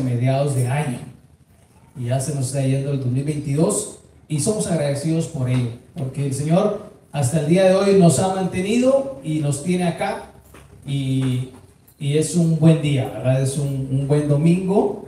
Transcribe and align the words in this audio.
mediados 0.00 0.54
de 0.54 0.68
año. 0.68 0.98
Y 1.98 2.06
ya 2.06 2.20
se 2.20 2.34
nos 2.34 2.48
está 2.48 2.62
yendo 2.62 2.92
el 2.92 3.00
2022 3.00 3.98
y 4.28 4.40
somos 4.40 4.66
agradecidos 4.66 5.26
por 5.26 5.48
ello, 5.48 5.70
porque 5.96 6.26
el 6.26 6.34
Señor 6.34 6.86
hasta 7.12 7.40
el 7.40 7.48
día 7.48 7.64
de 7.64 7.74
hoy 7.74 7.98
nos 7.98 8.18
ha 8.18 8.34
mantenido 8.34 9.20
y 9.24 9.38
nos 9.38 9.62
tiene 9.62 9.84
acá 9.84 10.24
y, 10.86 11.50
y 11.98 12.18
es 12.18 12.36
un 12.36 12.58
buen 12.58 12.82
día, 12.82 13.08
¿verdad? 13.08 13.40
Es 13.40 13.56
un, 13.56 13.88
un, 13.90 14.06
buen 14.06 14.28
domingo. 14.28 15.06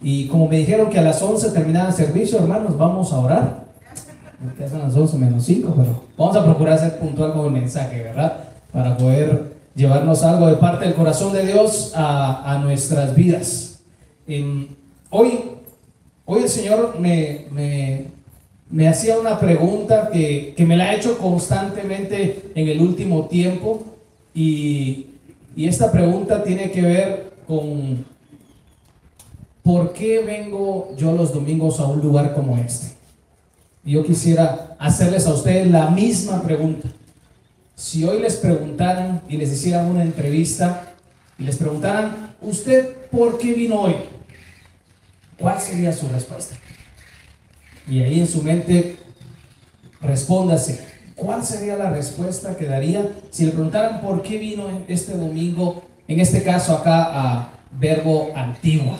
Y 0.00 0.28
como 0.28 0.48
me 0.48 0.58
dijeron 0.58 0.88
que 0.90 0.98
a 0.98 1.02
las 1.02 1.20
11 1.20 1.50
terminaba 1.50 1.88
el 1.88 1.94
servicio, 1.94 2.38
hermanos, 2.38 2.78
vamos 2.78 3.12
a 3.12 3.18
orar. 3.18 3.64
Ya 4.58 4.68
son 4.68 4.78
las 4.78 4.94
11 4.94 5.18
menos 5.18 5.44
5, 5.44 5.74
pero 5.76 6.04
vamos 6.16 6.36
a 6.36 6.44
procurar 6.44 6.78
ser 6.78 6.98
puntual 6.98 7.32
con 7.32 7.46
el 7.46 7.52
mensaje, 7.52 8.02
¿verdad? 8.02 8.44
Para 8.72 8.96
poder 8.96 9.52
llevarnos 9.74 10.22
algo 10.22 10.46
de 10.46 10.54
parte 10.54 10.84
del 10.84 10.94
corazón 10.94 11.32
de 11.32 11.46
Dios 11.46 11.92
a, 11.94 12.54
a 12.54 12.58
nuestras 12.58 13.14
vidas. 13.14 13.69
Hoy, 15.10 15.40
hoy 16.24 16.42
el 16.42 16.48
Señor 16.48 16.98
me, 16.98 17.46
me, 17.50 18.06
me 18.70 18.88
hacía 18.88 19.18
una 19.18 19.38
pregunta 19.38 20.10
que, 20.12 20.54
que, 20.56 20.64
me 20.64 20.76
la 20.76 20.90
ha 20.90 20.94
hecho 20.94 21.18
constantemente 21.18 22.50
en 22.54 22.68
el 22.68 22.80
último 22.80 23.26
tiempo 23.26 23.84
y, 24.34 25.06
y 25.56 25.66
esta 25.66 25.90
pregunta 25.90 26.44
tiene 26.44 26.70
que 26.70 26.82
ver 26.82 27.32
con 27.46 28.04
¿por 29.62 29.92
qué 29.92 30.20
vengo 30.20 30.94
yo 30.96 31.12
los 31.12 31.34
domingos 31.34 31.80
a 31.80 31.86
un 31.86 32.00
lugar 32.00 32.34
como 32.34 32.56
este? 32.56 32.88
Yo 33.84 34.04
quisiera 34.04 34.76
hacerles 34.78 35.26
a 35.26 35.34
ustedes 35.34 35.70
la 35.70 35.90
misma 35.90 36.42
pregunta. 36.42 36.88
Si 37.74 38.04
hoy 38.04 38.20
les 38.20 38.36
preguntaran 38.36 39.22
y 39.28 39.36
les 39.36 39.52
hicieran 39.52 39.86
una 39.86 40.02
entrevista 40.02 40.94
y 41.38 41.44
les 41.44 41.56
preguntaran, 41.56 42.34
¿usted 42.42 43.08
por 43.10 43.38
qué 43.38 43.54
vino 43.54 43.80
hoy? 43.80 43.94
¿Cuál 45.40 45.58
sería 45.58 45.90
su 45.92 46.06
respuesta? 46.08 46.54
Y 47.88 48.02
ahí 48.02 48.20
en 48.20 48.28
su 48.28 48.42
mente, 48.42 48.98
respóndase, 50.02 50.84
¿cuál 51.16 51.44
sería 51.44 51.76
la 51.76 51.88
respuesta 51.90 52.56
que 52.56 52.66
daría 52.66 53.10
si 53.30 53.46
le 53.46 53.52
preguntaran 53.52 54.02
por 54.02 54.22
qué 54.22 54.36
vino 54.36 54.84
este 54.86 55.16
domingo, 55.16 55.82
en 56.06 56.20
este 56.20 56.42
caso 56.42 56.76
acá 56.76 57.08
a 57.10 57.52
Verbo 57.72 58.30
Antiguo? 58.36 58.98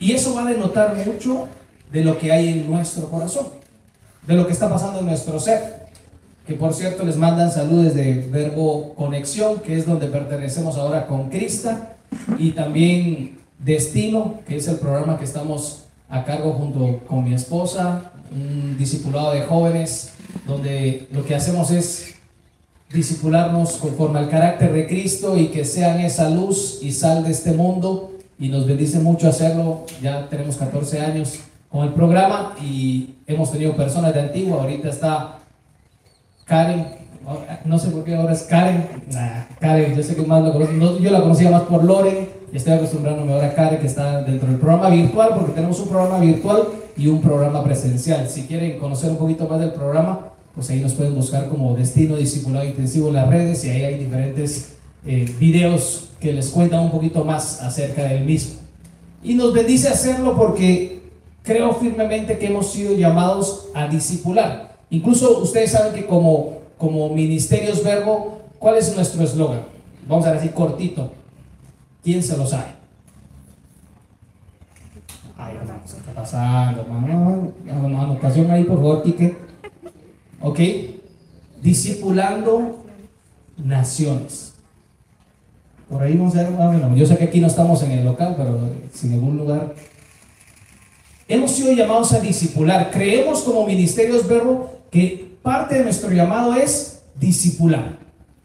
Y 0.00 0.12
eso 0.12 0.34
va 0.34 0.42
a 0.42 0.50
denotar 0.50 0.96
mucho 1.06 1.48
de 1.92 2.02
lo 2.02 2.18
que 2.18 2.32
hay 2.32 2.48
en 2.48 2.70
nuestro 2.70 3.08
corazón, 3.08 3.46
de 4.26 4.34
lo 4.34 4.46
que 4.46 4.52
está 4.52 4.68
pasando 4.68 4.98
en 4.98 5.06
nuestro 5.06 5.38
ser. 5.38 5.86
Que 6.46 6.54
por 6.54 6.74
cierto 6.74 7.04
les 7.04 7.16
mandan 7.16 7.52
saludos 7.52 7.94
de 7.94 8.26
Verbo 8.30 8.94
Conexión, 8.94 9.60
que 9.60 9.76
es 9.76 9.86
donde 9.86 10.08
pertenecemos 10.08 10.76
ahora 10.76 11.06
con 11.06 11.28
Crista, 11.30 11.96
y 12.38 12.52
también 12.52 13.37
Destino, 13.58 14.40
que 14.46 14.56
es 14.56 14.68
el 14.68 14.76
programa 14.76 15.18
que 15.18 15.24
estamos 15.24 15.84
a 16.08 16.24
cargo 16.24 16.52
junto 16.52 17.00
con 17.06 17.24
mi 17.24 17.34
esposa, 17.34 18.12
un 18.30 18.76
discipulado 18.78 19.32
de 19.32 19.42
jóvenes, 19.42 20.12
donde 20.46 21.08
lo 21.10 21.24
que 21.24 21.34
hacemos 21.34 21.70
es 21.70 22.14
discipularnos 22.92 23.72
conforme 23.72 24.18
al 24.18 24.30
carácter 24.30 24.72
de 24.72 24.86
Cristo 24.86 25.36
y 25.36 25.48
que 25.48 25.64
sean 25.64 26.00
esa 26.00 26.30
luz 26.30 26.78
y 26.82 26.92
sal 26.92 27.24
de 27.24 27.32
este 27.32 27.52
mundo. 27.52 28.12
Y 28.38 28.48
nos 28.48 28.66
bendice 28.66 29.00
mucho 29.00 29.28
hacerlo. 29.28 29.84
Ya 30.00 30.28
tenemos 30.28 30.56
14 30.56 31.00
años 31.00 31.40
con 31.68 31.84
el 31.84 31.92
programa 31.92 32.54
y 32.62 33.16
hemos 33.26 33.50
tenido 33.50 33.76
personas 33.76 34.14
de 34.14 34.20
Antigua. 34.20 34.62
Ahorita 34.62 34.88
está 34.88 35.38
Karen, 36.44 36.86
no 37.64 37.78
sé 37.78 37.90
por 37.90 38.04
qué 38.04 38.14
ahora 38.14 38.32
es 38.32 38.42
Karen. 38.44 38.86
Karen, 39.60 39.94
yo 39.94 40.02
sé 40.02 40.16
que 40.16 40.22
más 40.22 40.42
lo 40.42 40.52
conozco. 40.52 40.98
yo 40.98 41.10
la 41.10 41.20
conocía 41.20 41.50
más 41.50 41.62
por 41.62 41.84
Loren. 41.84 42.37
Estoy 42.52 42.72
acostumbrándome 42.72 43.32
ahora 43.32 43.48
a 43.48 43.54
Karen, 43.54 43.78
que 43.78 43.86
está 43.86 44.22
dentro 44.22 44.48
del 44.48 44.58
programa 44.58 44.88
virtual, 44.88 45.30
porque 45.34 45.52
tenemos 45.52 45.78
un 45.80 45.88
programa 45.88 46.18
virtual 46.18 46.68
y 46.96 47.06
un 47.06 47.20
programa 47.20 47.62
presencial. 47.62 48.28
Si 48.28 48.44
quieren 48.44 48.78
conocer 48.78 49.10
un 49.10 49.18
poquito 49.18 49.46
más 49.46 49.60
del 49.60 49.72
programa, 49.72 50.30
pues 50.54 50.70
ahí 50.70 50.80
nos 50.80 50.94
pueden 50.94 51.14
buscar 51.14 51.48
como 51.48 51.74
Destino 51.74 52.16
Discipulado 52.16 52.64
Intensivo 52.64 53.08
en 53.08 53.14
las 53.14 53.28
redes 53.28 53.64
y 53.64 53.70
ahí 53.70 53.84
hay 53.84 53.98
diferentes 53.98 54.76
eh, 55.06 55.30
videos 55.38 56.08
que 56.20 56.32
les 56.32 56.48
cuentan 56.48 56.80
un 56.80 56.90
poquito 56.90 57.22
más 57.22 57.62
acerca 57.62 58.04
del 58.04 58.24
mismo. 58.24 58.54
Y 59.22 59.34
nos 59.34 59.52
bendice 59.52 59.88
hacerlo 59.88 60.34
porque 60.34 61.02
creo 61.42 61.74
firmemente 61.74 62.38
que 62.38 62.46
hemos 62.46 62.72
sido 62.72 62.96
llamados 62.96 63.66
a 63.74 63.88
discipular. 63.88 64.76
Incluso 64.88 65.40
ustedes 65.40 65.72
saben 65.72 65.92
que 65.92 66.06
como, 66.06 66.58
como 66.78 67.10
Ministerios 67.10 67.84
Verbo, 67.84 68.38
¿cuál 68.58 68.78
es 68.78 68.94
nuestro 68.96 69.22
eslogan? 69.22 69.60
Vamos 70.08 70.26
a 70.26 70.32
decir 70.32 70.52
cortito. 70.52 71.17
¿Quién 72.08 72.22
se 72.22 72.38
lo 72.38 72.46
sabe? 72.46 72.68
Ay, 75.36 75.56
hermano, 75.56 75.80
¿qué 75.84 75.98
está 75.98 76.14
pasando, 76.14 76.80
hermano? 76.80 77.52
Anotación 77.70 78.50
ahí, 78.50 78.64
por 78.64 78.78
favor, 78.78 79.02
Quique. 79.02 79.36
¿Ok? 80.40 80.58
Discipulando 81.60 82.82
naciones. 83.58 84.54
Por 85.86 86.02
ahí 86.02 86.16
vamos 86.16 86.34
a 86.34 86.44
ver, 86.44 86.52
bueno, 86.52 86.96
yo 86.96 87.04
sé 87.04 87.18
que 87.18 87.24
aquí 87.24 87.42
no 87.42 87.46
estamos 87.46 87.82
en 87.82 87.90
el 87.90 88.06
local, 88.06 88.36
pero 88.38 88.58
si 88.90 89.08
en 89.08 89.12
algún 89.12 89.36
lugar 89.36 89.74
Hemos 91.28 91.50
sido 91.50 91.72
llamados 91.72 92.14
a 92.14 92.20
discipular. 92.20 92.90
Creemos 92.90 93.42
como 93.42 93.66
ministerios 93.66 94.26
verbo 94.26 94.78
que 94.90 95.36
parte 95.42 95.74
de 95.74 95.84
nuestro 95.84 96.10
llamado 96.10 96.54
es 96.54 97.02
discipular. 97.20 97.98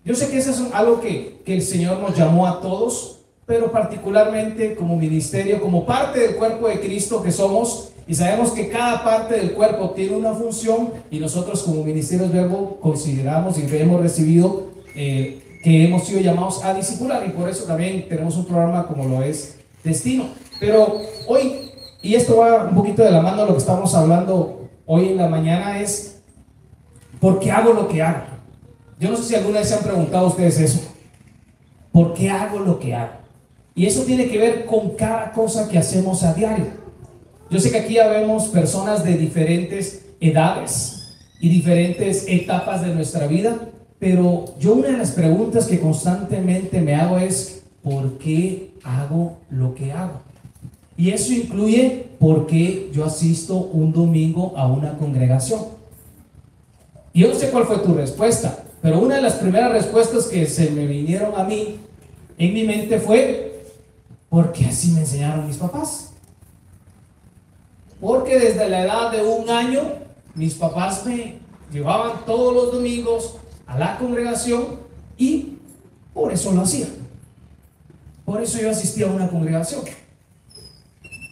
Yo 0.04 0.14
sé 0.16 0.28
que 0.28 0.40
eso 0.40 0.52
es 0.52 0.62
algo 0.74 1.00
que, 1.00 1.42
que 1.46 1.56
el 1.56 1.62
Señor 1.62 2.02
nos 2.02 2.18
llamó 2.18 2.46
a 2.46 2.60
todos, 2.60 3.23
pero 3.46 3.72
particularmente 3.72 4.76
como 4.76 4.98
ministerio, 4.98 5.62
como 5.62 5.86
parte 5.86 6.20
del 6.20 6.36
cuerpo 6.36 6.68
de 6.68 6.80
Cristo 6.80 7.22
que 7.22 7.32
somos, 7.32 7.90
y 8.08 8.16
sabemos 8.16 8.52
que 8.52 8.70
cada 8.70 9.04
parte 9.04 9.36
del 9.36 9.54
cuerpo 9.54 9.92
tiene 9.92 10.16
una 10.16 10.34
función, 10.34 10.92
y 11.10 11.20
nosotros 11.20 11.64
como 11.64 11.84
ministerios 11.84 12.32
verbo 12.32 12.78
consideramos 12.82 13.58
y 13.58 13.66
hemos 13.78 14.02
recibido 14.02 14.72
eh, 14.96 15.60
que 15.64 15.86
hemos 15.86 16.06
sido 16.06 16.20
llamados 16.20 16.64
a 16.64 16.74
discipular, 16.74 17.26
y 17.28 17.32
por 17.32 17.50
eso 17.50 17.66
también 17.66 18.08
tenemos 18.08 18.36
un 18.38 18.46
programa 18.46 18.88
como 18.88 19.06
lo 19.06 19.24
es 19.24 19.58
Destino. 19.84 20.26
Pero 20.60 20.98
hoy 21.28 21.64
y 22.04 22.16
esto 22.16 22.36
va 22.36 22.66
un 22.66 22.76
poquito 22.76 23.02
de 23.02 23.12
la 23.12 23.22
mano 23.22 23.44
a 23.44 23.46
lo 23.46 23.54
que 23.54 23.60
estamos 23.60 23.96
hablando 23.96 24.68
hoy 24.86 25.08
en 25.08 25.18
la 25.18 25.30
mañana, 25.30 25.80
es 25.80 26.22
¿por 27.22 27.40
qué 27.40 27.50
hago 27.50 27.72
lo 27.72 27.88
que 27.88 28.04
hago? 28.04 28.26
Yo 29.00 29.10
no 29.10 29.16
sé 29.16 29.24
si 29.24 29.36
alguna 29.36 29.60
vez 29.60 29.70
se 29.70 29.76
han 29.76 29.84
preguntado 29.84 30.28
ustedes 30.28 30.60
eso. 30.60 30.82
¿Por 31.94 32.14
qué 32.14 32.30
hago 32.30 32.60
lo 32.60 32.78
que 32.78 32.94
hago? 32.94 33.23
Y 33.76 33.86
eso 33.86 34.04
tiene 34.04 34.28
que 34.28 34.38
ver 34.38 34.66
con 34.66 34.92
cada 34.92 35.32
cosa 35.32 35.68
que 35.68 35.78
hacemos 35.78 36.24
a 36.24 36.34
diario. 36.34 36.68
Yo 37.50 37.60
sé 37.60 37.72
que 37.72 37.80
aquí 37.80 37.96
ya 37.96 38.08
vemos 38.08 38.48
personas 38.48 39.04
de 39.04 39.18
diferentes 39.18 40.06
edades 40.20 41.16
y 41.40 41.50
diferentes 41.50 42.26
etapas 42.28 42.82
de 42.82 42.94
nuestra 42.94 43.28
vida, 43.28 43.58
pero 44.00 44.46
yo 44.60 44.74
una 44.74 44.90
de 44.90 44.98
las 44.98 45.12
preguntas 45.12 45.66
que 45.66 45.80
constantemente 45.80 46.82
me 46.82 46.96
hago 46.96 47.18
es, 47.18 47.64
¿por 47.82 48.18
qué 48.18 48.72
hago 48.84 49.38
lo 49.50 49.76
que 49.76 49.92
hago? 49.92 50.22
Y 50.98 51.10
eso 51.10 51.34
incluye 51.34 52.06
por 52.20 52.48
qué 52.48 52.90
yo 52.94 53.06
asisto 53.06 53.58
un 53.58 53.92
domingo 53.92 54.54
a 54.56 54.68
una 54.68 54.98
congregación. 54.98 55.62
Y 57.14 57.22
yo 57.22 57.30
no 57.30 57.36
sé 57.36 57.50
cuál 57.50 57.66
fue 57.66 57.80
tu 57.80 57.94
respuesta, 57.94 58.64
pero 58.82 59.00
una 59.00 59.16
de 59.16 59.22
las 59.22 59.34
primeras 59.34 59.72
respuestas 59.72 60.26
que 60.26 60.46
se 60.46 60.72
me 60.72 60.86
vinieron 60.88 61.34
a 61.40 61.44
mí 61.44 61.78
en 62.38 62.54
mi 62.54 62.64
mente 62.64 63.00
fue, 63.00 63.43
porque 64.34 64.66
así 64.66 64.90
me 64.90 65.02
enseñaron 65.02 65.46
mis 65.46 65.58
papás. 65.58 66.10
Porque 68.02 68.40
desde 68.40 68.68
la 68.68 68.82
edad 68.82 69.12
de 69.12 69.22
un 69.22 69.48
año, 69.48 69.82
mis 70.34 70.56
papás 70.56 71.06
me 71.06 71.38
llevaban 71.72 72.26
todos 72.26 72.52
los 72.52 72.72
domingos 72.74 73.36
a 73.68 73.78
la 73.78 73.96
congregación 74.00 74.80
y 75.20 75.60
por 76.16 76.34
eso 76.34 76.52
lo 76.52 76.62
hacía. 76.62 76.88
Por 78.26 78.42
eso 78.42 78.60
yo 78.60 78.72
asistía 78.72 79.06
a 79.06 79.12
una 79.12 79.30
congregación. 79.30 79.82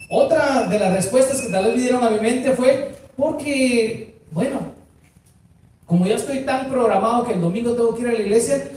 Otra 0.08 0.68
de 0.68 0.78
las 0.78 0.92
respuestas 0.94 1.40
que 1.40 1.48
tal 1.48 1.64
vez 1.64 1.74
vinieron 1.74 2.04
a 2.04 2.10
mi 2.10 2.20
mente 2.20 2.52
fue 2.52 2.94
porque, 3.16 4.20
bueno, 4.30 4.60
como 5.86 6.06
ya 6.06 6.14
estoy 6.14 6.44
tan 6.44 6.70
programado 6.70 7.24
que 7.24 7.32
el 7.32 7.40
domingo 7.40 7.72
tengo 7.72 7.96
que 7.96 8.02
ir 8.02 8.08
a 8.10 8.12
la 8.12 8.20
iglesia, 8.20 8.70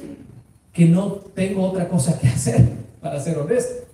que 0.73 0.85
no 0.85 1.09
tengo 1.35 1.69
otra 1.69 1.87
cosa 1.87 2.17
que 2.17 2.27
hacer, 2.35 2.69
para 2.99 3.19
ser 3.19 3.37
honesto. 3.37 3.84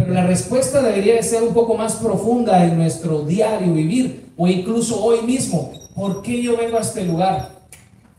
Pero 0.00 0.14
la 0.14 0.26
respuesta 0.26 0.80
debería 0.80 1.16
de 1.16 1.22
ser 1.22 1.42
un 1.42 1.52
poco 1.52 1.74
más 1.76 1.96
profunda 1.96 2.64
en 2.64 2.78
nuestro 2.78 3.20
diario 3.20 3.74
vivir, 3.74 4.30
o 4.38 4.48
incluso 4.48 5.04
hoy 5.04 5.20
mismo. 5.26 5.72
¿Por 5.94 6.22
qué 6.22 6.42
yo 6.42 6.56
vengo 6.56 6.78
a 6.78 6.80
este 6.80 7.04
lugar? 7.04 7.50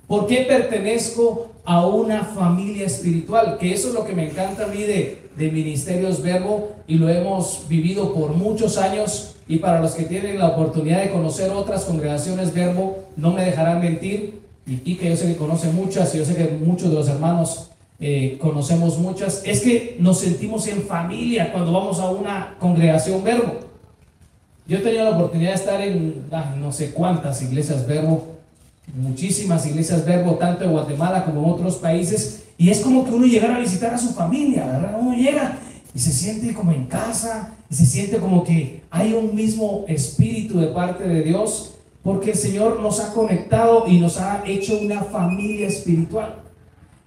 ¿Por 0.06 0.28
qué 0.28 0.45
pertenezco 0.48 1.48
a 1.66 1.88
una 1.88 2.24
familia 2.24 2.86
espiritual? 2.86 3.57
Que 3.57 3.74
eso 3.74 3.88
es 3.88 3.95
lo 3.95 4.06
que 4.06 4.13
me 4.13 4.30
encanta 4.30 4.66
a 4.66 4.68
mí 4.68 4.83
de, 4.83 5.24
de 5.36 5.50
Ministerios 5.50 6.22
Verbo 6.22 6.74
y 6.88 6.95
lo 6.95 7.10
hemos 7.10 7.68
vivido 7.68 8.13
por 8.13 8.36
muchos 8.36 8.78
años 8.78 9.38
y 9.48 9.57
para 9.57 9.81
los 9.81 9.94
que 9.94 10.04
tienen 10.04 10.38
la 10.38 10.50
oportunidad 10.50 11.01
de 11.01 11.10
conocer 11.10 11.50
otras 11.50 11.86
congregaciones 11.86 12.54
Verbo, 12.54 13.06
no 13.18 13.31
me 13.31 13.44
dejarán 13.44 13.81
mentir 13.81 14.42
y 14.68 14.95
que 14.95 15.10
yo 15.10 15.18
sé 15.18 15.25
que 15.25 15.36
conoce 15.36 15.72
muchas 15.72 16.13
y 16.13 16.19
yo 16.19 16.25
sé 16.25 16.36
que 16.36 16.44
muchos 16.63 16.89
de 16.89 16.95
los 16.95 17.10
hermanos 17.10 17.70
eh, 18.03 18.39
conocemos 18.42 18.98
muchas, 18.98 19.44
es 19.45 19.62
que 19.62 19.95
nos 20.00 20.19
sentimos 20.19 20.68
en 20.68 20.81
familia 20.81 21.51
cuando 21.51 21.71
vamos 21.71 22.00
a 22.00 22.09
una 22.09 22.56
congregación 22.57 23.24
verbo. 23.24 23.59
Yo 24.68 24.77
he 24.77 24.81
tenido 24.81 25.03
la 25.03 25.18
oportunidad 25.18 25.51
de 25.51 25.56
estar 25.56 25.81
en 25.81 26.25
no 26.59 26.71
sé 26.71 26.92
cuántas 26.92 27.44
iglesias 27.44 27.86
verbo, 27.86 28.38
muchísimas 28.95 29.68
iglesias 29.68 30.03
verbo, 30.03 30.33
tanto 30.36 30.63
en 30.63 30.71
Guatemala 30.71 31.24
como 31.25 31.44
en 31.44 31.51
otros 31.51 31.75
países, 31.75 32.45
y 32.57 32.71
es 32.71 32.80
como 32.80 33.06
que 33.06 33.12
uno 33.12 33.27
llegara 33.27 33.57
a 33.57 33.59
visitar 33.59 33.94
a 33.94 34.00
su 34.00 34.13
familia, 34.13 34.65
¿verdad? 34.65 34.97
Uno 35.00 35.15
llega 35.15 35.59
y 35.94 36.00
se 36.00 36.12
siente 36.12 36.56
como 36.56 36.71
en 36.71 36.86
casa, 36.86 37.54
y 37.69 37.75
se 37.75 37.86
siente 37.86 38.18
como 38.18 38.44
que 38.44 38.81
hay 38.89 39.13
un 39.13 39.36
mismo 39.36 39.86
espíritu 39.88 40.59
de 40.59 40.68
parte 40.68 41.07
de 41.07 41.21
Dios, 41.21 41.75
porque 42.01 42.31
el 42.31 42.38
Señor 42.38 42.80
nos 42.80 43.00
ha 43.00 43.13
conectado 43.13 43.86
y 43.88 44.00
nos 44.00 44.18
ha 44.18 44.44
hecho 44.47 44.80
una 44.80 45.04
familia 45.04 45.68
espiritual. 45.68 46.42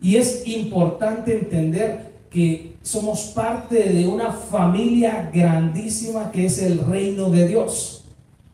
Y 0.05 0.17
es 0.17 0.47
importante 0.47 1.33
entender 1.33 2.12
que 2.29 2.77
somos 2.83 3.33
parte 3.35 3.91
de 3.91 4.06
una 4.06 4.33
familia 4.33 5.31
grandísima 5.33 6.31
que 6.31 6.45
es 6.45 6.59
el 6.59 6.81
reino 6.81 7.31
de 7.31 7.49
Dios. 7.49 8.05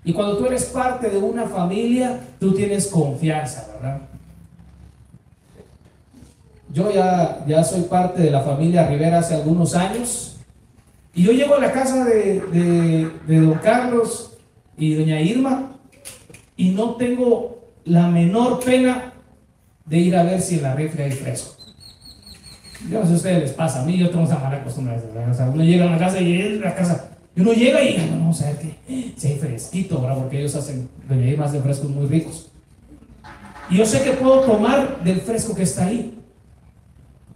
Y 0.05 0.13
cuando 0.13 0.39
tú 0.39 0.47
eres 0.47 0.67
parte 0.67 1.11
de 1.11 1.19
una 1.19 1.49
familia, 1.49 2.21
tú 2.39 2.55
tienes 2.55 2.87
confianza, 2.87 3.67
¿verdad? 3.75 4.03
Yo 6.73 6.93
ya, 6.93 7.45
ya 7.45 7.65
soy 7.65 7.83
parte 7.83 8.23
de 8.23 8.31
la 8.31 8.43
familia 8.43 8.87
Rivera 8.87 9.19
hace 9.19 9.35
algunos 9.35 9.75
años. 9.75 10.37
Y 11.17 11.25
yo 11.25 11.33
llego 11.33 11.57
a 11.57 11.61
la 11.61 11.73
casa 11.73 12.05
de, 12.05 13.11
de 13.27 13.41
don 13.41 13.55
Carlos 13.55 14.39
y 14.79 14.95
doña 14.95 15.21
Irma 15.21 15.73
y 16.57 16.69
no 16.69 16.95
tengo 16.95 17.59
la 17.85 18.07
menor 18.07 18.61
pena 18.61 19.10
de 19.87 19.99
ir 19.99 20.17
a 20.17 20.23
ver 20.23 20.41
si 20.41 20.57
en 20.57 20.63
la 20.63 20.75
refri 20.75 21.03
hay 21.03 21.13
fresco. 21.13 21.57
Yo 22.89 23.01
no 23.01 23.07
sé 23.07 23.13
a 23.13 23.17
ustedes 23.17 23.41
les 23.41 23.53
pasa, 23.53 23.83
a 23.83 23.85
mí 23.85 23.99
yo 23.99 24.09
tengo 24.11 24.25
esa 24.25 24.39
mala 24.39 24.63
costumbre. 24.65 24.97
O 25.31 25.35
sea, 25.35 25.51
uno 25.51 25.63
llega 25.63 25.87
a 25.87 25.91
la 25.91 25.99
casa 25.99 26.21
y 26.21 26.41
es 26.41 26.61
la 26.61 26.75
casa. 26.75 27.11
Y 27.37 27.41
uno 27.41 27.53
llega 27.53 27.83
y 27.83 27.97
no, 27.99 28.19
vamos 28.19 28.41
a 28.43 28.47
ver 28.47 28.59
que 28.59 29.15
si 29.17 29.29
hay 29.29 29.39
fresquito, 29.39 30.01
¿verdad? 30.01 30.17
Porque 30.17 30.39
ellos 30.39 30.55
hacen, 30.55 30.89
más 31.37 31.53
de 31.53 31.61
frescos 31.61 31.91
muy 31.91 32.07
ricos. 32.07 32.51
Y 33.69 33.77
yo 33.77 33.87
sé 33.87 34.03
que 34.03 34.13
puedo 34.13 34.41
tomar 34.41 35.03
del 35.05 35.21
fresco 35.21 35.55
que 35.55 35.63
está 35.63 35.87
ahí. 35.87 36.17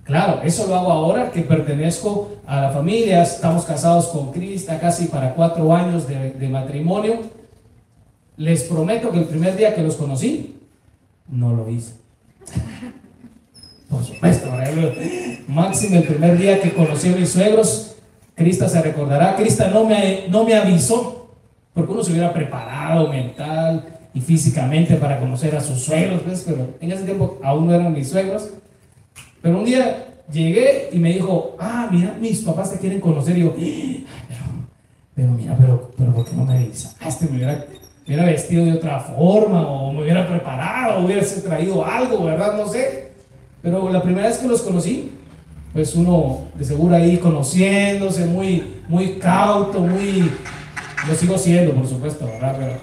Claro, 0.02 0.42
eso 0.42 0.66
lo 0.66 0.74
hago 0.74 0.92
ahora 0.92 1.30
que 1.30 1.42
pertenezco 1.42 2.36
a 2.46 2.60
la 2.60 2.70
familia. 2.70 3.22
Estamos 3.22 3.64
casados 3.64 4.08
con 4.08 4.32
Crista 4.32 4.80
casi 4.80 5.06
para 5.06 5.34
cuatro 5.34 5.74
años 5.74 6.08
de, 6.08 6.32
de 6.32 6.48
matrimonio. 6.48 7.22
Les 8.36 8.64
prometo 8.64 9.12
que 9.12 9.18
el 9.18 9.26
primer 9.26 9.56
día 9.56 9.74
que 9.74 9.82
los 9.82 9.96
conocí, 9.96 10.58
no 11.28 11.54
lo 11.54 11.68
hice. 11.68 12.03
Por 13.88 14.04
supuesto, 14.04 14.50
máximo 15.48 15.96
el 15.96 16.04
primer 16.04 16.38
día 16.38 16.60
que 16.60 16.72
conocí 16.72 17.12
a 17.12 17.16
mis 17.16 17.30
suegros, 17.30 17.96
Crista 18.34 18.68
se 18.68 18.82
recordará, 18.82 19.36
Crista 19.36 19.68
no 19.68 19.84
me, 19.84 20.26
no 20.28 20.44
me 20.44 20.54
avisó, 20.54 21.28
porque 21.72 21.92
uno 21.92 22.02
se 22.02 22.12
hubiera 22.12 22.32
preparado 22.32 23.08
mental 23.08 23.84
y 24.12 24.20
físicamente 24.20 24.96
para 24.96 25.20
conocer 25.20 25.54
a 25.56 25.60
sus 25.60 25.82
suegros, 25.82 26.22
pero 26.44 26.70
en 26.80 26.92
ese 26.92 27.04
tiempo 27.04 27.38
aún 27.42 27.66
no 27.66 27.74
eran 27.74 27.92
mis 27.92 28.08
suegros. 28.08 28.50
Pero 29.42 29.58
un 29.58 29.64
día 29.64 30.06
llegué 30.32 30.88
y 30.92 30.98
me 30.98 31.12
dijo, 31.12 31.56
ah, 31.58 31.88
mira, 31.90 32.16
mis 32.20 32.40
papás 32.40 32.72
te 32.72 32.78
quieren 32.78 33.00
conocer. 33.00 33.36
Y 33.36 33.42
yo, 33.42 33.54
pero, 35.14 35.30
mira, 35.32 35.56
pero, 35.58 35.90
pero 35.96 36.12
¿por 36.12 36.24
qué 36.24 36.34
no 36.34 36.44
me 36.44 36.54
avisa? 36.54 36.94
Ah, 37.00 37.08
este 37.08 37.26
me 37.26 37.36
hubiera, 37.36 37.64
hubiera 38.06 38.24
vestido 38.24 38.64
de 38.64 38.72
otra 38.72 39.00
forma, 39.00 39.66
o 39.66 39.92
me 39.92 40.02
hubiera 40.02 40.28
preparado, 40.28 40.98
o 40.98 41.04
hubiera 41.06 41.24
traído 41.42 41.84
algo, 41.84 42.24
¿verdad? 42.24 42.56
No 42.56 42.68
sé. 42.68 43.12
Pero 43.62 43.90
la 43.90 44.02
primera 44.02 44.28
vez 44.28 44.38
que 44.38 44.46
los 44.46 44.62
conocí, 44.62 45.10
pues 45.72 45.94
uno 45.94 46.42
de 46.54 46.64
seguro 46.64 46.94
ahí 46.94 47.16
conociéndose, 47.16 48.26
muy, 48.26 48.74
muy 48.88 49.18
cauto, 49.18 49.80
muy... 49.80 50.30
Lo 51.08 51.14
sigo 51.14 51.36
siendo, 51.36 51.74
por 51.74 51.86
supuesto, 51.86 52.26
¿verdad? 52.26 52.78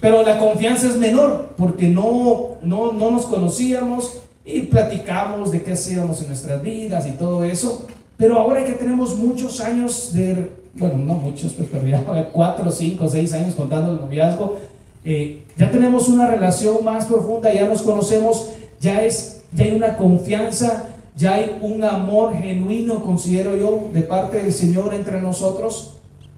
Pero, 0.00 0.22
la 0.22 0.38
confianza 0.38 0.86
es 0.86 0.96
menor, 0.96 1.54
porque 1.56 1.88
no, 1.88 2.56
no, 2.62 2.92
no 2.92 3.10
nos 3.10 3.26
conocíamos 3.26 4.18
y 4.44 4.62
platicamos 4.62 5.50
de 5.50 5.62
qué 5.62 5.72
hacíamos 5.72 6.20
en 6.22 6.28
nuestras 6.28 6.62
vidas 6.62 7.06
y 7.06 7.12
todo 7.12 7.44
eso. 7.44 7.86
Pero 8.16 8.38
ahora 8.38 8.64
que 8.64 8.72
tenemos 8.72 9.16
muchos 9.16 9.60
años 9.60 10.12
de, 10.12 10.50
bueno, 10.74 10.98
no 10.98 11.14
muchos, 11.14 11.52
pero 11.72 11.86
ya 11.86 12.02
cuatro, 12.32 12.70
cinco, 12.70 13.08
seis 13.08 13.32
años 13.32 13.54
contando 13.54 13.92
el 13.92 14.00
noviazgo, 14.00 14.58
eh, 15.04 15.44
ya 15.56 15.70
tenemos 15.70 16.08
una 16.08 16.26
relación 16.26 16.84
más 16.84 17.04
profunda, 17.06 17.52
ya 17.52 17.68
nos 17.68 17.82
conocemos, 17.82 18.50
ya 18.80 19.02
es 19.02 19.36
ya 19.52 19.64
hay 19.64 19.72
una 19.72 19.96
confianza, 19.96 20.88
ya 21.16 21.34
hay 21.34 21.56
un 21.60 21.82
amor 21.82 22.36
genuino, 22.36 23.02
considero 23.02 23.56
yo, 23.56 23.88
de 23.92 24.02
parte 24.02 24.42
del 24.42 24.52
Señor 24.52 24.92
entre 24.94 25.20
nosotros. 25.20 25.94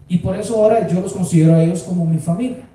Y 0.09 0.19
por 0.19 0.37
eso 0.37 0.57
ahora 0.57 0.87
yo 0.87 1.01
los 1.01 1.13
considero 1.13 1.55
a 1.55 1.63
ellos 1.63 1.83
como 1.83 2.07
mi 2.07 2.19
familia. 2.19 2.69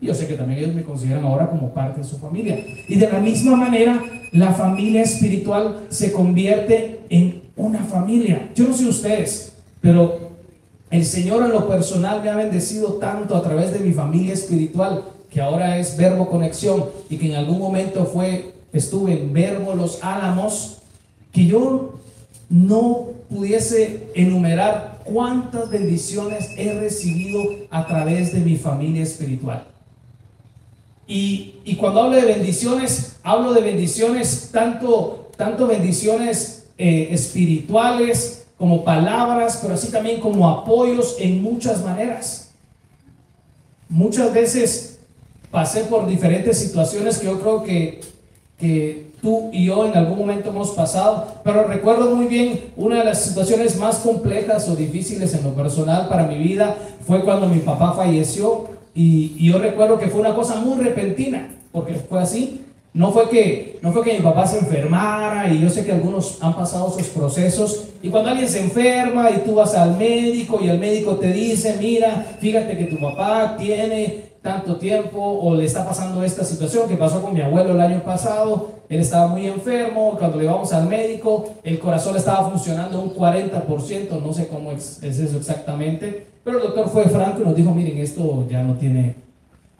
Y 0.00 0.06
yo 0.06 0.14
sé 0.14 0.26
que 0.26 0.34
también 0.34 0.60
ellos 0.60 0.74
me 0.74 0.82
consideran 0.82 1.24
ahora 1.24 1.50
como 1.50 1.70
parte 1.74 2.00
de 2.00 2.06
su 2.06 2.16
familia. 2.18 2.58
Y 2.88 2.96
de 2.96 3.10
la 3.10 3.20
misma 3.20 3.56
manera, 3.56 4.02
la 4.32 4.52
familia 4.52 5.02
espiritual 5.02 5.86
se 5.90 6.12
convierte 6.12 7.00
en 7.10 7.39
una 7.60 7.84
familia. 7.84 8.50
Yo 8.54 8.68
no 8.68 8.74
sé 8.74 8.86
ustedes, 8.86 9.52
pero 9.80 10.30
el 10.90 11.04
Señor 11.04 11.44
en 11.44 11.52
lo 11.52 11.68
personal 11.68 12.22
me 12.22 12.30
ha 12.30 12.36
bendecido 12.36 12.94
tanto 12.94 13.36
a 13.36 13.42
través 13.42 13.72
de 13.72 13.80
mi 13.80 13.92
familia 13.92 14.34
espiritual, 14.34 15.04
que 15.30 15.40
ahora 15.40 15.78
es 15.78 15.96
verbo 15.96 16.28
conexión 16.28 16.86
y 17.08 17.16
que 17.16 17.30
en 17.30 17.36
algún 17.36 17.58
momento 17.58 18.04
fue 18.06 18.54
estuve 18.72 19.20
en 19.20 19.32
Verbo 19.32 19.74
Los 19.74 20.02
Álamos, 20.02 20.78
que 21.32 21.46
yo 21.46 21.94
no 22.48 23.08
pudiese 23.28 24.10
enumerar 24.14 25.00
cuántas 25.04 25.70
bendiciones 25.70 26.48
he 26.56 26.72
recibido 26.78 27.42
a 27.70 27.86
través 27.86 28.32
de 28.32 28.40
mi 28.40 28.56
familia 28.56 29.02
espiritual. 29.02 29.66
Y, 31.06 31.76
cuando 31.80 32.02
hablo 32.02 32.16
de 32.16 32.24
bendiciones, 32.24 33.16
hablo 33.24 33.52
de 33.52 33.62
bendiciones, 33.62 34.50
tanto, 34.52 35.30
tanto 35.36 35.66
bendiciones 35.66 36.59
eh, 36.80 37.08
espirituales 37.12 38.46
como 38.56 38.84
palabras, 38.84 39.58
pero 39.62 39.74
así 39.74 39.90
también 39.90 40.20
como 40.20 40.48
apoyos 40.48 41.16
en 41.18 41.42
muchas 41.42 41.84
maneras. 41.84 42.50
Muchas 43.88 44.32
veces 44.32 44.98
pasé 45.50 45.84
por 45.84 46.06
diferentes 46.06 46.58
situaciones 46.58 47.18
que 47.18 47.26
yo 47.26 47.40
creo 47.40 47.62
que 47.62 48.00
que 48.60 49.10
tú 49.22 49.48
y 49.52 49.64
yo 49.64 49.86
en 49.86 49.96
algún 49.96 50.18
momento 50.18 50.50
hemos 50.50 50.70
pasado, 50.70 51.40
pero 51.42 51.64
recuerdo 51.64 52.14
muy 52.14 52.26
bien 52.26 52.72
una 52.76 52.98
de 52.98 53.04
las 53.04 53.24
situaciones 53.24 53.76
más 53.78 53.96
complejas 53.96 54.68
o 54.68 54.76
difíciles 54.76 55.34
en 55.34 55.42
lo 55.42 55.54
personal 55.54 56.08
para 56.08 56.26
mi 56.26 56.36
vida 56.36 56.76
fue 57.06 57.24
cuando 57.24 57.48
mi 57.48 57.60
papá 57.60 57.94
falleció 57.94 58.68
y, 58.94 59.48
yo 59.50 59.58
recuerdo 59.58 59.98
que 59.98 60.08
fue 60.08 60.20
una 60.20 60.34
cosa 60.34 60.56
muy 60.56 60.82
repentina, 60.82 61.48
porque 61.72 61.94
fue 61.94 62.20
así. 62.20 62.60
No 62.92 63.12
fue, 63.12 63.28
que, 63.28 63.78
no 63.82 63.92
fue 63.92 64.02
que 64.02 64.14
mi 64.14 64.20
papá 64.20 64.46
se 64.48 64.58
enfermara 64.58 65.52
y 65.52 65.60
yo 65.60 65.70
sé 65.70 65.84
que 65.84 65.92
algunos 65.92 66.42
han 66.42 66.54
pasado 66.54 66.88
esos 66.88 67.08
procesos. 67.10 67.84
Y 68.02 68.08
cuando 68.08 68.30
alguien 68.30 68.48
se 68.48 68.60
enferma 68.60 69.30
y 69.30 69.38
tú 69.44 69.54
vas 69.54 69.76
al 69.76 69.96
médico 69.96 70.58
y 70.60 70.68
el 70.68 70.80
médico 70.80 71.14
te 71.14 71.32
dice, 71.32 71.76
mira, 71.78 72.26
fíjate 72.40 72.76
que 72.76 72.86
tu 72.86 72.98
papá 72.98 73.56
tiene 73.56 74.30
tanto 74.42 74.76
tiempo 74.76 75.20
o 75.20 75.54
le 75.54 75.66
está 75.66 75.86
pasando 75.86 76.24
esta 76.24 76.44
situación 76.44 76.88
que 76.88 76.96
pasó 76.96 77.22
con 77.22 77.32
mi 77.32 77.42
abuelo 77.42 77.72
el 77.72 77.80
año 77.80 78.02
pasado. 78.02 78.72
Él 78.88 79.00
estaba 79.00 79.28
muy 79.28 79.46
enfermo, 79.46 80.16
cuando 80.18 80.38
le 80.38 80.46
vamos 80.46 80.72
al 80.72 80.88
médico, 80.88 81.50
el 81.62 81.78
corazón 81.78 82.16
estaba 82.16 82.50
funcionando 82.50 83.00
un 83.00 83.14
40%, 83.14 84.20
no 84.20 84.32
sé 84.32 84.48
cómo 84.48 84.72
es, 84.72 85.00
eso 85.00 85.36
exactamente, 85.36 86.26
pero 86.42 86.56
el 86.56 86.64
doctor 86.64 86.88
fue 86.88 87.04
franco 87.04 87.42
y 87.42 87.44
nos 87.44 87.54
dijo, 87.54 87.72
miren, 87.72 87.98
esto 87.98 88.46
ya 88.50 88.64
no 88.64 88.74
tiene 88.74 89.14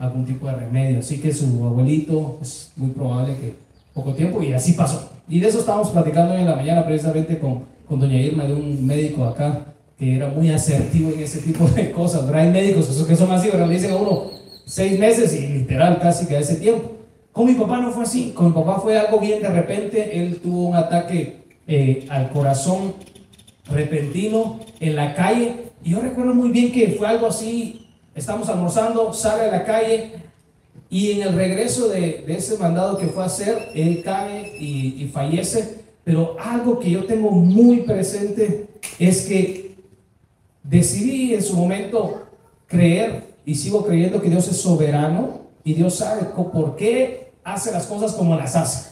algún 0.01 0.25
tipo 0.25 0.47
de 0.47 0.55
remedio, 0.55 1.01
así 1.01 1.21
que 1.21 1.33
su 1.33 1.63
abuelito 1.63 2.39
es 2.41 2.73
muy 2.75 2.91
probable 2.91 3.37
que 3.37 3.55
poco 3.93 4.15
tiempo 4.15 4.43
y 4.43 4.53
así 4.55 4.73
pasó. 4.73 5.11
Y 5.29 5.41
de 5.41 5.49
eso 5.49 5.61
estábamos 5.61 5.91
platicando 5.91 6.35
hoy 6.35 6.41
en 6.41 6.47
la 6.47 6.57
mañana 6.57 6.85
precisamente 6.87 7.39
con, 7.39 7.65
con 7.87 8.01
doña 8.01 8.17
Irma 8.17 8.45
de 8.45 8.55
un 8.55 8.85
médico 8.85 9.25
acá 9.25 9.67
que 9.99 10.17
era 10.17 10.29
muy 10.29 10.49
asertivo 10.51 11.11
en 11.11 11.21
ese 11.21 11.43
tipo 11.43 11.69
de 11.69 11.93
cosas, 11.93 12.25
¿verdad? 12.25 12.43
Hay 12.43 12.51
médicos 12.51 12.89
esos 12.89 13.07
que 13.07 13.15
son 13.15 13.31
así, 13.31 13.51
pero 13.53 13.67
le 13.67 13.75
dicen 13.75 13.93
a 13.93 13.97
uno, 13.97 14.31
seis 14.65 14.99
meses 14.99 15.35
y 15.35 15.47
literal 15.47 15.99
casi 16.01 16.27
que 16.27 16.37
a 16.37 16.41
ese 16.41 16.57
tiempo. 16.57 16.93
Con 17.33 17.47
mi 17.47 17.53
papá 17.53 17.79
no 17.79 17.93
fue 17.93 18.05
así, 18.05 18.31
con 18.31 18.47
mi 18.47 18.53
papá 18.53 18.81
fue 18.81 18.99
algo 18.99 19.21
bien 19.21 19.43
de 19.43 19.51
repente, 19.51 20.19
él 20.19 20.41
tuvo 20.43 20.69
un 20.69 20.77
ataque 20.77 21.43
eh, 21.67 22.07
al 22.09 22.31
corazón 22.31 22.95
repentino 23.71 24.61
en 24.81 24.97
la 24.97 25.15
calle 25.15 25.57
y 25.85 25.91
yo 25.91 26.01
recuerdo 26.01 26.35
muy 26.35 26.49
bien 26.49 26.73
que 26.73 26.89
fue 26.99 27.07
algo 27.07 27.27
así, 27.27 27.90
estamos 28.21 28.49
almorzando, 28.49 29.13
sale 29.13 29.45
a 29.45 29.51
la 29.51 29.65
calle 29.65 30.13
y 30.89 31.13
en 31.13 31.23
el 31.23 31.35
regreso 31.35 31.89
de, 31.89 32.25
ese 32.29 32.59
mandado 32.59 32.99
que 32.99 33.07
fue 33.07 33.23
a 33.23 33.27
hacer, 33.27 33.71
él 33.75 34.03
cae 34.05 34.57
y, 34.59 35.03
y 35.03 35.09
fallece, 35.09 35.81
pero 36.05 36.37
algo 36.39 36.79
que 36.79 36.91
yo 36.91 37.05
tengo 37.07 37.31
muy 37.31 37.79
presente 37.79 38.69
es 38.99 39.23
que 39.23 39.77
decidí 40.63 41.35
en 41.35 41.43
su 41.43 41.57
momento 41.57 42.27
creer 42.67 43.25
y 43.45 43.55
sigo 43.55 43.85
creyendo 43.85 44.21
que 44.21 44.31
Dios 44.31 44.49
es 44.49 44.61
soberano 44.61 45.41
y 45.65 45.75
Dios 45.75 45.97
sabe 45.97 46.25
por 46.35 46.77
qué 46.77 47.33
hace 47.43 47.73
las 47.73 47.87
cosas 47.87 48.13
como 48.13 48.37
las 48.37 48.57
hace. 48.57 48.91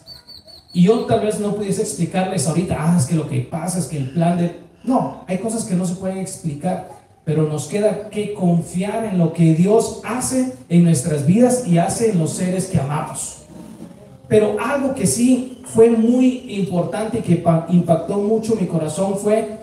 Y 0.73 0.85
yo 0.85 1.07
tal 1.07 1.21
vez 1.21 1.41
no 1.41 1.55
pudiese 1.55 1.83
explicarles 1.83 2.47
ahorita, 2.47 2.77
ah, 2.79 2.97
es 2.99 3.07
que 3.07 3.15
lo 3.15 3.29
que 3.29 3.41
pasa 3.41 3.79
es 3.79 3.87
que 3.87 3.99
el 3.99 4.11
plan 4.11 4.39
de... 4.39 4.61
No, 4.85 5.25
hay 5.27 5.39
cosas 5.39 5.65
que 5.65 5.75
no 5.75 5.85
se 5.85 5.95
pueden 5.95 6.19
explicar, 6.19 6.98
pero 7.29 7.43
nos 7.43 7.67
queda 7.67 8.09
que 8.09 8.33
confiar 8.33 9.05
en 9.05 9.19
lo 9.19 9.35
que 9.35 9.53
Dios 9.53 10.01
hace 10.03 10.55
en 10.71 10.83
nuestras 10.83 11.27
vidas 11.27 11.67
y 11.67 11.77
hace 11.77 12.13
en 12.13 12.19
los 12.19 12.33
seres 12.33 12.69
que 12.69 12.79
amamos. 12.79 13.41
Pero 14.29 14.57
algo 14.59 14.95
que 14.95 15.07
sí 15.07 15.61
fue 15.67 15.91
muy 15.91 16.47
importante 16.49 17.19
y 17.19 17.21
que 17.21 17.45
impactó 17.69 18.17
mucho 18.17 18.57
mi 18.57 18.67
corazón 18.67 19.19
fue 19.19 19.59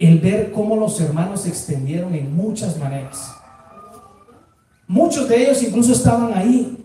el 0.00 0.18
ver 0.18 0.50
cómo 0.50 0.74
los 0.74 1.00
hermanos 1.00 1.42
se 1.42 1.50
extendieron 1.50 2.12
en 2.16 2.34
muchas 2.34 2.76
maneras. 2.78 3.36
Muchos 4.88 5.28
de 5.28 5.40
ellos 5.40 5.62
incluso 5.62 5.92
estaban 5.92 6.34
ahí. 6.34 6.84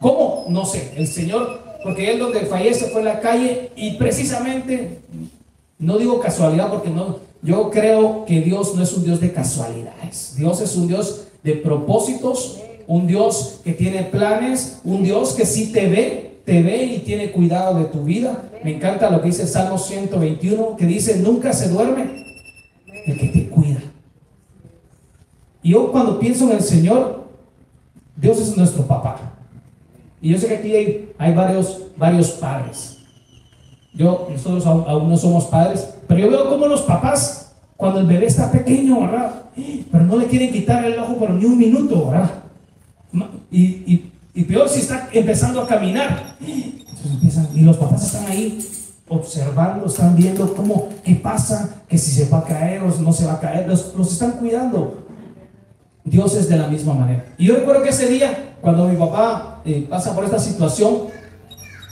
¿Cómo? 0.00 0.46
No 0.48 0.64
sé. 0.64 0.92
El 0.96 1.06
Señor, 1.06 1.60
porque 1.84 2.10
él 2.10 2.18
donde 2.18 2.40
fallece 2.46 2.86
fue 2.86 3.02
en 3.02 3.06
la 3.06 3.20
calle 3.20 3.70
y 3.76 3.92
precisamente, 3.92 5.02
no 5.78 5.98
digo 5.98 6.18
casualidad 6.18 6.68
porque 6.68 6.90
no, 6.90 7.29
yo 7.42 7.70
creo 7.70 8.24
que 8.26 8.40
Dios 8.40 8.74
no 8.74 8.82
es 8.82 8.92
un 8.92 9.04
Dios 9.04 9.20
de 9.20 9.32
casualidades. 9.32 10.34
Dios 10.36 10.60
es 10.60 10.76
un 10.76 10.88
Dios 10.88 11.28
de 11.42 11.54
propósitos, 11.54 12.60
un 12.86 13.06
Dios 13.06 13.60
que 13.64 13.72
tiene 13.72 14.02
planes, 14.02 14.80
un 14.84 15.02
Dios 15.02 15.32
que 15.34 15.46
sí 15.46 15.72
te 15.72 15.88
ve, 15.88 16.40
te 16.44 16.62
ve 16.62 16.84
y 16.84 16.98
tiene 16.98 17.30
cuidado 17.30 17.78
de 17.78 17.84
tu 17.84 18.04
vida. 18.04 18.50
Me 18.62 18.76
encanta 18.76 19.10
lo 19.10 19.20
que 19.20 19.28
dice 19.28 19.42
el 19.42 19.48
Salmo 19.48 19.78
121, 19.78 20.76
que 20.76 20.86
dice, 20.86 21.18
nunca 21.18 21.52
se 21.52 21.68
duerme 21.68 22.24
el 23.06 23.18
que 23.18 23.28
te 23.28 23.48
cuida. 23.48 23.80
Y 25.62 25.70
yo 25.70 25.90
cuando 25.92 26.18
pienso 26.18 26.44
en 26.50 26.56
el 26.56 26.62
Señor, 26.62 27.28
Dios 28.16 28.38
es 28.38 28.56
nuestro 28.56 28.86
papá. 28.86 29.34
Y 30.20 30.30
yo 30.30 30.38
sé 30.38 30.48
que 30.48 30.56
aquí 30.56 30.74
hay, 31.18 31.34
varios, 31.34 31.82
varios 31.96 32.30
padres. 32.32 32.98
Yo, 33.94 34.28
nosotros 34.30 34.66
aún, 34.66 35.08
no 35.08 35.16
somos 35.16 35.46
padres, 35.46 35.88
pero 36.10 36.22
yo 36.22 36.28
veo 36.28 36.48
como 36.48 36.66
los 36.66 36.82
papás, 36.82 37.52
cuando 37.76 38.00
el 38.00 38.06
bebé 38.06 38.26
está 38.26 38.50
pequeño, 38.50 39.02
¿verdad? 39.02 39.44
Pero 39.92 40.04
no 40.06 40.16
le 40.16 40.26
quieren 40.26 40.50
quitar 40.50 40.84
el 40.84 40.98
ojo 40.98 41.16
por 41.16 41.30
ni 41.30 41.44
un 41.44 41.56
minuto, 41.56 42.10
¿verdad? 42.10 42.30
Y, 43.52 44.10
peor 44.48 44.68
si 44.68 44.80
está 44.80 45.08
empezando 45.12 45.62
a 45.62 45.68
caminar. 45.68 46.34
y 47.54 47.60
los 47.60 47.76
papás 47.76 48.06
están 48.06 48.26
ahí 48.26 48.58
observando, 49.06 49.86
están 49.86 50.16
viendo 50.16 50.52
cómo, 50.52 50.88
qué 51.04 51.14
pasa, 51.14 51.76
que 51.86 51.96
si 51.96 52.10
se 52.10 52.28
va 52.28 52.38
a 52.38 52.44
caer 52.44 52.82
o 52.82 52.88
no 53.00 53.12
se 53.12 53.26
va 53.26 53.34
a 53.34 53.40
caer, 53.40 53.68
los, 53.68 54.12
están 54.12 54.32
cuidando. 54.32 55.06
Dios 56.02 56.34
es 56.34 56.48
de 56.48 56.56
la 56.56 56.66
misma 56.66 56.94
manera. 56.94 57.24
Y 57.38 57.46
yo 57.46 57.54
recuerdo 57.54 57.84
que 57.84 57.90
ese 57.90 58.08
día, 58.08 58.56
cuando 58.60 58.88
mi 58.88 58.96
papá 58.96 59.60
eh, 59.64 59.86
pasa 59.88 60.12
por 60.12 60.24
esta 60.24 60.40
situación, 60.40 61.02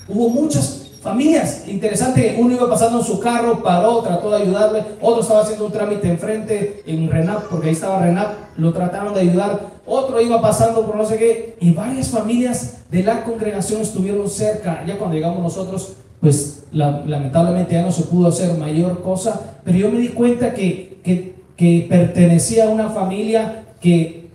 hubo 0.08 0.28
muchas 0.28 0.77
familias. 1.00 1.64
Interesante, 1.66 2.36
uno 2.38 2.54
iba 2.54 2.68
pasando 2.68 2.98
en 2.98 3.04
su 3.04 3.20
carro, 3.20 3.62
paró, 3.62 4.00
trató 4.02 4.30
de 4.30 4.42
ayudarle, 4.42 4.84
otro 5.00 5.22
estaba 5.22 5.42
haciendo 5.42 5.66
un 5.66 5.72
trámite 5.72 6.08
enfrente 6.08 6.82
en 6.86 7.10
Renap, 7.10 7.44
porque 7.44 7.68
ahí 7.68 7.72
estaba 7.72 8.02
Renap, 8.02 8.34
lo 8.56 8.72
trataron 8.72 9.14
de 9.14 9.20
ayudar, 9.20 9.60
otro 9.86 10.20
iba 10.20 10.40
pasando 10.40 10.84
por 10.84 10.96
no 10.96 11.04
sé 11.04 11.16
qué, 11.16 11.56
y 11.60 11.72
varias 11.72 12.08
familias 12.08 12.78
de 12.90 13.02
la 13.02 13.24
congregación 13.24 13.80
estuvieron 13.80 14.28
cerca. 14.28 14.84
Ya 14.86 14.98
cuando 14.98 15.16
llegamos 15.16 15.42
nosotros, 15.42 15.94
pues 16.20 16.64
lamentablemente 16.72 17.74
ya 17.74 17.82
no 17.82 17.92
se 17.92 18.02
pudo 18.02 18.28
hacer 18.28 18.56
mayor 18.58 19.02
cosa, 19.02 19.58
pero 19.64 19.78
yo 19.78 19.90
me 19.90 20.00
di 20.00 20.08
cuenta 20.08 20.52
que, 20.52 20.98
que, 21.04 21.36
que 21.56 21.86
pertenecía 21.88 22.66
a 22.66 22.70
una 22.70 22.90
familia 22.90 23.64
que 23.80 24.28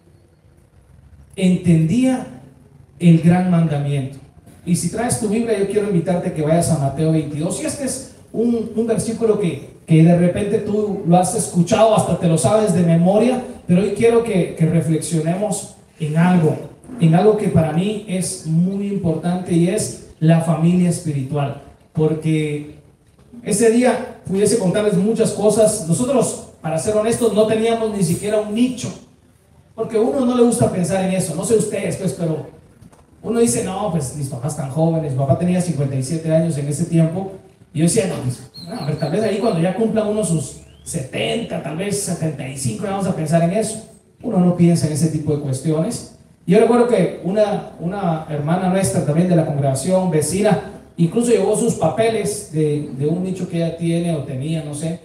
entendía 1.35 2.27
el 2.99 3.21
gran 3.21 3.51
mandamiento. 3.51 4.22
Y 4.65 4.75
si 4.75 4.89
traes 4.89 5.19
tu 5.19 5.27
Biblia, 5.27 5.59
yo 5.59 5.67
quiero 5.67 5.87
invitarte 5.87 6.29
a 6.29 6.33
que 6.33 6.41
vayas 6.41 6.69
a 6.71 6.79
Mateo 6.79 7.11
22. 7.11 7.61
Y 7.61 7.65
este 7.65 7.85
es 7.85 8.11
un, 8.31 8.71
un 8.75 8.87
versículo 8.87 9.39
que, 9.39 9.69
que, 9.85 10.03
de 10.03 10.17
repente 10.17 10.59
tú 10.59 11.03
lo 11.05 11.17
has 11.17 11.35
escuchado, 11.35 11.95
hasta 11.95 12.17
te 12.17 12.27
lo 12.27 12.37
sabes 12.37 12.73
de 12.73 12.83
memoria, 12.83 13.43
pero 13.67 13.81
hoy 13.81 13.93
quiero 13.95 14.23
que, 14.23 14.55
que 14.55 14.65
reflexionemos 14.65 15.75
en 15.99 16.17
algo, 16.17 16.55
en 16.99 17.13
algo 17.13 17.37
que 17.37 17.49
para 17.49 17.73
mí 17.73 18.05
es 18.07 18.45
muy 18.45 18.87
importante 18.87 19.53
y 19.53 19.67
es 19.67 20.07
la 20.19 20.41
familia 20.41 20.89
espiritual. 20.89 21.61
Porque 21.91 22.75
ese 23.43 23.69
día 23.69 24.21
pudiese 24.25 24.57
contarles 24.57 24.95
muchas 24.95 25.31
cosas. 25.31 25.87
Nosotros, 25.87 26.47
para 26.61 26.79
ser 26.79 26.95
honestos, 26.95 27.33
no 27.33 27.45
teníamos 27.47 27.95
ni 27.95 28.03
siquiera 28.03 28.39
un 28.39 28.55
nicho. 28.55 28.91
Porque 29.75 29.97
a 29.97 30.01
uno 30.01 30.25
no 30.25 30.35
le 30.35 30.43
gusta 30.43 30.71
pensar 30.71 31.03
en 31.03 31.13
eso. 31.13 31.35
No 31.35 31.43
sé 31.43 31.55
ustedes, 31.55 31.97
pues, 31.97 32.13
pero 32.13 32.47
uno 33.23 33.39
dice, 33.39 33.63
no, 33.63 33.89
pues 33.91 34.15
mis 34.17 34.27
papás 34.27 34.53
están 34.53 34.69
jóvenes. 34.69 35.13
Mi 35.13 35.17
papá 35.17 35.39
tenía 35.39 35.61
57 35.61 36.29
años 36.31 36.57
en 36.57 36.67
ese 36.67 36.85
tiempo. 36.85 37.31
Y 37.73 37.79
yo 37.79 37.85
decía, 37.85 38.07
no, 38.07 38.15
pues, 38.21 38.99
tal 38.99 39.11
vez 39.11 39.23
ahí 39.23 39.39
cuando 39.39 39.61
ya 39.61 39.75
cumpla 39.75 40.05
uno 40.05 40.23
sus 40.23 40.57
70, 40.83 41.63
tal 41.63 41.77
vez 41.77 42.01
75, 42.01 42.83
vamos 42.83 43.07
a 43.07 43.15
pensar 43.15 43.41
en 43.43 43.51
eso. 43.51 43.87
Uno 44.21 44.39
no 44.39 44.57
piensa 44.57 44.87
en 44.87 44.93
ese 44.93 45.07
tipo 45.07 45.35
de 45.35 45.41
cuestiones. 45.41 46.15
Yo 46.45 46.59
recuerdo 46.59 46.89
que 46.89 47.21
una, 47.23 47.71
una 47.79 48.25
hermana 48.29 48.67
nuestra 48.67 49.05
también 49.05 49.29
de 49.29 49.37
la 49.37 49.45
congregación, 49.45 50.11
vecina, 50.11 50.71
incluso 50.97 51.31
llevó 51.31 51.57
sus 51.57 51.75
papeles 51.75 52.51
de, 52.51 52.89
de 52.97 53.07
un 53.07 53.23
nicho 53.23 53.47
que 53.47 53.57
ella 53.57 53.77
tiene 53.77 54.13
o 54.13 54.23
tenía, 54.23 54.63
no 54.63 54.73
sé, 54.73 54.99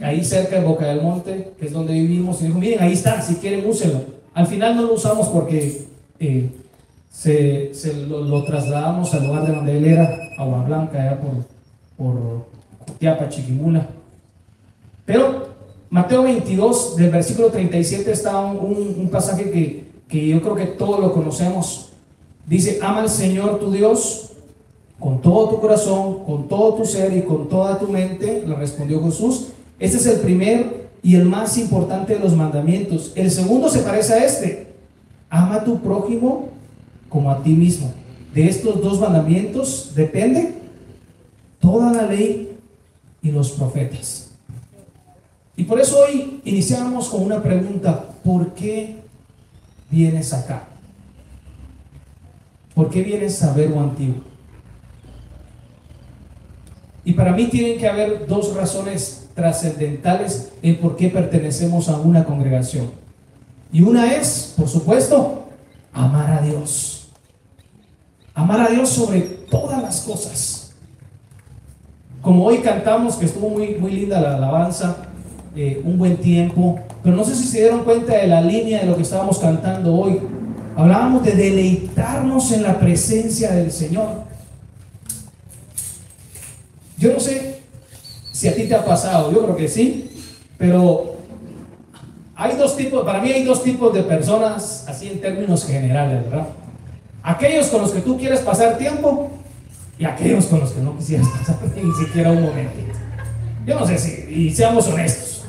ahí 0.00 0.24
cerca 0.24 0.58
de 0.58 0.64
Boca 0.64 0.86
del 0.86 1.02
Monte, 1.02 1.52
que 1.58 1.66
es 1.66 1.72
donde 1.72 1.92
vivimos, 1.92 2.40
y 2.40 2.46
dijo, 2.46 2.58
miren, 2.58 2.80
ahí 2.80 2.94
está, 2.94 3.20
si 3.20 3.34
quieren 3.34 3.68
úsenlo. 3.68 4.00
Al 4.32 4.46
final 4.46 4.76
no 4.76 4.82
lo 4.82 4.94
usamos 4.94 5.28
porque 5.28 5.82
eh, 6.18 6.48
se, 7.18 7.74
se 7.74 7.92
lo, 8.06 8.44
trasladamos 8.44 9.12
al 9.12 9.26
lugar 9.26 9.44
de 9.44 9.52
donde 9.52 9.76
él 9.76 9.86
era, 9.86 10.16
Agua 10.38 10.62
Blanca, 10.62 11.18
por, 11.20 11.46
por 11.96 12.46
Tiapa, 13.00 13.28
Chiquimula. 13.28 13.88
Pero 15.04 15.48
Mateo 15.90 16.22
22, 16.22 16.94
del 16.94 17.10
versículo 17.10 17.48
37, 17.48 18.12
está 18.12 18.38
un, 18.38 18.94
un 18.96 19.08
pasaje 19.10 19.50
que, 19.50 19.84
que 20.06 20.28
yo 20.28 20.40
creo 20.40 20.54
que 20.54 20.66
todos 20.66 21.00
lo 21.00 21.12
conocemos. 21.12 21.88
Dice, 22.46 22.78
ama 22.80 23.00
al 23.00 23.10
Señor 23.10 23.58
tu 23.58 23.72
Dios 23.72 24.30
con 25.00 25.20
todo 25.20 25.48
tu 25.48 25.60
corazón, 25.60 26.24
con 26.24 26.46
todo 26.46 26.74
tu 26.74 26.84
ser 26.84 27.16
y 27.16 27.22
con 27.22 27.48
toda 27.48 27.80
tu 27.80 27.88
mente, 27.88 28.44
le 28.46 28.54
respondió 28.54 29.02
Jesús. 29.02 29.48
Este 29.80 29.96
es 29.96 30.06
el 30.06 30.20
primer 30.20 30.88
y 31.02 31.16
el 31.16 31.24
más 31.24 31.58
importante 31.58 32.14
de 32.14 32.20
los 32.20 32.36
mandamientos. 32.36 33.10
El 33.16 33.32
segundo 33.32 33.68
se 33.68 33.80
parece 33.80 34.14
a 34.14 34.24
este. 34.24 34.68
Ama 35.28 35.56
a 35.56 35.64
tu 35.64 35.80
prójimo 35.80 36.57
como 37.08 37.30
a 37.30 37.42
ti 37.42 37.50
mismo. 37.50 37.92
De 38.34 38.48
estos 38.48 38.82
dos 38.82 39.00
mandamientos 39.00 39.92
depende 39.94 40.54
toda 41.60 41.92
la 41.92 42.06
ley 42.06 42.56
y 43.22 43.30
los 43.30 43.50
profetas. 43.52 44.30
Y 45.56 45.64
por 45.64 45.80
eso 45.80 45.98
hoy 45.98 46.40
iniciamos 46.44 47.08
con 47.08 47.22
una 47.22 47.42
pregunta. 47.42 48.04
¿Por 48.22 48.54
qué 48.54 48.96
vienes 49.90 50.32
acá? 50.32 50.68
¿Por 52.74 52.90
qué 52.90 53.02
vienes 53.02 53.42
a 53.42 53.52
ver 53.52 53.70
lo 53.70 53.80
antiguo? 53.80 54.22
Y 57.04 57.14
para 57.14 57.32
mí 57.32 57.46
tienen 57.46 57.78
que 57.78 57.88
haber 57.88 58.26
dos 58.26 58.54
razones 58.54 59.28
trascendentales 59.34 60.52
en 60.62 60.78
por 60.78 60.96
qué 60.96 61.08
pertenecemos 61.08 61.88
a 61.88 61.96
una 61.96 62.24
congregación. 62.24 62.90
Y 63.72 63.82
una 63.82 64.14
es, 64.14 64.54
por 64.56 64.68
supuesto, 64.68 65.48
amar 65.92 66.30
a 66.30 66.42
Dios. 66.42 66.97
Amar 68.38 68.60
a 68.60 68.68
Dios 68.68 68.90
sobre 68.90 69.20
todas 69.20 69.82
las 69.82 70.00
cosas. 70.02 70.70
Como 72.22 72.44
hoy 72.44 72.58
cantamos, 72.58 73.16
que 73.16 73.26
estuvo 73.26 73.48
muy, 73.50 73.74
muy 73.74 73.90
linda 73.90 74.20
la 74.20 74.36
alabanza, 74.36 74.96
eh, 75.56 75.82
un 75.84 75.98
buen 75.98 76.18
tiempo, 76.18 76.78
pero 77.02 77.16
no 77.16 77.24
sé 77.24 77.34
si 77.34 77.48
se 77.48 77.62
dieron 77.62 77.82
cuenta 77.82 78.14
de 78.14 78.28
la 78.28 78.40
línea 78.40 78.82
de 78.82 78.86
lo 78.86 78.94
que 78.94 79.02
estábamos 79.02 79.40
cantando 79.40 79.92
hoy. 79.92 80.20
Hablábamos 80.76 81.24
de 81.24 81.32
deleitarnos 81.32 82.52
en 82.52 82.62
la 82.62 82.78
presencia 82.78 83.50
del 83.50 83.72
Señor. 83.72 84.22
Yo 86.96 87.14
no 87.14 87.18
sé 87.18 87.58
si 88.30 88.46
a 88.46 88.54
ti 88.54 88.68
te 88.68 88.74
ha 88.76 88.84
pasado, 88.84 89.32
yo 89.32 89.42
creo 89.42 89.56
que 89.56 89.66
sí, 89.66 90.12
pero 90.56 91.16
hay 92.36 92.56
dos 92.56 92.76
tipos, 92.76 93.04
para 93.04 93.20
mí 93.20 93.32
hay 93.32 93.42
dos 93.42 93.64
tipos 93.64 93.92
de 93.92 94.04
personas, 94.04 94.84
así 94.86 95.08
en 95.08 95.20
términos 95.20 95.64
generales, 95.64 96.22
¿verdad? 96.22 96.46
Aquellos 97.28 97.66
con 97.66 97.82
los 97.82 97.90
que 97.90 98.00
tú 98.00 98.16
quieres 98.16 98.40
pasar 98.40 98.78
tiempo 98.78 99.30
y 99.98 100.06
aquellos 100.06 100.46
con 100.46 100.60
los 100.60 100.70
que 100.70 100.80
no 100.80 100.96
quisieras 100.96 101.28
pasar 101.38 101.58
ni 101.76 102.06
siquiera 102.06 102.30
un 102.30 102.40
momentito. 102.40 102.94
Yo 103.66 103.78
no 103.78 103.86
sé 103.86 103.98
si, 103.98 104.32
y 104.32 104.50
seamos 104.50 104.88
honestos, 104.88 105.44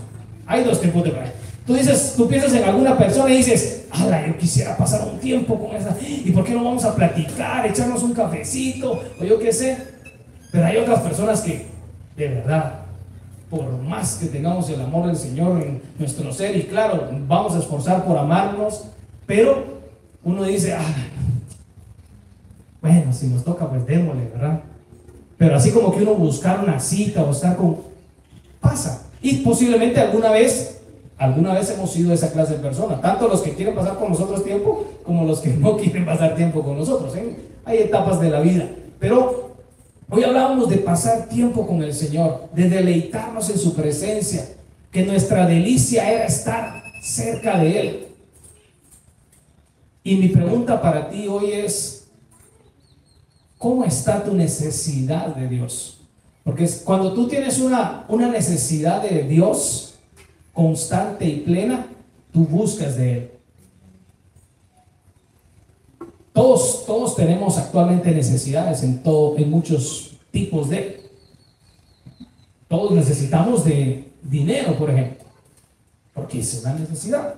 hay 0.45 0.65
dos 0.65 0.81
tipos 0.81 1.01
de 1.05 1.11
personas. 1.11 1.33
Tú 1.65 1.75
dices, 1.75 2.15
tú 2.17 2.27
piensas 2.27 2.53
en 2.53 2.65
alguna 2.65 2.97
persona 2.97 3.33
y 3.33 3.37
dices, 3.37 3.85
ala, 3.91 4.27
yo 4.27 4.37
quisiera 4.37 4.75
pasar 4.75 5.07
un 5.07 5.19
tiempo 5.19 5.57
con 5.57 5.73
esa, 5.73 5.95
¿y 6.01 6.29
por 6.31 6.43
qué 6.43 6.53
no 6.53 6.65
vamos 6.65 6.83
a 6.83 6.93
platicar, 6.93 7.65
echarnos 7.65 8.03
un 8.03 8.13
cafecito, 8.13 9.01
o 9.17 9.23
yo 9.23 9.39
qué 9.39 9.53
sé? 9.53 9.77
Pero 10.51 10.65
hay 10.65 10.75
otras 10.75 10.99
personas 10.99 11.39
que, 11.39 11.65
de 12.17 12.27
verdad, 12.27 12.81
por 13.49 13.71
más 13.83 14.15
que 14.15 14.25
tengamos 14.25 14.69
el 14.69 14.81
amor 14.81 15.07
del 15.07 15.15
Señor 15.15 15.61
en 15.61 15.81
nuestro 15.97 16.33
ser, 16.33 16.57
y 16.57 16.63
claro, 16.63 17.07
vamos 17.25 17.55
a 17.55 17.59
esforzar 17.59 18.03
por 18.03 18.17
amarnos, 18.17 18.83
pero 19.25 19.79
uno 20.25 20.43
dice, 20.43 20.73
ah, 20.73 20.83
Bueno, 22.81 23.11
si 23.11 23.27
nos 23.27 23.43
toca, 23.43 23.69
pues 23.69 23.85
démosle, 23.85 24.29
¿verdad? 24.33 24.61
Pero 25.37 25.55
así 25.55 25.71
como 25.71 25.91
que 25.91 26.03
uno 26.03 26.15
buscar 26.15 26.59
una 26.63 26.79
cita 26.79 27.23
o 27.23 27.31
estar 27.31 27.55
con... 27.55 27.77
Pasa. 28.59 29.03
Y 29.21 29.37
posiblemente 29.37 29.99
alguna 29.99 30.31
vez, 30.31 30.81
alguna 31.17 31.53
vez 31.53 31.69
hemos 31.71 31.91
sido 31.91 32.13
esa 32.13 32.31
clase 32.31 32.53
de 32.53 32.59
persona. 32.59 32.99
Tanto 32.99 33.27
los 33.27 33.41
que 33.41 33.53
quieren 33.53 33.75
pasar 33.75 33.97
con 33.97 34.09
nosotros 34.09 34.43
tiempo 34.43 34.85
como 35.03 35.25
los 35.25 35.39
que 35.39 35.49
no 35.57 35.77
quieren 35.77 36.05
pasar 36.05 36.35
tiempo 36.35 36.63
con 36.63 36.77
nosotros. 36.77 37.15
¿eh? 37.15 37.37
Hay 37.65 37.77
etapas 37.77 38.19
de 38.19 38.29
la 38.29 38.41
vida. 38.41 38.69
Pero 38.99 39.55
hoy 40.09 40.23
hablábamos 40.23 40.69
de 40.69 40.77
pasar 40.77 41.27
tiempo 41.29 41.65
con 41.65 41.83
el 41.83 41.93
Señor, 41.93 42.49
de 42.53 42.69
deleitarnos 42.69 43.49
en 43.49 43.57
su 43.57 43.75
presencia, 43.75 44.45
que 44.91 45.05
nuestra 45.05 45.45
delicia 45.45 46.09
era 46.11 46.25
estar 46.25 46.83
cerca 47.01 47.57
de 47.59 47.79
Él. 47.79 48.07
Y 50.03 50.15
mi 50.15 50.29
pregunta 50.29 50.81
para 50.81 51.09
ti 51.09 51.27
hoy 51.27 51.51
es, 51.51 51.98
¿cómo 53.59 53.83
está 53.83 54.23
tu 54.23 54.33
necesidad 54.33 55.35
de 55.35 55.47
Dios? 55.47 55.99
Porque 56.43 56.67
cuando 56.83 57.13
tú 57.13 57.27
tienes 57.27 57.59
una, 57.59 58.05
una 58.07 58.27
necesidad 58.27 59.03
de 59.03 59.23
Dios 59.23 59.93
constante 60.51 61.25
y 61.25 61.41
plena, 61.41 61.85
tú 62.33 62.45
buscas 62.45 62.95
de 62.95 63.13
Él. 63.13 63.31
Todos, 66.33 66.85
todos 66.85 67.15
tenemos 67.15 67.57
actualmente 67.57 68.11
necesidades 68.11 68.81
en, 68.81 69.03
todo, 69.03 69.37
en 69.37 69.51
muchos 69.51 70.17
tipos 70.31 70.69
de... 70.69 71.07
Todos 72.67 72.91
necesitamos 72.91 73.65
de 73.65 74.11
dinero, 74.21 74.77
por 74.77 74.89
ejemplo, 74.89 75.25
porque 76.13 76.39
es 76.39 76.61
una 76.61 76.75
necesidad. 76.75 77.35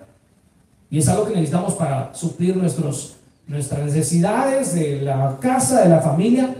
Y 0.90 1.00
es 1.00 1.08
algo 1.08 1.26
que 1.26 1.32
necesitamos 1.32 1.74
para 1.74 2.14
suplir 2.14 2.56
nuestros, 2.56 3.16
nuestras 3.48 3.82
necesidades 3.86 4.74
de 4.74 5.02
la 5.02 5.38
casa, 5.40 5.82
de 5.82 5.90
la 5.90 6.00
familia. 6.00 6.56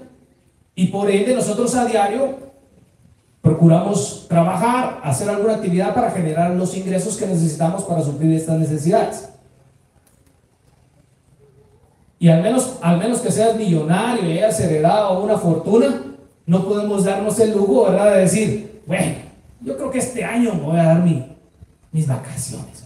Y 0.76 0.88
por 0.88 1.10
ende 1.10 1.36
nosotros 1.36 1.76
a 1.76 1.86
diario 1.86 2.52
procuramos 3.42 4.28
trabajar, 4.30 5.00
hacer 5.04 5.30
alguna 5.30 5.56
actividad 5.56 5.94
para 5.94 6.12
generar 6.12 6.52
los 6.52 6.76
ingresos 6.78 7.18
que 7.18 7.26
necesitamos 7.26 7.84
para 7.84 8.02
suplir 8.02 8.34
estas 8.34 8.60
necesidades. 8.60 9.30
Y 12.20 12.30
al 12.30 12.44
menos, 12.44 12.78
al 12.82 13.00
menos 13.00 13.20
que 13.20 13.32
seas 13.32 13.56
millonario 13.56 14.30
y 14.30 14.38
hayas 14.38 14.60
heredado 14.60 15.24
una 15.24 15.38
fortuna, 15.40 16.04
no 16.46 16.66
podemos 16.66 17.04
darnos 17.04 17.40
el 17.40 17.52
lujo, 17.52 17.86
¿verdad? 17.86 18.14
De 18.14 18.22
decir, 18.22 18.82
bueno, 18.86 19.16
yo 19.62 19.76
creo 19.76 19.90
que 19.90 20.00
este 20.00 20.24
año 20.24 20.54
me 20.54 20.62
voy 20.62 20.80
a 20.80 20.84
dar 20.84 21.04
mis 21.92 22.08
vacaciones 22.08 22.82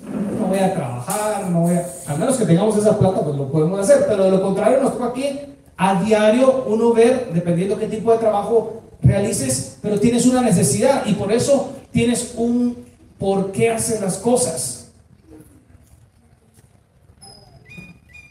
no 0.00 0.46
voy 0.46 0.58
a 0.58 0.74
trabajar, 0.74 1.50
no 1.50 1.60
voy 1.62 1.76
a... 1.76 1.86
Al 2.08 2.18
menos 2.18 2.36
que 2.36 2.44
tengamos 2.44 2.76
esa 2.76 2.98
plata, 2.98 3.22
pues 3.22 3.36
lo 3.36 3.50
podemos 3.50 3.80
hacer, 3.80 4.04
pero 4.08 4.24
de 4.24 4.30
lo 4.30 4.42
contrario 4.42 4.82
nos 4.82 4.92
toca 4.92 5.06
aquí 5.06 5.40
a 5.76 6.02
diario 6.02 6.64
uno 6.68 6.92
ver, 6.92 7.30
dependiendo 7.32 7.78
qué 7.78 7.86
tipo 7.86 8.12
de 8.12 8.18
trabajo 8.18 8.82
realices, 9.02 9.78
pero 9.82 10.00
tienes 10.00 10.26
una 10.26 10.40
necesidad 10.40 11.04
y 11.06 11.14
por 11.14 11.32
eso 11.32 11.72
tienes 11.90 12.34
un 12.36 12.84
por 13.18 13.52
qué 13.52 13.70
hacer 13.70 14.00
las 14.00 14.18
cosas. 14.18 14.88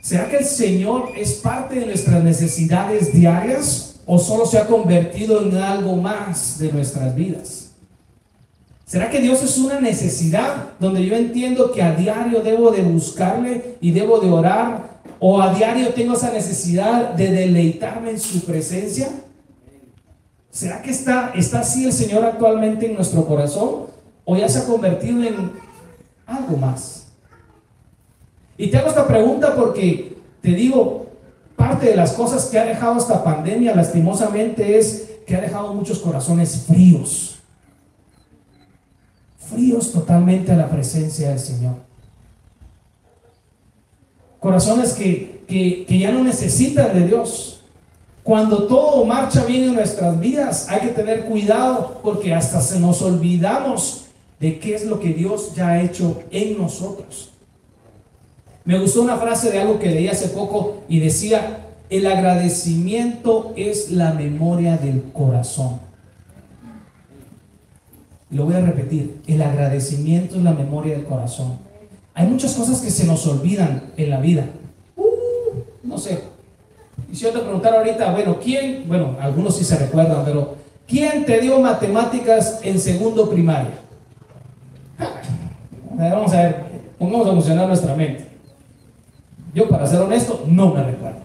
¿Será 0.02 0.30
que 0.30 0.38
el 0.38 0.46
Señor 0.46 1.10
es 1.18 1.34
parte 1.34 1.80
de 1.80 1.88
nuestras 1.88 2.24
necesidades 2.24 3.12
diarias 3.12 3.96
o 4.06 4.20
solo 4.20 4.46
se 4.46 4.60
ha 4.60 4.68
convertido 4.68 5.42
en 5.42 5.58
algo 5.58 5.96
más 5.96 6.60
de 6.60 6.72
nuestras 6.72 7.16
vidas? 7.16 7.65
¿Será 8.86 9.10
que 9.10 9.20
Dios 9.20 9.42
es 9.42 9.58
una 9.58 9.80
necesidad 9.80 10.74
donde 10.80 11.04
yo 11.04 11.16
entiendo 11.16 11.72
que 11.72 11.82
a 11.82 11.96
diario 11.96 12.42
debo 12.42 12.70
de 12.70 12.84
buscarle 12.84 13.78
y 13.82 13.92
debo 13.92 14.20
de 14.20 14.30
orar? 14.30 15.02
¿O 15.20 15.42
a 15.42 15.56
diario 15.56 15.90
tengo 15.94 16.14
esa 16.14 16.32
necesidad 16.32 17.16
de 17.16 17.32
deleitarme 17.32 18.12
en 18.12 18.20
su 18.20 18.46
presencia? 18.46 19.10
¿Será 20.52 20.84
que 20.84 20.92
está, 20.92 21.32
está 21.36 21.62
así 21.62 21.86
el 21.86 21.94
Señor 21.94 22.24
actualmente 22.24 22.86
en 22.86 22.94
nuestro 22.94 23.26
corazón? 23.26 23.88
¿O 24.24 24.38
ya 24.38 24.48
se 24.48 24.60
ha 24.60 24.66
convertido 24.66 25.24
en 25.24 25.52
algo 26.28 26.56
más? 26.56 27.08
Y 28.56 28.70
te 28.70 28.78
hago 28.78 28.90
esta 28.90 29.08
pregunta 29.08 29.56
porque 29.56 30.16
te 30.42 30.52
digo, 30.52 31.08
parte 31.56 31.88
de 31.88 31.96
las 31.96 32.14
cosas 32.14 32.46
que 32.46 32.60
ha 32.60 32.66
dejado 32.66 33.00
esta 33.00 33.24
pandemia 33.24 33.76
lastimosamente 33.76 34.78
es 34.78 35.10
que 35.26 35.36
ha 35.36 35.42
dejado 35.42 35.74
muchos 35.74 35.98
corazones 36.00 36.66
fríos 36.68 37.35
fríos 39.50 39.92
totalmente 39.92 40.52
a 40.52 40.56
la 40.56 40.70
presencia 40.70 41.30
del 41.30 41.40
Señor. 41.40 41.76
Corazones 44.40 44.94
que, 44.94 45.44
que, 45.48 46.00
ya 46.00 46.12
no 46.12 46.24
necesitan 46.24 46.94
de 46.94 47.08
Dios. 47.08 47.62
Cuando 48.24 48.64
todo 48.68 49.06
marcha 49.06 49.44
bien 49.46 49.64
en 49.64 49.76
nuestras 49.76 50.20
vidas, 50.20 50.68
hay 50.70 50.82
que 50.82 50.88
tener 50.88 51.26
cuidado 51.26 52.00
porque 52.04 52.34
hasta 52.34 52.62
se 52.62 52.80
nos 52.80 53.02
olvidamos 53.02 54.06
de 54.40 54.60
qué 54.60 54.76
es 54.76 54.86
lo 54.86 55.00
que 55.00 55.14
Dios 55.14 55.54
ya 55.56 55.70
ha 55.70 55.82
hecho 55.82 56.24
en 56.32 56.58
nosotros. 56.58 57.32
Me 58.64 58.80
gustó 58.80 59.04
una 59.04 59.18
frase 59.18 59.52
de 59.52 59.62
algo 59.62 59.78
que 59.78 59.92
leí 59.92 60.08
hace 60.08 60.30
poco 60.30 60.84
y 60.90 61.00
decía, 61.00 61.68
el 61.90 62.08
agradecimiento 62.08 63.54
es 63.56 63.92
la 63.92 64.14
memoria 64.14 64.78
del 64.78 65.04
corazón. 65.14 65.80
Lo 68.36 68.44
voy 68.44 68.56
a 68.56 68.60
repetir, 68.60 69.22
el 69.28 69.42
agradecimiento 69.42 70.36
es 70.36 70.44
la 70.44 70.52
memoria 70.52 70.94
del 70.98 71.06
corazón. 71.06 71.58
Hay 72.14 72.28
muchas 72.28 72.54
cosas 72.54 72.82
que 72.82 72.92
se 72.92 73.06
nos 73.06 73.26
olvidan 73.28 73.94
en 73.96 74.10
la 74.10 74.20
vida. 74.20 74.46
Uh, 74.98 75.06
no 75.84 75.98
sé. 75.98 76.22
Y 77.10 77.16
si 77.16 77.24
yo 77.24 77.32
te 77.32 77.40
preguntara 77.40 77.78
ahorita, 77.78 78.12
bueno, 78.12 78.38
¿quién? 78.44 78.90
Bueno, 78.90 79.16
algunos 79.22 79.56
sí 79.56 79.64
se 79.64 79.78
recuerdan, 79.78 80.26
pero 80.26 80.56
¿quién 80.86 81.26
te 81.26 81.40
dio 81.40 81.62
matemáticas 81.62 82.60
en 82.62 82.78
segundo 82.78 83.30
primaria? 83.30 83.80
Vamos 85.98 86.34
a 86.34 86.42
ver, 86.42 86.64
pongamos 87.00 87.28
a 87.28 87.32
funcionar 87.32 87.68
nuestra 87.70 87.96
mente. 87.96 88.28
Yo, 89.54 89.70
para 89.70 89.88
ser 89.88 90.02
honesto, 90.02 90.44
no 90.46 90.74
me 90.74 90.84
recuerdo. 90.84 91.20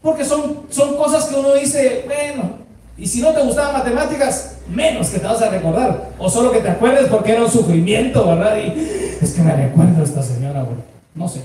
Porque 0.00 0.24
son, 0.24 0.62
son 0.70 0.96
cosas 0.96 1.26
que 1.26 1.38
uno 1.38 1.52
dice, 1.52 2.04
bueno, 2.06 2.53
y 2.96 3.06
si 3.06 3.20
no 3.20 3.32
te 3.32 3.42
gustaban 3.42 3.72
matemáticas, 3.72 4.56
menos 4.68 5.08
que 5.08 5.18
te 5.18 5.26
vas 5.26 5.42
a 5.42 5.50
recordar. 5.50 6.10
O 6.18 6.30
solo 6.30 6.52
que 6.52 6.60
te 6.60 6.68
acuerdes 6.68 7.08
porque 7.08 7.32
era 7.32 7.42
un 7.42 7.50
sufrimiento, 7.50 8.26
¿verdad? 8.26 8.56
Y 8.56 9.18
es 9.20 9.32
que 9.32 9.42
me 9.42 9.54
recuerdo 9.54 10.04
esta 10.04 10.22
señora, 10.22 10.64
No 11.14 11.28
sé. 11.28 11.42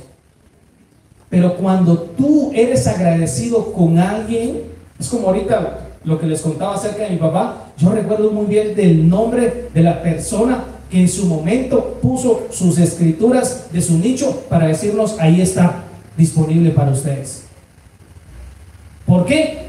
Pero 1.30 1.56
cuando 1.56 1.98
tú 1.98 2.52
eres 2.54 2.88
agradecido 2.88 3.72
con 3.74 3.98
alguien, 3.98 4.64
es 5.00 5.08
como 5.10 5.28
ahorita 5.28 5.88
lo 6.04 6.20
que 6.20 6.28
les 6.28 6.42
contaba 6.42 6.76
acerca 6.76 7.04
de 7.04 7.12
mi 7.12 7.18
papá, 7.18 7.66
yo 7.78 7.92
recuerdo 7.92 8.32
muy 8.32 8.46
bien 8.46 8.76
del 8.76 9.08
nombre 9.10 9.70
de 9.74 9.82
la 9.82 10.02
persona 10.02 10.64
que 10.90 11.02
en 11.02 11.10
su 11.10 11.26
momento 11.26 12.00
puso 12.02 12.48
sus 12.52 12.78
escrituras 12.80 13.68
de 13.72 13.82
su 13.82 13.98
nicho 13.98 14.44
para 14.50 14.68
decirnos, 14.68 15.18
ahí 15.20 15.42
está, 15.42 15.84
disponible 16.18 16.72
para 16.72 16.92
ustedes. 16.92 17.44
¿Por 19.06 19.26
qué? 19.26 19.69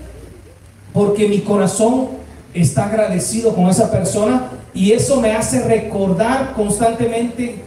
Porque 0.93 1.29
mi 1.29 1.41
corazón 1.41 2.09
está 2.55 2.87
agradecido 2.87 3.55
con 3.55 3.69
esa 3.69 3.91
persona 3.91 4.51
y 4.75 4.93
eso 4.93 5.21
me 5.21 5.33
hace 5.33 5.63
recordar 5.63 6.55
constantemente 6.55 7.63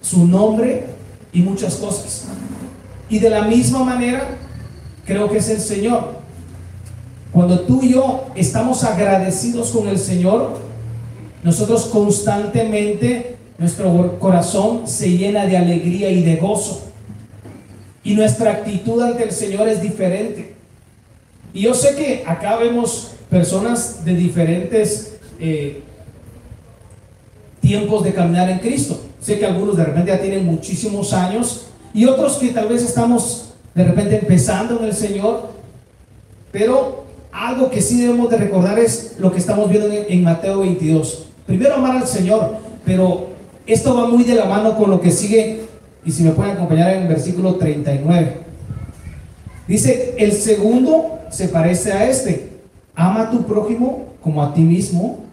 su 0.00 0.26
nombre 0.26 0.86
y 1.32 1.40
muchas 1.40 1.76
cosas. 1.76 2.26
Y 3.08 3.18
de 3.18 3.30
la 3.30 3.42
misma 3.42 3.84
manera, 3.84 4.36
creo 5.04 5.30
que 5.30 5.38
es 5.38 5.48
el 5.48 5.60
Señor. 5.60 6.18
Cuando 7.32 7.60
tú 7.60 7.82
y 7.82 7.92
yo 7.92 8.26
estamos 8.34 8.84
agradecidos 8.84 9.70
con 9.70 9.88
el 9.88 9.98
Señor, 9.98 10.58
nosotros 11.42 11.86
constantemente, 11.86 13.36
nuestro 13.58 14.18
corazón 14.18 14.86
se 14.86 15.10
llena 15.16 15.46
de 15.46 15.56
alegría 15.56 16.10
y 16.10 16.22
de 16.22 16.36
gozo. 16.36 16.82
Y 18.04 18.14
nuestra 18.14 18.52
actitud 18.52 19.02
ante 19.02 19.24
el 19.24 19.32
Señor 19.32 19.68
es 19.68 19.82
diferente. 19.82 20.57
Y 21.58 21.62
yo 21.62 21.74
sé 21.74 21.96
que 21.96 22.22
acá 22.24 22.56
vemos 22.56 23.14
personas 23.28 24.04
de 24.04 24.14
diferentes 24.14 25.14
eh, 25.40 25.82
tiempos 27.60 28.04
de 28.04 28.14
caminar 28.14 28.48
en 28.48 28.60
Cristo. 28.60 29.00
Sé 29.20 29.40
que 29.40 29.46
algunos 29.46 29.76
de 29.76 29.84
repente 29.84 30.12
ya 30.12 30.20
tienen 30.20 30.46
muchísimos 30.46 31.12
años 31.12 31.66
y 31.92 32.04
otros 32.04 32.36
que 32.36 32.50
tal 32.50 32.68
vez 32.68 32.84
estamos 32.84 33.54
de 33.74 33.82
repente 33.82 34.20
empezando 34.20 34.78
en 34.78 34.84
el 34.84 34.94
Señor. 34.94 35.48
Pero 36.52 37.02
algo 37.32 37.70
que 37.70 37.82
sí 37.82 38.02
debemos 38.02 38.30
de 38.30 38.36
recordar 38.36 38.78
es 38.78 39.16
lo 39.18 39.32
que 39.32 39.38
estamos 39.40 39.68
viendo 39.68 39.88
en, 39.88 40.04
en 40.08 40.22
Mateo 40.22 40.60
22. 40.60 41.26
Primero 41.44 41.74
amar 41.74 41.96
al 41.96 42.06
Señor, 42.06 42.58
pero 42.84 43.30
esto 43.66 43.96
va 43.96 44.06
muy 44.06 44.22
de 44.22 44.36
la 44.36 44.44
mano 44.44 44.76
con 44.76 44.90
lo 44.90 45.00
que 45.00 45.10
sigue. 45.10 45.62
Y 46.04 46.12
si 46.12 46.22
me 46.22 46.30
pueden 46.30 46.52
acompañar 46.52 46.94
en 46.94 47.02
el 47.02 47.08
versículo 47.08 47.56
39. 47.56 48.42
Dice, 49.66 50.14
el 50.18 50.30
segundo 50.30 51.17
se 51.30 51.48
parece 51.48 51.92
a 51.92 52.08
este. 52.08 52.60
Ama 52.94 53.22
a 53.22 53.30
tu 53.30 53.44
prójimo 53.44 54.06
como 54.22 54.42
a 54.42 54.52
ti 54.52 54.60
mismo. 54.60 55.24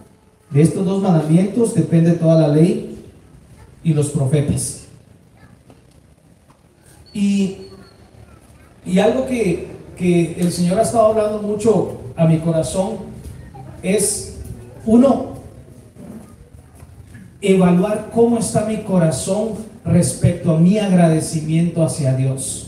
De 0.50 0.62
estos 0.62 0.86
dos 0.86 1.02
mandamientos 1.02 1.74
depende 1.74 2.12
toda 2.14 2.48
la 2.48 2.48
ley 2.48 3.04
y 3.84 3.94
los 3.94 4.10
profetas. 4.10 4.86
Y, 7.14 7.68
y 8.86 9.00
algo 9.00 9.26
que, 9.26 9.68
que 9.98 10.36
el 10.40 10.52
Señor 10.52 10.80
ha 10.80 10.84
estado 10.84 11.08
hablando 11.08 11.42
mucho 11.42 11.98
a 12.16 12.26
mi 12.26 12.40
corazón 12.40 12.98
es, 13.82 14.38
uno, 14.86 15.36
evaluar 17.42 18.10
cómo 18.14 18.40
está 18.40 18.66
mi 18.66 18.78
corazón 18.78 19.50
respecto 19.84 20.56
a 20.56 20.60
mi 20.60 20.80
agradecimiento 20.80 21.84
hacia 21.84 22.16
Dios. 22.16 22.65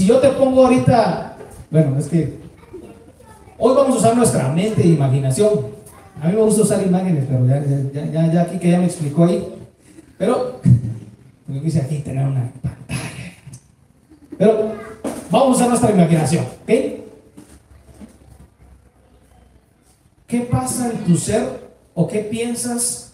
Si 0.00 0.06
yo 0.06 0.18
te 0.18 0.30
pongo 0.30 0.64
ahorita, 0.64 1.36
bueno, 1.70 1.98
es 1.98 2.06
que 2.06 2.38
hoy 3.58 3.74
vamos 3.74 3.96
a 3.96 3.98
usar 3.98 4.16
nuestra 4.16 4.48
mente 4.48 4.80
e 4.80 4.86
imaginación. 4.86 5.50
A 6.22 6.28
mí 6.28 6.36
me 6.36 6.40
gusta 6.40 6.62
usar 6.62 6.82
imágenes, 6.86 7.26
pero 7.28 7.46
ya, 7.46 8.32
ya, 8.32 8.40
aquí 8.40 8.58
que 8.58 8.70
ya 8.70 8.78
me 8.78 8.86
explicó 8.86 9.24
ahí. 9.24 9.46
Pero, 10.16 10.58
yo 11.48 11.62
quise 11.62 11.82
aquí 11.82 11.98
tener 11.98 12.26
una 12.26 12.50
pantalla. 12.62 13.34
Pero 14.38 14.72
vamos 15.30 15.48
a 15.48 15.56
usar 15.56 15.68
nuestra 15.68 15.90
imaginación, 15.90 16.46
¿ok? 16.46 16.70
¿Qué 20.26 20.40
pasa 20.50 20.92
en 20.92 21.04
tu 21.04 21.14
ser 21.18 21.46
o 21.92 22.08
qué 22.08 22.20
piensas 22.20 23.12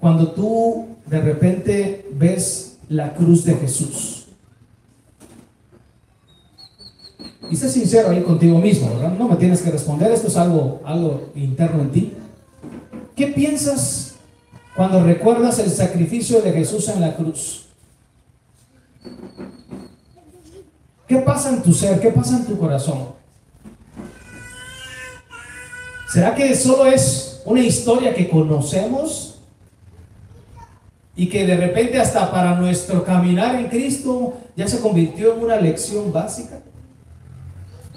cuando 0.00 0.28
tú 0.28 0.96
de 1.04 1.20
repente 1.20 2.06
ves 2.14 2.78
la 2.88 3.12
cruz 3.12 3.44
de 3.44 3.54
Jesús? 3.56 4.21
Y 7.52 7.56
sé 7.56 7.68
sincero 7.68 8.08
ahí 8.08 8.22
contigo 8.22 8.58
mismo, 8.58 8.94
¿verdad? 8.94 9.12
No 9.18 9.28
me 9.28 9.36
tienes 9.36 9.60
que 9.60 9.70
responder, 9.70 10.10
esto 10.10 10.28
es 10.28 10.38
algo, 10.38 10.80
algo 10.86 11.28
interno 11.34 11.82
en 11.82 11.90
ti. 11.90 12.14
¿Qué 13.14 13.26
piensas 13.26 14.14
cuando 14.74 15.04
recuerdas 15.04 15.58
el 15.58 15.70
sacrificio 15.70 16.40
de 16.40 16.50
Jesús 16.50 16.88
en 16.88 17.02
la 17.02 17.14
cruz? 17.14 17.66
¿Qué 21.06 21.18
pasa 21.18 21.50
en 21.50 21.62
tu 21.62 21.74
ser? 21.74 22.00
¿Qué 22.00 22.08
pasa 22.08 22.38
en 22.38 22.46
tu 22.46 22.56
corazón? 22.56 23.08
¿Será 26.10 26.34
que 26.34 26.56
solo 26.56 26.86
es 26.86 27.42
una 27.44 27.60
historia 27.60 28.14
que 28.14 28.30
conocemos 28.30 29.40
y 31.14 31.28
que 31.28 31.46
de 31.46 31.58
repente 31.58 32.00
hasta 32.00 32.30
para 32.30 32.54
nuestro 32.54 33.04
caminar 33.04 33.56
en 33.56 33.68
Cristo 33.68 34.38
ya 34.56 34.66
se 34.66 34.80
convirtió 34.80 35.34
en 35.34 35.44
una 35.44 35.56
lección 35.56 36.10
básica? 36.10 36.62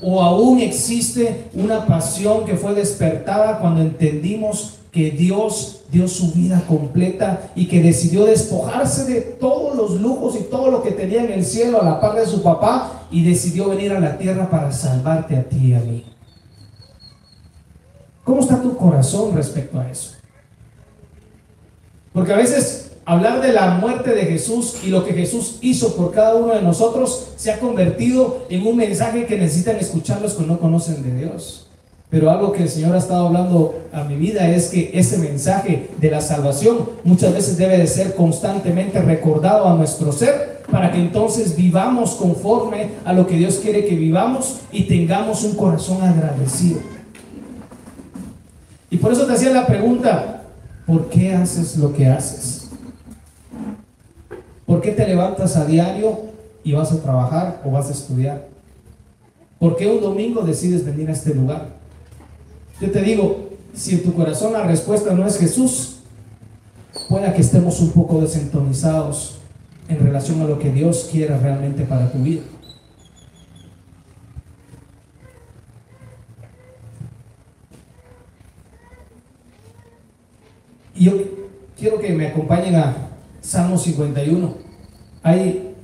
¿O 0.01 0.21
aún 0.21 0.59
existe 0.59 1.45
una 1.53 1.85
pasión 1.85 2.45
que 2.45 2.55
fue 2.55 2.73
despertada 2.73 3.59
cuando 3.59 3.81
entendimos 3.81 4.79
que 4.91 5.11
Dios 5.11 5.83
dio 5.91 6.07
su 6.07 6.31
vida 6.31 6.63
completa 6.67 7.51
y 7.55 7.67
que 7.67 7.81
decidió 7.81 8.25
despojarse 8.25 9.05
de 9.05 9.21
todos 9.21 9.75
los 9.75 10.01
lujos 10.01 10.35
y 10.39 10.43
todo 10.43 10.71
lo 10.71 10.83
que 10.83 10.91
tenía 10.91 11.23
en 11.23 11.31
el 11.31 11.45
cielo 11.45 11.81
a 11.81 11.85
la 11.85 11.99
par 11.99 12.15
de 12.15 12.25
su 12.25 12.41
papá 12.41 13.07
y 13.11 13.23
decidió 13.23 13.69
venir 13.69 13.91
a 13.91 13.99
la 13.99 14.17
tierra 14.17 14.49
para 14.49 14.71
salvarte 14.71 15.35
a 15.35 15.43
ti 15.43 15.67
y 15.67 15.73
a 15.73 15.79
mí? 15.79 16.05
¿Cómo 18.23 18.41
está 18.41 18.61
tu 18.61 18.75
corazón 18.75 19.35
respecto 19.35 19.79
a 19.79 19.89
eso? 19.89 20.11
Porque 22.11 22.33
a 22.33 22.37
veces 22.37 22.91
hablar 23.05 23.41
de 23.41 23.53
la 23.53 23.75
muerte 23.75 24.11
de 24.11 24.25
Jesús 24.25 24.77
y 24.83 24.87
lo 24.87 25.05
que 25.05 25.13
Jesús 25.13 25.57
hizo 25.61 25.95
por 25.95 26.11
cada 26.11 26.35
uno 26.35 26.53
de 26.53 26.61
nosotros 26.61 27.27
se 27.35 27.51
ha 27.51 27.59
convertido 27.59 28.45
en 28.49 28.65
un 28.65 28.75
mensaje 28.75 29.25
que 29.25 29.37
necesitan 29.37 29.77
escuchar 29.77 30.21
los 30.21 30.33
que 30.33 30.45
no 30.45 30.59
conocen 30.59 31.03
de 31.03 31.15
Dios. 31.15 31.67
Pero 32.09 32.31
algo 32.31 32.51
que 32.51 32.63
el 32.63 32.69
Señor 32.69 32.95
ha 32.95 32.99
estado 32.99 33.27
hablando 33.27 33.75
a 33.91 34.03
mi 34.03 34.15
vida 34.15 34.49
es 34.49 34.69
que 34.69 34.91
ese 34.93 35.17
mensaje 35.17 35.89
de 35.97 36.11
la 36.11 36.21
salvación 36.21 36.89
muchas 37.03 37.33
veces 37.33 37.57
debe 37.57 37.77
de 37.77 37.87
ser 37.87 38.15
constantemente 38.15 39.01
recordado 39.01 39.67
a 39.67 39.75
nuestro 39.75 40.11
ser 40.11 40.63
para 40.71 40.91
que 40.91 40.99
entonces 40.99 41.55
vivamos 41.55 42.15
conforme 42.15 42.91
a 43.05 43.13
lo 43.13 43.27
que 43.27 43.35
Dios 43.35 43.59
quiere 43.61 43.85
que 43.85 43.95
vivamos 43.95 44.57
y 44.71 44.83
tengamos 44.83 45.43
un 45.43 45.55
corazón 45.55 46.01
agradecido. 46.01 46.79
Y 48.89 48.97
por 48.97 49.11
eso 49.11 49.25
te 49.25 49.33
hacía 49.33 49.51
la 49.51 49.67
pregunta, 49.67 50.43
¿por 50.85 51.09
qué 51.09 51.33
haces 51.33 51.75
lo 51.77 51.93
que 51.93 52.07
haces? 52.07 52.64
¿Por 54.65 54.81
qué 54.81 54.91
te 54.91 55.07
levantas 55.07 55.55
a 55.57 55.65
diario 55.65 56.21
y 56.63 56.73
vas 56.73 56.91
a 56.91 57.01
trabajar 57.01 57.61
o 57.63 57.71
vas 57.71 57.89
a 57.89 57.93
estudiar? 57.93 58.47
¿Por 59.59 59.75
qué 59.75 59.87
un 59.87 60.01
domingo 60.01 60.41
decides 60.41 60.83
venir 60.83 61.09
a 61.09 61.13
este 61.13 61.33
lugar? 61.33 61.69
Yo 62.81 62.91
te 62.91 63.01
digo, 63.01 63.49
si 63.73 63.95
en 63.95 64.03
tu 64.03 64.13
corazón 64.13 64.53
la 64.53 64.63
respuesta 64.63 65.13
no 65.13 65.25
es 65.25 65.37
Jesús, 65.37 65.97
pueda 67.09 67.33
que 67.33 67.41
estemos 67.41 67.79
un 67.79 67.91
poco 67.91 68.21
desentonizados 68.21 69.37
en 69.87 69.99
relación 69.99 70.41
a 70.41 70.45
lo 70.45 70.57
que 70.57 70.71
Dios 70.71 71.09
quiera 71.11 71.37
realmente 71.37 71.83
para 71.83 72.11
tu 72.11 72.17
vida. 72.19 72.41
Y 80.95 81.05
yo 81.05 81.13
quiero 81.77 81.99
que 81.99 82.13
me 82.13 82.27
acompañen 82.27 82.75
a 82.75 82.95
Salmo 83.45 83.77
51. 83.77 84.55
Hay, 85.21 85.75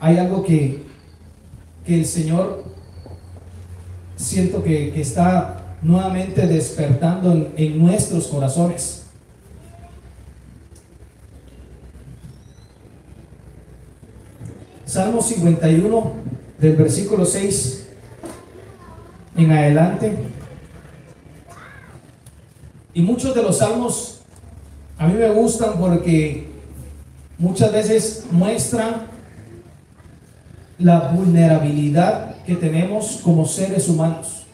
hay 0.00 0.18
algo 0.18 0.42
que, 0.42 0.82
que 1.86 2.00
el 2.00 2.04
Señor 2.04 2.64
siento 4.16 4.62
que, 4.62 5.00
está 5.00 5.76
nuevamente 5.82 6.48
despertando 6.48 7.30
en, 7.30 7.52
en 7.56 7.78
nuestros 7.78 8.26
corazones. 8.26 9.04
Salmo 14.84 15.22
51 15.22 16.12
del 16.58 16.74
versículo 16.74 17.24
6 17.24 17.88
en 19.36 19.52
adelante. 19.52 20.18
Y 22.94 23.02
muchos 23.02 23.32
de 23.32 23.42
los 23.42 23.58
salmos 23.58 24.22
a 24.98 25.06
mí 25.06 25.14
me 25.14 25.30
gustan 25.30 25.78
porque 25.78 26.55
muchas 27.38 27.72
veces 27.72 28.24
muestran 28.30 29.06
la 30.78 31.08
vulnerabilidad 31.08 32.36
que 32.44 32.54
tenemos 32.54 33.20
como 33.22 33.46
seres 33.46 33.88
humanos. 33.88 34.46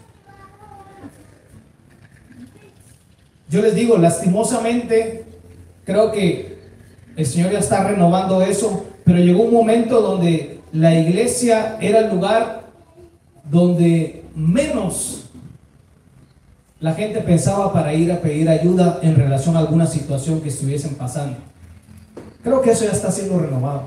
Yo 3.49 3.61
les 3.61 3.75
digo, 3.75 3.99
lastimosamente, 3.99 5.25
creo 5.85 6.11
que 6.11 6.59
el 7.17 7.27
Señor 7.27 7.53
ya 7.53 7.59
está 7.59 7.85
renovando 7.85 8.41
eso, 8.41 8.87
pero 9.05 9.19
llegó 9.19 9.43
un 9.43 9.53
momento 9.53 10.01
donde 10.01 10.61
la 10.73 10.95
iglesia 10.95 11.77
era 11.81 11.99
el 12.01 12.11
lugar 12.11 12.63
donde 13.45 14.25
menos 14.35 15.25
la 16.81 16.95
gente 16.95 17.21
pensaba 17.21 17.73
para 17.73 17.93
ir 17.93 18.11
a 18.11 18.21
pedir 18.21 18.49
ayuda 18.49 19.01
en 19.03 19.15
relación 19.15 19.57
a 19.57 19.61
alguna 19.61 19.87
situación 19.87 20.41
que 20.41 20.49
estuviesen 20.49 20.95
pasando. 20.95 21.52
Creo 22.43 22.61
que 22.61 22.71
eso 22.71 22.85
ya 22.85 22.93
está 22.93 23.11
siendo 23.11 23.39
renovado. 23.39 23.85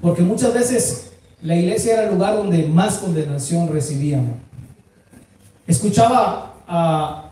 Porque 0.00 0.22
muchas 0.22 0.54
veces 0.54 1.10
la 1.42 1.56
iglesia 1.56 1.94
era 1.94 2.04
el 2.04 2.14
lugar 2.14 2.36
donde 2.36 2.66
más 2.66 2.98
condenación 2.98 3.68
recibíamos. 3.72 4.36
Escuchaba 5.66 6.54
a 6.66 7.30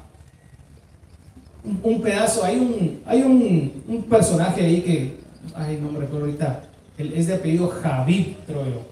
un, 1.82 2.00
pedazo, 2.00 2.44
hay 2.44 2.58
un, 2.58 3.02
hay 3.06 3.22
un, 3.22 4.02
personaje 4.08 4.64
ahí 4.64 4.82
que, 4.82 5.20
ay, 5.54 5.78
no 5.82 5.90
me 5.90 6.00
recuerdo 6.00 6.26
ahorita, 6.26 6.62
es 6.98 7.26
de 7.26 7.34
apellido 7.34 7.68
Javid, 7.68 8.34
creo 8.46 8.64
yo. 8.66 8.82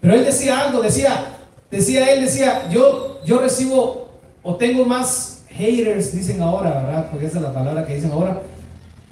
Pero 0.00 0.14
él 0.14 0.24
decía 0.24 0.60
algo, 0.60 0.82
decía, 0.82 1.38
decía 1.70 2.12
él, 2.12 2.24
decía, 2.24 2.68
yo, 2.70 3.20
yo 3.24 3.38
recibo 3.38 4.08
o 4.42 4.54
tengo 4.56 4.84
más 4.84 5.42
haters, 5.48 6.12
dicen 6.12 6.42
ahora, 6.42 6.82
¿verdad? 6.82 7.08
Porque 7.10 7.26
esa 7.26 7.38
es 7.38 7.42
la 7.42 7.54
palabra 7.54 7.86
que 7.86 7.96
dicen 7.96 8.12
ahora, 8.12 8.42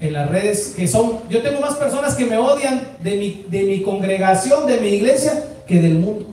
en 0.02 0.12
las 0.14 0.28
redes, 0.28 0.74
que 0.76 0.88
son, 0.88 1.20
yo 1.30 1.42
tengo 1.42 1.60
más 1.60 1.76
personas 1.76 2.16
que 2.16 2.26
me 2.26 2.36
odian 2.36 2.88
de 3.04 3.16
mi, 3.16 3.44
de 3.48 3.62
mi 3.62 3.82
congregación, 3.82 4.66
de 4.66 4.80
mi 4.80 4.88
iglesia, 4.88 5.44
que 5.64 5.80
del 5.80 5.94
mundo. 5.94 6.26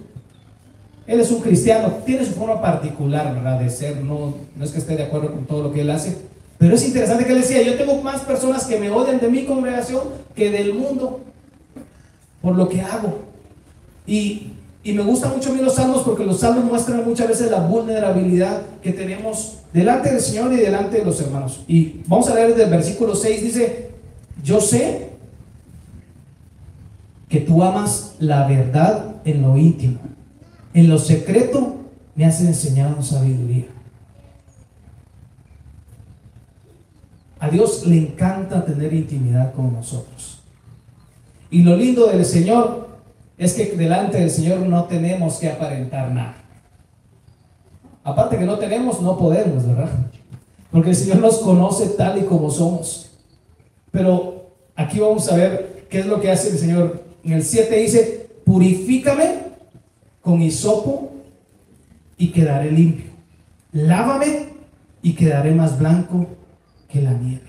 Él 1.05 1.19
es 1.19 1.29
un 1.29 1.39
cristiano, 1.39 1.99
tiene 2.03 2.25
su 2.25 2.31
forma 2.31 2.59
particular, 2.59 3.31
¿verdad? 3.35 3.59
De 3.59 3.69
ser, 3.69 3.97
no, 3.97 4.33
no 4.55 4.65
es 4.65 4.71
que 4.71 4.79
esté 4.79 4.95
de 4.95 5.03
acuerdo 5.03 5.31
con 5.31 5.45
todo 5.45 5.61
lo 5.61 5.71
que 5.71 5.81
él 5.81 5.91
hace, 5.91 6.17
pero 6.57 6.73
es 6.73 6.83
interesante 6.83 7.25
que 7.25 7.31
él 7.31 7.41
decía, 7.41 7.61
yo 7.61 7.75
tengo 7.75 8.01
más 8.01 8.21
personas 8.21 8.65
que 8.65 8.79
me 8.79 8.89
odian 8.89 9.19
de 9.19 9.29
mi 9.29 9.45
congregación 9.45 10.01
que 10.35 10.49
del 10.49 10.73
mundo 10.73 11.19
por 12.41 12.55
lo 12.55 12.67
que 12.67 12.81
hago. 12.81 13.19
Y 14.07 14.53
y 14.83 14.93
me 14.93 15.03
gusta 15.03 15.27
mucho 15.27 15.51
a 15.51 15.55
los 15.55 15.75
salmos 15.75 16.03
porque 16.03 16.25
los 16.25 16.39
salmos 16.39 16.63
muestran 16.63 17.03
muchas 17.03 17.27
veces 17.27 17.51
la 17.51 17.59
vulnerabilidad 17.59 18.61
que 18.81 18.93
tenemos 18.93 19.57
delante 19.73 20.11
del 20.11 20.21
Señor 20.21 20.53
y 20.53 20.57
delante 20.57 20.99
de 20.99 21.05
los 21.05 21.19
hermanos. 21.19 21.61
Y 21.67 22.01
vamos 22.07 22.29
a 22.29 22.35
leer 22.35 22.49
desde 22.49 22.63
el 22.63 22.69
versículo 22.69 23.13
6, 23.13 23.43
dice, 23.43 23.89
yo 24.41 24.61
sé 24.61 25.09
que 27.27 27.41
tú 27.41 27.61
amas 27.61 28.15
la 28.19 28.47
verdad 28.47 29.15
en 29.25 29.41
lo 29.41 29.57
íntimo. 29.57 29.99
En 30.73 30.89
lo 30.89 30.97
secreto 30.97 31.75
me 32.15 32.25
has 32.25 32.39
enseñado 32.41 33.01
sabiduría. 33.03 33.67
A 37.39 37.49
Dios 37.49 37.85
le 37.85 37.97
encanta 37.97 38.65
tener 38.65 38.93
intimidad 38.93 39.53
con 39.53 39.73
nosotros. 39.73 40.39
Y 41.51 41.63
lo 41.63 41.75
lindo 41.75 42.07
del 42.07 42.25
Señor 42.25 42.88
es 43.39 43.53
que 43.53 43.65
delante 43.67 44.19
del 44.19 44.29
Señor 44.29 44.59
no 44.59 44.83
tenemos 44.83 45.37
que 45.37 45.49
aparentar 45.49 46.11
nada. 46.11 46.35
Aparte 48.03 48.37
que 48.37 48.45
no 48.45 48.59
tenemos, 48.59 49.01
no 49.01 49.17
podemos, 49.17 49.65
¿verdad? 49.65 49.89
Porque 50.69 50.89
el 50.89 50.95
Señor 50.95 51.19
nos 51.19 51.39
conoce 51.39 51.87
tal 51.89 52.19
y 52.19 52.23
como 52.23 52.51
somos. 52.51 53.11
Pero 53.91 54.51
aquí 54.75 54.99
vamos 54.99 55.31
a 55.31 55.37
ver 55.37 55.85
qué 55.89 55.99
es 55.99 56.05
lo 56.05 56.19
que 56.19 56.29
hace 56.29 56.49
el 56.49 56.57
Señor. 56.57 57.01
En 57.23 57.33
el 57.33 57.43
7 57.43 57.75
dice, 57.77 58.29
purifícame 58.43 59.39
con 60.21 60.41
hisopo 60.41 61.13
y 62.17 62.31
quedaré 62.31 62.71
limpio. 62.71 63.11
Lávame 63.71 64.49
y 65.01 65.13
quedaré 65.13 65.55
más 65.55 65.79
blanco 65.79 66.27
que 66.89 67.01
la 67.01 67.13
nieve. 67.13 67.48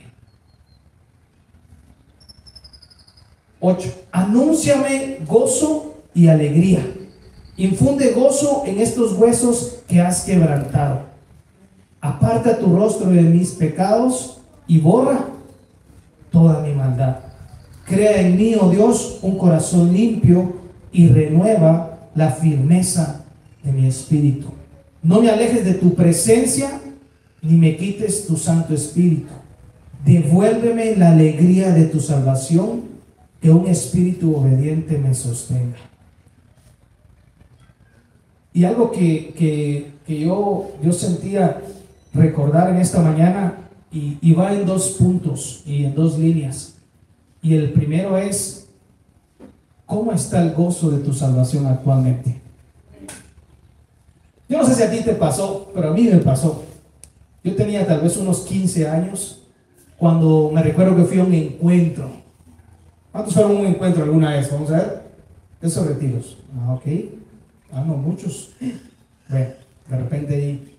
8. 3.61 3.89
Anúnciame 4.11 5.19
gozo 5.27 5.95
y 6.15 6.29
alegría. 6.29 6.81
Infunde 7.57 8.13
gozo 8.13 8.65
en 8.67 8.81
estos 8.81 9.13
huesos 9.13 9.79
que 9.87 10.01
has 10.01 10.25
quebrantado. 10.25 11.03
Aparta 12.01 12.59
tu 12.59 12.75
rostro 12.75 13.11
de 13.11 13.23
mis 13.23 13.51
pecados 13.51 14.39
y 14.67 14.79
borra 14.79 15.27
toda 16.31 16.61
mi 16.61 16.73
maldad. 16.73 17.17
Crea 17.85 18.21
en 18.21 18.37
mí, 18.37 18.55
oh 18.59 18.71
Dios, 18.71 19.19
un 19.23 19.37
corazón 19.37 19.93
limpio 19.93 20.55
y 20.93 21.09
renueva 21.09 21.99
la 22.15 22.31
firmeza 22.31 23.25
de 23.63 23.73
mi 23.73 23.87
espíritu. 23.87 24.49
No 25.03 25.21
me 25.21 25.31
alejes 25.31 25.65
de 25.65 25.75
tu 25.75 25.95
presencia 25.95 26.81
ni 27.43 27.57
me 27.57 27.77
quites 27.77 28.27
tu 28.27 28.37
Santo 28.37 28.75
Espíritu. 28.75 29.33
Devuélveme 30.05 30.97
la 30.97 31.13
alegría 31.13 31.73
de 31.73 31.87
tu 31.87 32.01
salvación, 32.01 32.83
que 33.41 33.51
un 33.51 33.67
espíritu 33.67 34.37
obediente 34.37 34.99
me 34.99 35.15
sostenga. 35.15 35.79
Y 38.53 38.65
algo 38.65 38.91
que, 38.91 39.93
yo, 40.07 40.73
yo 40.83 40.93
sentía 40.93 41.63
recordar 42.13 42.71
en 42.71 42.77
esta 42.77 43.01
mañana, 43.01 43.55
y, 43.93 44.19
y 44.21 44.33
va 44.35 44.53
en 44.53 44.67
dos 44.67 44.91
puntos 44.91 45.63
y 45.67 45.85
en 45.85 45.95
dos 45.95 46.19
líneas. 46.19 46.75
Y 47.43 47.55
el 47.55 47.73
primero 47.73 48.17
es, 48.17 48.69
¿cómo 49.87 50.13
está 50.13 50.43
el 50.43 50.53
gozo 50.53 50.91
de 50.91 50.99
tu 50.99 51.13
salvación 51.13 51.67
actualmente? 51.67 52.41
Yo 54.49 54.59
no 54.59 54.67
sé 54.67 54.75
si 54.75 54.83
a 54.83 54.91
ti 54.91 55.01
te 55.05 55.15
pasó, 55.15 55.71
pero 55.75 55.91
a 55.91 55.93
mí 55.93 56.03
me 56.03 56.19
pasó. 56.19 56.65
Yo 57.43 57.55
tenía 57.55 57.87
tal 57.87 58.01
vez 58.01 58.17
unos 58.17 58.41
15 58.41 58.89
años 58.89 59.43
cuando 59.97 60.51
me 60.53 60.63
recuerdo 60.63 60.97
que 60.97 61.05
fui 61.05 61.19
a 61.21 61.25
un 61.25 61.35
encuentro. 61.35 62.20
¿Cuántos 63.13 63.35
fueron 63.35 63.57
un 63.57 63.67
encuentro 63.67 64.05
alguna 64.05 64.33
vez? 64.37 64.51
Vamos 64.51 64.71
a 64.71 64.77
ver. 64.77 65.03
Esos 65.63 65.87
retiros. 65.87 66.39
Ah, 66.59 66.75
ok. 66.75 66.87
Ah, 67.73 67.85
no, 67.87 67.97
muchos. 67.97 68.51
Bueno, 69.29 69.47
de 69.89 69.97
repente 69.97 70.35
ahí. 70.35 70.77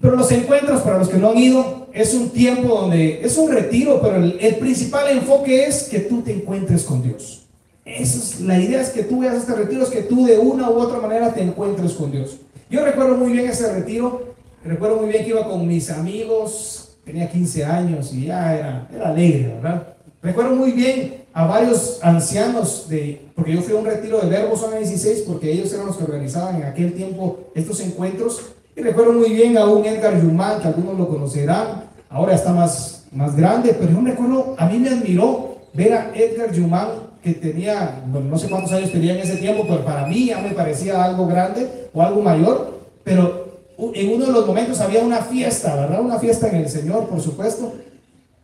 Pero 0.00 0.16
los 0.16 0.30
encuentros, 0.32 0.82
para 0.82 0.98
los 0.98 1.08
que 1.08 1.18
no 1.18 1.30
han 1.30 1.38
ido, 1.38 1.88
es 1.92 2.14
un 2.14 2.30
tiempo 2.30 2.68
donde 2.68 3.24
es 3.24 3.36
un 3.38 3.52
retiro, 3.52 4.00
pero 4.02 4.16
el, 4.16 4.38
el 4.40 4.56
principal 4.56 5.10
enfoque 5.10 5.66
es 5.66 5.84
que 5.84 6.00
tú 6.00 6.22
te 6.22 6.32
encuentres 6.32 6.84
con 6.84 7.02
Dios. 7.02 7.46
Esa 7.84 8.18
es, 8.18 8.40
la 8.40 8.58
idea 8.58 8.80
es 8.80 8.90
que 8.90 9.02
tú 9.04 9.20
veas 9.20 9.36
este 9.36 9.54
retiro, 9.54 9.82
es 9.82 9.90
que 9.90 10.02
tú 10.02 10.24
de 10.26 10.38
una 10.38 10.70
u 10.70 10.78
otra 10.78 11.00
manera 11.00 11.32
te 11.32 11.42
encuentres 11.42 11.92
con 11.92 12.10
Dios. 12.10 12.38
Yo 12.70 12.84
recuerdo 12.84 13.16
muy 13.16 13.32
bien 13.32 13.48
ese 13.48 13.72
retiro 13.72 14.32
Recuerdo 14.64 14.98
muy 14.98 15.08
bien 15.08 15.24
que 15.24 15.30
iba 15.30 15.44
con 15.44 15.66
mis 15.66 15.90
amigos, 15.90 16.96
tenía 17.04 17.28
15 17.28 17.64
años 17.64 18.12
y 18.14 18.26
ya 18.26 18.56
era, 18.56 18.88
era 18.94 19.08
alegre, 19.08 19.54
¿verdad? 19.54 19.94
Recuerdo 20.22 20.54
muy 20.54 20.70
bien 20.70 21.24
a 21.32 21.46
varios 21.46 21.98
ancianos, 22.00 22.88
de, 22.88 23.26
porque 23.34 23.54
yo 23.54 23.60
fui 23.60 23.74
a 23.74 23.78
un 23.80 23.84
retiro 23.84 24.20
de 24.20 24.28
Verbo 24.28 24.56
Zona 24.56 24.76
16, 24.76 25.24
porque 25.26 25.50
ellos 25.50 25.72
eran 25.72 25.86
los 25.86 25.96
que 25.96 26.04
organizaban 26.04 26.56
en 26.56 26.62
aquel 26.62 26.92
tiempo 26.92 27.50
estos 27.56 27.80
encuentros. 27.80 28.40
Y 28.76 28.82
recuerdo 28.82 29.14
muy 29.14 29.30
bien 29.30 29.58
a 29.58 29.66
un 29.66 29.84
Edgar 29.84 30.22
Yumán, 30.22 30.60
que 30.60 30.68
algunos 30.68 30.96
lo 30.96 31.08
conocerán, 31.08 31.86
ahora 32.08 32.34
está 32.34 32.52
más, 32.52 33.04
más 33.10 33.34
grande, 33.34 33.74
pero 33.76 33.90
yo 33.90 34.00
me 34.00 34.10
recuerdo, 34.10 34.54
a 34.58 34.66
mí 34.66 34.78
me 34.78 34.90
admiró 34.90 35.56
ver 35.74 35.92
a 35.92 36.12
Edgar 36.14 36.52
Yumán, 36.52 36.88
que 37.20 37.32
tenía, 37.34 38.02
bueno, 38.06 38.28
no 38.30 38.38
sé 38.38 38.48
cuántos 38.48 38.72
años 38.72 38.92
tenía 38.92 39.14
en 39.14 39.20
ese 39.20 39.38
tiempo, 39.38 39.64
pero 39.66 39.84
para 39.84 40.06
mí 40.06 40.26
ya 40.26 40.38
me 40.38 40.50
parecía 40.50 41.02
algo 41.02 41.26
grande 41.26 41.88
o 41.92 42.00
algo 42.00 42.22
mayor, 42.22 42.78
pero 43.02 43.60
en 43.92 44.14
uno 44.14 44.26
de 44.26 44.32
los 44.32 44.46
momentos 44.46 44.80
había 44.80 45.02
una 45.02 45.18
fiesta, 45.18 45.74
¿verdad? 45.74 46.00
Una 46.00 46.20
fiesta 46.20 46.48
en 46.48 46.56
el 46.56 46.68
Señor, 46.68 47.08
por 47.08 47.20
supuesto. 47.20 47.72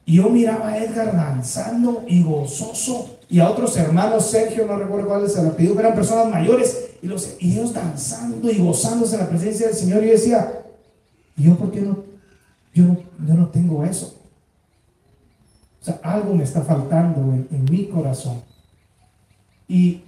Y 0.08 0.14
yo 0.14 0.30
miraba 0.30 0.68
a 0.68 0.78
Edgar 0.78 1.14
danzando 1.14 2.02
y 2.06 2.22
gozoso. 2.22 3.18
Y 3.28 3.40
a 3.40 3.50
otros 3.50 3.76
hermanos, 3.76 4.30
Sergio, 4.30 4.66
no 4.66 4.78
recuerdo 4.78 5.06
cuáles 5.06 5.34
se 5.34 5.42
lo 5.42 5.54
pidió, 5.54 5.78
eran 5.78 5.94
personas 5.94 6.30
mayores. 6.30 6.92
Y, 7.02 7.08
los, 7.08 7.36
ellos 7.38 7.74
danzando 7.74 8.50
y 8.50 8.56
gozándose 8.56 9.16
en 9.16 9.20
la 9.20 9.28
presencia 9.28 9.66
del 9.66 9.76
Señor. 9.76 10.02
Y 10.02 10.06
yo 10.06 10.12
decía, 10.12 10.62
¿y 11.36 11.42
yo 11.42 11.56
por 11.56 11.70
qué 11.70 11.82
no? 11.82 11.98
Yo 12.72 12.84
no, 12.84 13.34
no 13.34 13.48
tengo 13.48 13.84
eso. 13.84 14.14
O 15.82 15.84
sea, 15.84 16.00
algo 16.02 16.34
me 16.34 16.44
está 16.44 16.62
faltando 16.62 17.20
en, 17.20 17.46
en 17.50 17.64
mi 17.64 17.84
corazón. 17.88 18.40
Y 19.68 20.00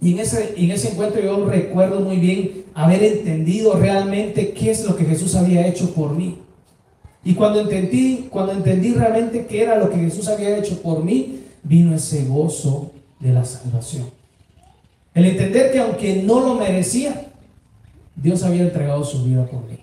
y 0.00 0.12
en 0.14 0.18
ese, 0.18 0.54
en 0.56 0.72
ese 0.72 0.90
encuentro 0.90 1.22
yo 1.22 1.46
recuerdo 1.46 2.00
muy 2.00 2.16
bien 2.16 2.64
haber 2.74 3.04
entendido 3.04 3.74
realmente 3.74 4.52
qué 4.52 4.72
es 4.72 4.84
lo 4.84 4.96
que 4.96 5.04
Jesús 5.04 5.36
había 5.36 5.64
hecho 5.64 5.94
por 5.94 6.16
mí. 6.16 6.38
Y 7.24 7.34
cuando 7.34 7.60
entendí, 7.60 8.28
cuando 8.30 8.52
entendí 8.52 8.94
realmente 8.94 9.46
qué 9.46 9.62
era 9.62 9.78
lo 9.78 9.90
que 9.90 9.98
Jesús 9.98 10.28
había 10.28 10.56
hecho 10.56 10.80
por 10.82 11.04
mí, 11.04 11.44
vino 11.62 11.94
ese 11.94 12.24
gozo 12.24 12.90
de 13.20 13.32
la 13.32 13.44
salvación. 13.44 14.10
El 15.14 15.26
entender 15.26 15.70
que 15.70 15.78
aunque 15.78 16.22
no 16.22 16.40
lo 16.40 16.54
merecía, 16.54 17.28
Dios 18.16 18.42
había 18.42 18.62
entregado 18.62 19.04
su 19.04 19.24
vida 19.24 19.46
por 19.46 19.64
mí. 19.68 19.78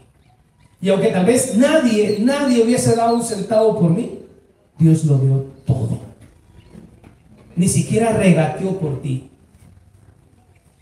Y 0.82 0.90
aunque 0.90 1.10
tal 1.10 1.26
vez 1.26 1.56
nadie, 1.58 2.18
nadie 2.20 2.64
hubiese 2.64 2.96
dado 2.96 3.16
un 3.16 3.24
centavo 3.24 3.80
por 3.80 3.92
mí, 3.92 4.20
Dios 4.78 5.04
lo 5.06 5.18
dio 5.18 5.46
todo. 5.66 6.00
Ni 7.56 7.68
siquiera 7.68 8.14
regateó 8.14 8.78
por 8.78 9.02
ti. 9.02 9.30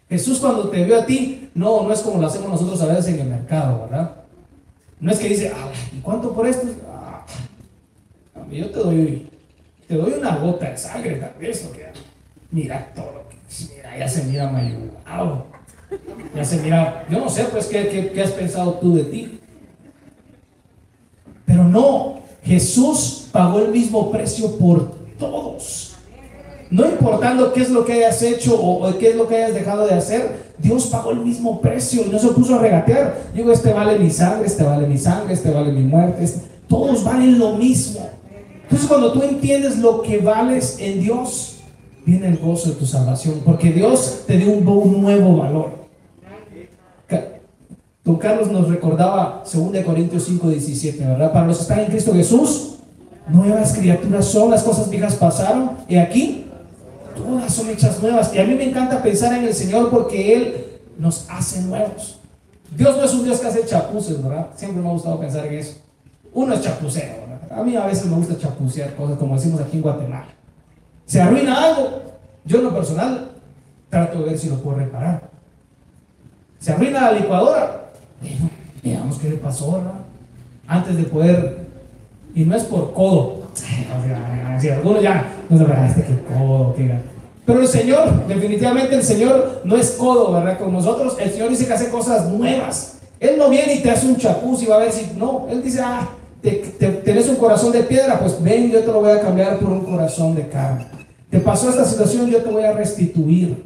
Jesús 0.09 0.39
cuando 0.39 0.69
te 0.69 0.85
vio 0.85 0.99
a 0.99 1.05
ti, 1.05 1.49
no, 1.53 1.83
no 1.83 1.91
es 1.91 2.01
como 2.01 2.21
lo 2.21 2.27
hacemos 2.27 2.49
nosotros 2.49 2.81
a 2.81 2.93
veces 2.93 3.07
en 3.07 3.19
el 3.21 3.27
mercado, 3.27 3.81
¿verdad? 3.81 4.26
No 4.99 5.11
es 5.11 5.19
que 5.19 5.29
dice, 5.29 5.51
ah, 5.55 5.71
¿y 5.95 5.99
cuánto 5.99 6.33
por 6.33 6.47
esto? 6.47 6.67
Ah, 6.89 7.25
yo 8.51 8.69
te 8.69 8.79
doy, 8.79 9.29
te 9.87 9.95
doy 9.95 10.13
una 10.13 10.37
gota 10.37 10.69
de 10.69 10.77
sangre, 10.77 11.15
tal 11.15 11.33
vez, 11.39 11.61
que 11.67 11.85
mira 12.51 12.91
todo 12.95 13.11
lo 13.11 13.29
que, 13.29 13.37
mira, 13.75 13.97
ya 13.97 14.07
se 14.07 14.23
mira 14.23 14.49
mayugado, 14.49 15.45
ya 16.35 16.43
se 16.43 16.61
mira, 16.61 17.05
yo 17.09 17.19
no 17.19 17.29
sé, 17.29 17.43
pues, 17.45 17.67
¿qué, 17.67 18.11
qué 18.13 18.21
has 18.21 18.31
pensado 18.31 18.73
tú 18.75 18.95
de 18.95 19.03
ti? 19.03 19.39
Pero 21.45 21.63
no, 21.63 22.21
Jesús 22.43 23.27
pagó 23.31 23.59
el 23.59 23.71
mismo 23.71 24.11
precio 24.11 24.57
por 24.57 24.91
todos. 25.19 25.86
No 26.69 26.85
importando 26.85 27.53
qué 27.53 27.61
es 27.61 27.69
lo 27.69 27.85
que 27.85 27.93
hayas 27.93 28.21
hecho 28.21 28.59
o, 28.59 28.97
qué 28.97 29.11
es 29.11 29.15
lo 29.15 29.27
que 29.27 29.37
hayas 29.37 29.53
dejado 29.53 29.87
de 29.87 29.93
hacer, 29.93 30.47
Dios 30.57 30.87
pagó 30.87 31.11
el 31.11 31.19
mismo 31.19 31.61
precio 31.61 32.03
y 32.05 32.09
no 32.09 32.19
se 32.19 32.29
puso 32.29 32.55
a 32.55 32.59
regatear. 32.59 33.17
Digo, 33.33 33.51
este 33.51 33.73
vale 33.73 33.97
mi 33.97 34.09
sangre, 34.09 34.47
este 34.47 34.63
vale 34.63 34.87
mi 34.87 34.97
sangre, 34.97 35.33
este 35.33 35.51
vale 35.51 35.71
mi 35.71 35.83
muerte. 35.83 36.23
Este, 36.23 36.41
todos 36.67 37.03
valen 37.03 37.39
lo 37.39 37.53
mismo. 37.53 38.09
Entonces 38.63 38.87
cuando 38.87 39.13
tú 39.13 39.23
entiendes 39.23 39.77
lo 39.77 40.01
que 40.01 40.17
vales 40.17 40.77
en 40.79 40.99
Dios, 40.99 41.59
viene 42.05 42.27
el 42.27 42.37
gozo 42.37 42.69
de 42.69 42.75
tu 42.75 42.85
salvación, 42.85 43.41
porque 43.45 43.71
Dios 43.71 44.23
te 44.27 44.37
dio 44.37 44.51
un, 44.51 44.67
un 44.67 45.01
nuevo 45.01 45.37
valor. 45.37 45.77
Don 48.07 48.15
Carlos 48.15 48.49
nos 48.49 48.69
recordaba 48.69 49.43
2 49.43 49.83
Corintios 49.83 50.23
5, 50.23 50.49
17, 50.49 51.05
¿verdad? 51.05 51.33
Para 51.33 51.45
los 51.45 51.57
que 51.57 51.63
están 51.63 51.79
en 51.79 51.87
Cristo 51.87 52.13
Jesús, 52.13 52.75
nuevas 53.27 53.77
criaturas 53.77 54.23
son, 54.23 54.49
las 54.49 54.63
cosas 54.63 54.89
viejas 54.89 55.15
pasaron, 55.15 55.71
y 55.89 55.97
aquí 55.97 56.46
todas 57.17 57.53
son 57.53 57.69
hechas 57.69 58.01
nuevas. 58.01 58.33
Y 58.33 58.39
a 58.39 58.43
mí 58.43 58.55
me 58.55 58.69
encanta 58.69 59.01
pensar 59.01 59.33
en 59.37 59.45
el 59.45 59.53
Señor 59.53 59.89
porque 59.89 60.35
Él 60.35 60.65
nos 60.97 61.29
hace 61.29 61.61
nuevos. 61.61 62.19
Dios 62.75 62.97
no 62.97 63.03
es 63.03 63.13
un 63.13 63.23
Dios 63.23 63.39
que 63.39 63.47
hace 63.47 63.65
chapuces, 63.65 64.21
¿verdad? 64.21 64.47
Siempre 64.55 64.81
me 64.81 64.89
ha 64.89 64.91
gustado 64.91 65.19
pensar 65.19 65.45
en 65.45 65.53
eso. 65.55 65.77
Uno 66.33 66.53
es 66.53 66.61
chapucero, 66.61 67.21
¿verdad? 67.21 67.59
A 67.59 67.63
mí 67.63 67.75
a 67.75 67.85
veces 67.85 68.05
me 68.05 68.15
gusta 68.15 68.37
chapucear 68.37 68.95
cosas 68.95 69.17
como 69.17 69.35
decimos 69.35 69.61
aquí 69.61 69.77
en 69.77 69.83
Guatemala. 69.83 70.27
Se 71.05 71.21
arruina 71.21 71.63
algo. 71.63 72.01
Yo 72.45 72.59
en 72.59 72.63
lo 72.65 72.73
personal 72.73 73.31
trato 73.89 74.19
de 74.19 74.25
ver 74.25 74.37
si 74.37 74.49
lo 74.49 74.57
puedo 74.57 74.77
reparar. 74.77 75.29
Se 76.59 76.71
arruina 76.71 77.01
la 77.01 77.11
licuadora. 77.13 77.89
Bueno, 78.21 78.49
veamos 78.83 79.17
qué 79.19 79.29
le 79.29 79.37
pasó, 79.37 79.73
¿verdad? 79.73 79.99
Antes 80.67 80.97
de 80.97 81.03
poder... 81.03 81.67
Y 82.35 82.43
no 82.43 82.55
es 82.55 82.63
por 82.63 82.93
codo. 82.93 83.37
O 84.57 84.59
sea, 84.59 84.75
algunos 84.75 85.03
ya 85.03 85.36
no 85.49 85.85
este 85.85 86.03
que 86.03 86.21
codo, 86.23 86.75
Pero 87.45 87.61
el 87.61 87.67
Señor, 87.67 88.27
definitivamente 88.27 88.95
el 88.95 89.03
Señor 89.03 89.61
no 89.63 89.75
es 89.75 89.91
codo, 89.91 90.33
¿verdad? 90.33 90.59
Con 90.59 90.73
nosotros, 90.73 91.17
el 91.19 91.31
Señor 91.31 91.49
dice 91.49 91.67
que 91.67 91.73
hace 91.73 91.89
cosas 91.89 92.29
nuevas. 92.29 92.99
Él 93.19 93.37
no 93.37 93.49
viene 93.49 93.75
y 93.75 93.79
te 93.81 93.89
hace 93.89 94.07
un 94.07 94.17
chapuz 94.17 94.61
y 94.61 94.65
va 94.65 94.75
a 94.75 94.79
ver 94.79 94.91
si. 94.91 95.11
No, 95.17 95.47
Él 95.49 95.63
dice, 95.63 95.81
ah, 95.81 96.09
tenés 96.41 97.29
un 97.29 97.37
corazón 97.37 97.71
de 97.71 97.83
piedra, 97.83 98.19
pues 98.19 98.41
ven, 98.41 98.71
yo 98.71 98.81
te 98.81 98.87
lo 98.87 99.01
voy 99.01 99.11
a 99.11 99.21
cambiar 99.21 99.57
por 99.59 99.69
un 99.69 99.85
corazón 99.85 100.35
de 100.35 100.47
carne. 100.47 100.85
Te 101.29 101.39
pasó 101.39 101.69
esta 101.69 101.85
situación, 101.85 102.29
yo 102.29 102.41
te 102.41 102.49
voy 102.49 102.63
a 102.63 102.73
restituir. 102.73 103.65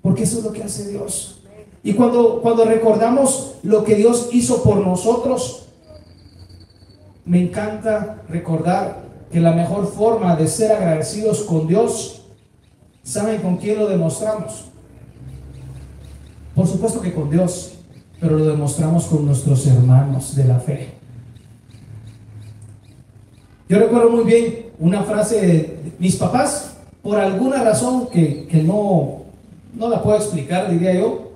Porque 0.00 0.24
eso 0.24 0.38
es 0.38 0.44
lo 0.44 0.52
que 0.52 0.62
hace 0.62 0.88
Dios. 0.88 1.40
Y 1.84 1.94
cuando, 1.94 2.40
cuando 2.42 2.64
recordamos 2.64 3.54
lo 3.62 3.84
que 3.84 3.94
Dios 3.94 4.28
hizo 4.32 4.62
por 4.62 4.76
nosotros, 4.78 5.66
me 7.24 7.40
encanta 7.40 8.22
recordar 8.28 9.02
que 9.32 9.40
la 9.40 9.52
mejor 9.52 9.90
forma 9.90 10.36
de 10.36 10.46
ser 10.46 10.72
agradecidos 10.72 11.42
con 11.42 11.66
Dios, 11.66 12.22
¿saben 13.02 13.40
con 13.40 13.56
quién 13.56 13.78
lo 13.78 13.88
demostramos? 13.88 14.66
Por 16.54 16.66
supuesto 16.66 17.00
que 17.00 17.14
con 17.14 17.30
Dios, 17.30 17.72
pero 18.20 18.38
lo 18.38 18.44
demostramos 18.44 19.06
con 19.06 19.24
nuestros 19.24 19.66
hermanos 19.66 20.36
de 20.36 20.44
la 20.44 20.60
fe. 20.60 20.90
Yo 23.70 23.78
recuerdo 23.78 24.10
muy 24.10 24.24
bien 24.24 24.66
una 24.78 25.02
frase 25.02 25.40
de 25.40 25.92
mis 25.98 26.16
papás, 26.16 26.74
por 27.02 27.18
alguna 27.18 27.64
razón 27.64 28.08
que, 28.08 28.46
que 28.46 28.62
no, 28.62 29.22
no 29.74 29.88
la 29.88 30.02
puedo 30.02 30.18
explicar, 30.18 30.70
diría 30.70 30.92
yo, 30.92 31.32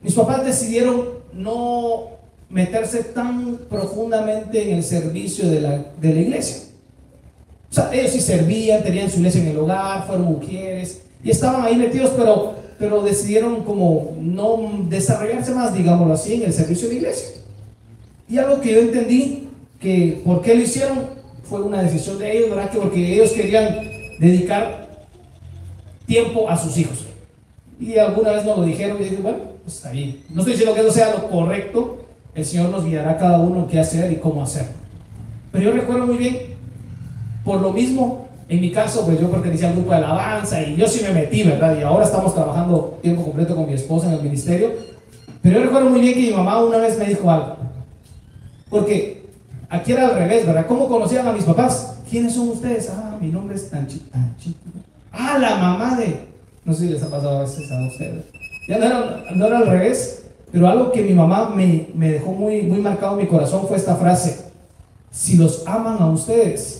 mis 0.00 0.14
papás 0.14 0.44
decidieron 0.44 1.18
no 1.32 2.10
meterse 2.48 3.02
tan 3.02 3.56
profundamente 3.68 4.70
en 4.70 4.76
el 4.76 4.84
servicio 4.84 5.50
de 5.50 5.60
la, 5.60 5.84
de 6.00 6.14
la 6.14 6.20
iglesia. 6.20 6.67
O 7.70 7.74
sea, 7.74 7.90
ellos 7.92 8.12
sí 8.12 8.20
servían, 8.20 8.82
tenían 8.82 9.10
su 9.10 9.18
iglesia 9.18 9.42
en 9.42 9.48
el 9.48 9.58
hogar, 9.58 10.06
fueron 10.06 10.26
mujeres 10.26 11.02
y 11.22 11.30
estaban 11.30 11.64
ahí 11.64 11.76
metidos, 11.76 12.12
pero, 12.16 12.54
pero 12.78 13.02
decidieron 13.02 13.64
como 13.64 14.16
no 14.20 14.84
desarrollarse 14.88 15.54
más, 15.54 15.74
digámoslo 15.74 16.14
así, 16.14 16.34
en 16.34 16.44
el 16.44 16.52
servicio 16.52 16.88
de 16.88 16.96
iglesia. 16.96 17.28
Y 18.28 18.38
algo 18.38 18.60
que 18.60 18.72
yo 18.72 18.78
entendí, 18.80 19.48
que 19.80 20.20
por 20.24 20.42
qué 20.42 20.54
lo 20.54 20.62
hicieron, 20.62 21.18
fue 21.44 21.62
una 21.62 21.82
decisión 21.82 22.18
de 22.18 22.36
ellos, 22.36 22.50
¿verdad? 22.50 22.70
Que 22.70 22.78
porque 22.78 23.14
ellos 23.14 23.32
querían 23.32 23.80
dedicar 24.18 24.88
tiempo 26.06 26.48
a 26.48 26.56
sus 26.56 26.76
hijos. 26.76 27.06
Y 27.80 27.96
alguna 27.96 28.32
vez 28.32 28.44
nos 28.44 28.58
lo 28.58 28.64
dijeron 28.64 28.98
y 29.00 29.04
dije, 29.04 29.16
bueno, 29.22 29.38
pues 29.64 29.76
está 29.76 29.90
bien. 29.90 30.22
No 30.30 30.40
estoy 30.40 30.54
diciendo 30.54 30.74
que 30.74 30.80
eso 30.80 30.92
sea 30.92 31.12
lo 31.12 31.28
correcto, 31.28 32.04
el 32.34 32.44
Señor 32.44 32.70
nos 32.70 32.84
guiará 32.84 33.12
a 33.12 33.18
cada 33.18 33.38
uno 33.38 33.66
qué 33.68 33.78
hacer 33.78 34.12
y 34.12 34.16
cómo 34.16 34.42
hacer. 34.42 34.66
Pero 35.52 35.64
yo 35.64 35.72
recuerdo 35.72 36.06
muy 36.06 36.16
bien, 36.16 36.38
por 37.48 37.62
lo 37.62 37.72
mismo, 37.72 38.28
en 38.46 38.60
mi 38.60 38.70
caso, 38.70 39.06
pues 39.06 39.18
yo 39.18 39.30
pertenecía 39.30 39.68
al 39.68 39.74
grupo 39.74 39.92
de 39.92 39.96
alabanza 39.96 40.60
y 40.60 40.76
yo 40.76 40.86
sí 40.86 41.02
me 41.02 41.14
metí, 41.14 41.44
¿verdad? 41.44 41.78
Y 41.78 41.82
ahora 41.82 42.04
estamos 42.04 42.34
trabajando 42.34 42.98
tiempo 43.00 43.22
completo 43.22 43.56
con 43.56 43.66
mi 43.66 43.72
esposa 43.72 44.08
en 44.08 44.12
el 44.16 44.22
ministerio. 44.22 44.72
Pero 45.40 45.58
yo 45.58 45.64
recuerdo 45.64 45.88
muy 45.88 46.02
bien 46.02 46.12
que 46.12 46.20
mi 46.20 46.30
mamá 46.30 46.62
una 46.62 46.76
vez 46.76 46.98
me 46.98 47.06
dijo 47.06 47.30
algo. 47.30 47.56
Porque 48.68 49.24
aquí 49.70 49.92
era 49.92 50.08
al 50.08 50.16
revés, 50.16 50.44
¿verdad? 50.44 50.66
¿Cómo 50.66 50.88
conocían 50.88 51.26
a 51.26 51.32
mis 51.32 51.44
papás? 51.44 51.96
¿Quiénes 52.10 52.34
son 52.34 52.50
ustedes? 52.50 52.90
Ah, 52.90 53.16
mi 53.18 53.28
nombre 53.28 53.56
es 53.56 53.70
Tanchi. 53.70 54.02
Ah, 55.10 55.38
la 55.38 55.56
mamá 55.56 55.96
de... 55.96 56.28
No 56.66 56.74
sé 56.74 56.82
si 56.82 56.92
les 56.92 57.02
ha 57.02 57.08
pasado 57.08 57.38
a 57.38 57.42
veces 57.44 57.72
a 57.72 57.86
ustedes. 57.86 58.24
Ya 58.68 58.76
no 58.76 58.84
era, 58.84 59.24
no 59.34 59.46
era 59.46 59.56
al 59.56 59.68
revés, 59.68 60.24
pero 60.52 60.68
algo 60.68 60.92
que 60.92 61.00
mi 61.00 61.14
mamá 61.14 61.48
me, 61.56 61.88
me 61.94 62.10
dejó 62.10 62.32
muy, 62.32 62.60
muy 62.60 62.82
marcado 62.82 63.14
en 63.18 63.24
mi 63.24 63.26
corazón 63.26 63.66
fue 63.66 63.78
esta 63.78 63.96
frase. 63.96 64.50
Si 65.10 65.38
los 65.38 65.66
aman 65.66 65.96
a 65.98 66.10
ustedes, 66.10 66.77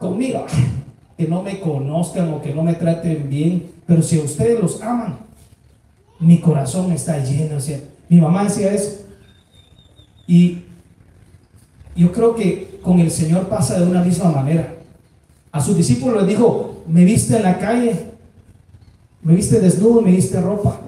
conmigo, 0.00 0.46
que 1.16 1.28
no 1.28 1.42
me 1.42 1.60
conozcan 1.60 2.32
o 2.32 2.42
que 2.42 2.54
no 2.54 2.64
me 2.64 2.74
traten 2.74 3.28
bien, 3.28 3.70
pero 3.86 4.02
si 4.02 4.18
ustedes 4.18 4.58
los 4.58 4.82
aman, 4.82 5.18
mi 6.18 6.40
corazón 6.40 6.90
está 6.90 7.22
lleno. 7.22 7.58
Mi 8.08 8.20
mamá 8.20 8.44
decía 8.44 8.72
eso. 8.72 9.02
Y 10.26 10.62
yo 11.94 12.10
creo 12.12 12.34
que 12.34 12.80
con 12.82 12.98
el 12.98 13.10
Señor 13.10 13.48
pasa 13.48 13.78
de 13.78 13.86
una 13.86 14.02
misma 14.02 14.30
manera. 14.30 14.74
A 15.52 15.60
sus 15.60 15.76
discípulos 15.76 16.18
les 16.18 16.28
dijo, 16.28 16.82
me 16.88 17.04
viste 17.04 17.36
en 17.36 17.42
la 17.42 17.58
calle, 17.58 18.06
me 19.22 19.34
viste 19.34 19.60
desnudo, 19.60 20.00
me 20.00 20.12
viste 20.12 20.40
ropa, 20.40 20.80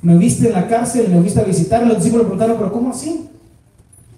me 0.00 0.16
viste 0.16 0.46
en 0.46 0.54
la 0.54 0.68
cárcel, 0.68 1.08
me 1.10 1.20
viste 1.20 1.40
a 1.40 1.44
visitar. 1.44 1.86
Los 1.86 1.98
discípulos 1.98 2.26
preguntaron, 2.26 2.56
pero 2.56 2.72
¿cómo 2.72 2.90
así? 2.90 3.28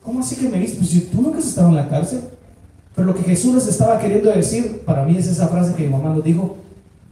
¿Cómo 0.02 0.20
así 0.20 0.36
que 0.36 0.48
me 0.48 0.58
viste? 0.58 0.78
Pues 0.78 1.10
tú 1.10 1.20
nunca 1.20 1.38
has 1.38 1.46
estado 1.46 1.68
en 1.70 1.76
la 1.76 1.88
cárcel. 1.88 2.20
Pero 2.94 3.06
lo 3.06 3.14
que 3.14 3.22
Jesús 3.22 3.54
les 3.54 3.66
estaba 3.66 3.98
queriendo 3.98 4.30
decir, 4.30 4.82
para 4.84 5.04
mí 5.04 5.16
es 5.16 5.26
esa 5.26 5.48
frase 5.48 5.74
que 5.74 5.84
mi 5.84 5.90
mamá 5.90 6.14
nos 6.14 6.24
dijo, 6.24 6.56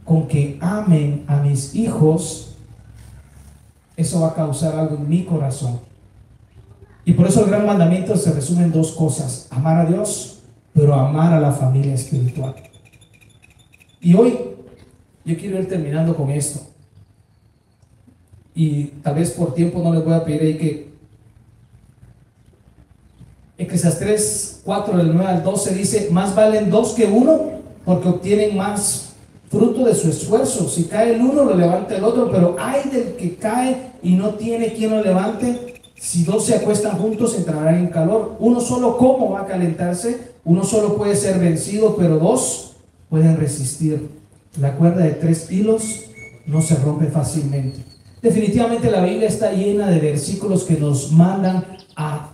con 0.03 0.27
que 0.27 0.57
amen 0.59 1.23
a 1.27 1.37
mis 1.37 1.75
hijos, 1.75 2.55
eso 3.95 4.21
va 4.21 4.29
a 4.29 4.33
causar 4.33 4.75
algo 4.75 4.95
en 4.95 5.07
mi 5.07 5.23
corazón. 5.23 5.79
Y 7.05 7.13
por 7.13 7.27
eso 7.27 7.43
el 7.43 7.49
gran 7.49 7.65
mandamiento 7.65 8.15
se 8.17 8.31
resume 8.31 8.63
en 8.63 8.71
dos 8.71 8.91
cosas, 8.91 9.47
amar 9.51 9.77
a 9.77 9.85
Dios, 9.85 10.39
pero 10.73 10.93
amar 10.93 11.33
a 11.33 11.39
la 11.39 11.51
familia 11.51 11.93
espiritual. 11.93 12.55
Y 14.01 14.13
hoy 14.13 14.37
yo 15.25 15.37
quiero 15.37 15.59
ir 15.59 15.67
terminando 15.67 16.15
con 16.15 16.29
esto. 16.29 16.61
Y 18.55 18.85
tal 19.03 19.15
vez 19.15 19.31
por 19.31 19.53
tiempo 19.53 19.79
no 19.79 19.93
les 19.93 20.03
voy 20.03 20.13
a 20.13 20.23
pedir 20.23 20.41
ahí 20.41 20.57
que 20.57 20.88
Eclesiastes 23.59 24.61
4 24.63 24.97
del 24.97 25.13
9 25.13 25.29
al 25.29 25.43
12 25.43 25.75
dice, 25.75 26.07
más 26.11 26.33
valen 26.33 26.71
dos 26.71 26.93
que 26.93 27.05
uno 27.05 27.59
porque 27.83 28.07
obtienen 28.07 28.55
más 28.55 29.09
fruto 29.49 29.85
de 29.85 29.93
su 29.93 30.09
esfuerzo. 30.09 30.69
Si 30.69 30.85
cae 30.85 31.15
el 31.15 31.21
uno, 31.21 31.43
lo 31.43 31.55
levanta 31.55 31.97
el 31.97 32.03
otro, 32.03 32.31
pero 32.31 32.55
hay 32.57 32.89
del 32.89 33.15
que 33.15 33.35
cae 33.35 33.91
y 34.01 34.13
no 34.13 34.35
tiene 34.35 34.73
quien 34.73 34.91
lo 34.91 35.03
levante. 35.03 35.81
Si 35.95 36.23
dos 36.23 36.45
se 36.45 36.55
acuestan 36.55 36.97
juntos, 36.97 37.35
entrarán 37.35 37.75
en 37.75 37.87
calor. 37.87 38.37
Uno 38.39 38.61
solo, 38.61 38.97
¿cómo 38.97 39.31
va 39.31 39.41
a 39.41 39.47
calentarse? 39.47 40.35
Uno 40.45 40.63
solo 40.63 40.95
puede 40.95 41.15
ser 41.15 41.39
vencido, 41.39 41.97
pero 41.97 42.17
dos 42.17 42.77
pueden 43.09 43.37
resistir. 43.37 44.07
La 44.59 44.75
cuerda 44.75 45.03
de 45.03 45.11
tres 45.11 45.51
hilos 45.51 45.83
no 46.45 46.61
se 46.61 46.75
rompe 46.75 47.07
fácilmente. 47.07 47.83
Definitivamente 48.21 48.89
la 48.89 49.03
Biblia 49.03 49.27
está 49.27 49.51
llena 49.51 49.87
de 49.87 49.99
versículos 49.99 50.63
que 50.63 50.75
nos 50.75 51.11
mandan 51.11 51.65
a 51.95 52.28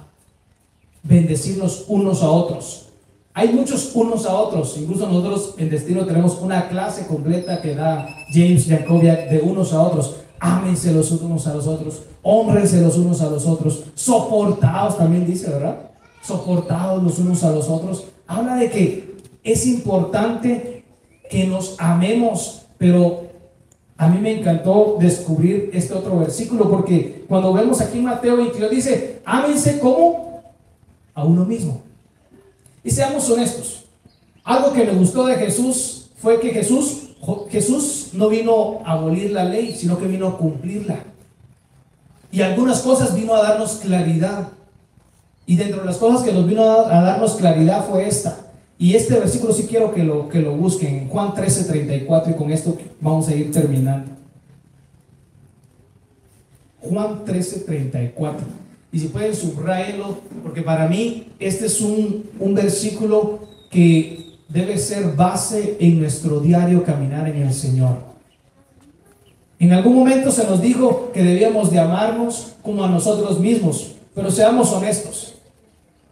bendecirnos 1.07 1.85
unos 1.87 2.21
a 2.21 2.29
otros. 2.29 2.89
Hay 3.33 3.49
muchos 3.49 3.91
unos 3.93 4.25
a 4.25 4.33
otros, 4.33 4.77
incluso 4.77 5.07
nosotros 5.07 5.55
en 5.57 5.69
Destino 5.69 6.05
tenemos 6.05 6.39
una 6.41 6.69
clase 6.69 7.05
completa 7.05 7.61
que 7.61 7.75
da 7.75 8.07
James 8.31 8.65
Jacobiak 8.67 9.29
de 9.29 9.39
unos 9.39 9.73
a 9.73 9.81
otros. 9.81 10.15
Ámense 10.39 10.91
los 10.93 11.11
unos 11.11 11.47
a 11.47 11.53
los 11.53 11.67
otros, 11.67 12.03
honrense 12.21 12.81
los 12.81 12.97
unos 12.97 13.21
a 13.21 13.29
los 13.29 13.45
otros, 13.45 13.83
soportados 13.93 14.97
también 14.97 15.25
dice, 15.25 15.49
¿verdad? 15.49 15.91
Soportados 16.21 17.01
los 17.03 17.19
unos 17.19 17.43
a 17.43 17.51
los 17.51 17.69
otros. 17.69 18.05
Habla 18.27 18.55
de 18.55 18.69
que 18.69 19.15
es 19.43 19.65
importante 19.67 20.83
que 21.29 21.45
nos 21.45 21.75
amemos, 21.77 22.63
pero 22.77 23.25
a 23.97 24.07
mí 24.07 24.19
me 24.19 24.39
encantó 24.39 24.97
descubrir 24.99 25.69
este 25.73 25.93
otro 25.93 26.19
versículo 26.19 26.69
porque 26.69 27.25
cuando 27.27 27.53
vemos 27.53 27.79
aquí 27.81 27.99
Mateo 27.99 28.37
22 28.37 28.71
dice, 28.71 29.21
ámense 29.25 29.79
como 29.79 30.34
a 31.15 31.23
uno 31.23 31.45
mismo. 31.45 31.81
Y 32.83 32.91
seamos 32.91 33.27
honestos. 33.29 33.85
Algo 34.43 34.73
que 34.73 34.83
me 34.83 34.93
gustó 34.93 35.25
de 35.25 35.35
Jesús 35.35 36.11
fue 36.17 36.39
que 36.39 36.49
Jesús, 36.49 37.15
Jesús 37.49 38.09
no 38.13 38.29
vino 38.29 38.81
a 38.85 38.91
abolir 38.91 39.31
la 39.31 39.45
ley, 39.45 39.73
sino 39.75 39.97
que 39.97 40.05
vino 40.05 40.27
a 40.27 40.37
cumplirla. 40.37 40.99
Y 42.31 42.41
algunas 42.41 42.81
cosas 42.81 43.15
vino 43.15 43.33
a 43.33 43.41
darnos 43.41 43.77
claridad. 43.77 44.49
Y 45.47 45.55
dentro 45.55 45.79
de 45.79 45.85
las 45.85 45.97
cosas 45.97 46.21
que 46.21 46.33
nos 46.33 46.45
vino 46.45 46.63
a 46.63 47.01
darnos 47.01 47.35
claridad 47.35 47.87
fue 47.87 48.07
esta. 48.07 48.37
Y 48.77 48.93
este 48.95 49.17
versículo 49.17 49.53
sí 49.53 49.67
quiero 49.67 49.93
que 49.93 50.03
lo, 50.03 50.27
que 50.27 50.41
lo 50.41 50.55
busquen, 50.55 51.07
Juan 51.07 51.33
13, 51.33 51.63
34, 51.63 52.31
y 52.31 52.35
con 52.35 52.51
esto 52.51 52.77
vamos 52.99 53.27
a 53.29 53.35
ir 53.35 53.51
terminando. 53.51 54.11
Juan 56.81 57.23
13, 57.23 57.61
34. 57.61 58.64
Y 58.95 58.99
si 58.99 59.07
pueden 59.09 59.35
subrayarlo, 59.35 60.19
porque 60.41 60.61
para 60.61 60.87
mí 60.87 61.27
este 61.37 61.65
es 61.65 61.81
un, 61.81 62.29
un 62.39 62.55
versículo 62.55 63.39
que 63.69 64.37
debe 64.47 64.77
ser 64.77 65.17
base 65.17 65.75
en 65.81 65.99
nuestro 65.99 66.39
diario 66.39 66.81
caminar 66.81 67.27
en 67.27 67.41
el 67.41 67.53
Señor. 67.53 67.97
En 69.59 69.73
algún 69.73 69.95
momento 69.95 70.31
se 70.31 70.45
nos 70.45 70.61
dijo 70.61 71.11
que 71.13 71.21
debíamos 71.21 71.71
de 71.71 71.79
amarnos 71.79 72.53
como 72.61 72.85
a 72.85 72.89
nosotros 72.89 73.37
mismos, 73.37 73.95
pero 74.13 74.31
seamos 74.31 74.71
honestos. 74.71 75.35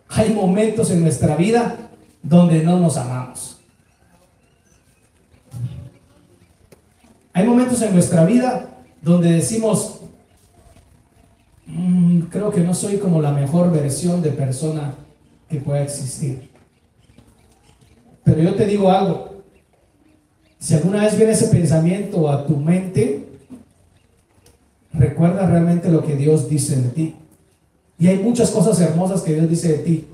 Hay 0.09 0.34
momentos 0.34 0.91
en 0.91 1.03
nuestra 1.03 1.38
vida 1.38 1.89
donde 2.21 2.63
no 2.63 2.81
nos 2.81 2.97
amamos. 2.97 3.59
Hay 7.31 7.47
momentos 7.47 7.81
en 7.81 7.93
nuestra 7.93 8.25
vida 8.25 8.67
donde 9.01 9.31
decimos, 9.31 10.01
Mm, 11.76 12.21
creo 12.30 12.51
que 12.51 12.61
no 12.61 12.74
soy 12.74 12.97
como 12.97 13.19
la 13.21 13.32
mejor 13.32 13.71
versión 13.71 14.21
de 14.21 14.30
persona 14.30 14.93
que 15.49 15.59
pueda 15.59 15.82
existir. 15.82 16.49
Pero 18.24 18.41
yo 18.41 18.55
te 18.55 18.65
digo 18.65 18.91
algo, 18.91 19.43
si 20.59 20.76
alguna 20.76 21.01
vez 21.01 21.17
viene 21.17 21.34
ese 21.34 21.47
pensamiento 21.47 22.30
a 22.30 22.45
tu 22.45 22.57
mente, 22.57 23.28
recuerda 24.93 25.47
realmente 25.47 25.89
lo 25.89 26.05
que 26.05 26.15
Dios 26.15 26.47
dice 26.47 26.76
de 26.76 26.89
ti. 26.89 27.15
Y 27.97 28.07
hay 28.07 28.19
muchas 28.19 28.51
cosas 28.51 28.80
hermosas 28.80 29.21
que 29.21 29.34
Dios 29.34 29.49
dice 29.49 29.69
de 29.69 29.78
ti. 29.80 30.07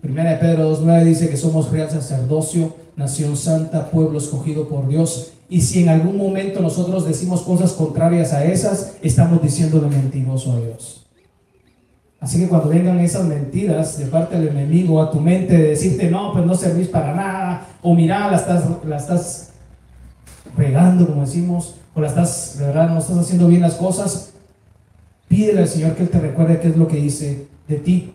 Primera 0.00 0.32
de 0.32 0.36
Pedro 0.38 0.76
2.9 0.76 1.04
dice 1.04 1.28
que 1.28 1.36
somos 1.36 1.70
real 1.70 1.90
sacerdocio, 1.90 2.74
nación 2.96 3.36
santa, 3.36 3.90
pueblo 3.90 4.18
escogido 4.18 4.68
por 4.68 4.88
Dios. 4.88 5.32
Y 5.48 5.60
si 5.60 5.82
en 5.82 5.88
algún 5.88 6.16
momento 6.16 6.60
nosotros 6.60 7.06
decimos 7.06 7.42
cosas 7.42 7.72
contrarias 7.72 8.32
a 8.32 8.44
esas, 8.44 8.94
estamos 9.02 9.42
diciéndole 9.42 9.88
mentiroso 9.88 10.52
a 10.52 10.60
Dios. 10.60 11.06
Así 12.20 12.38
que 12.38 12.48
cuando 12.48 12.68
vengan 12.68 13.00
esas 13.00 13.26
mentiras 13.26 13.98
de 13.98 14.06
parte 14.06 14.38
del 14.38 14.48
enemigo 14.48 15.02
a 15.02 15.10
tu 15.10 15.20
mente 15.20 15.56
de 15.56 15.68
decirte, 15.70 16.08
no, 16.08 16.32
pues 16.32 16.46
no 16.46 16.54
servís 16.54 16.86
para 16.86 17.14
nada, 17.14 17.66
o 17.82 17.94
mira, 17.94 18.30
la 18.30 18.36
estás, 18.36 18.64
la 18.86 18.96
estás 18.96 19.50
regando, 20.56 21.06
como 21.06 21.22
decimos, 21.22 21.74
o 21.94 22.00
la 22.00 22.06
estás, 22.06 22.58
de 22.58 22.66
verdad, 22.66 22.90
no 22.90 22.98
estás 22.98 23.18
haciendo 23.18 23.48
bien 23.48 23.60
las 23.60 23.74
cosas, 23.74 24.34
pídele 25.26 25.62
al 25.62 25.68
Señor 25.68 25.96
que 25.96 26.04
Él 26.04 26.10
te 26.10 26.20
recuerde 26.20 26.60
qué 26.60 26.68
es 26.68 26.76
lo 26.76 26.86
que 26.86 26.98
dice 26.98 27.48
de 27.66 27.76
ti. 27.76 28.12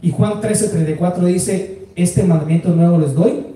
Y 0.00 0.12
Juan 0.12 0.40
13, 0.40 0.68
34 0.68 1.24
dice, 1.26 1.88
este 1.96 2.22
mandamiento 2.22 2.68
nuevo 2.70 2.98
les 2.98 3.14
doy. 3.14 3.53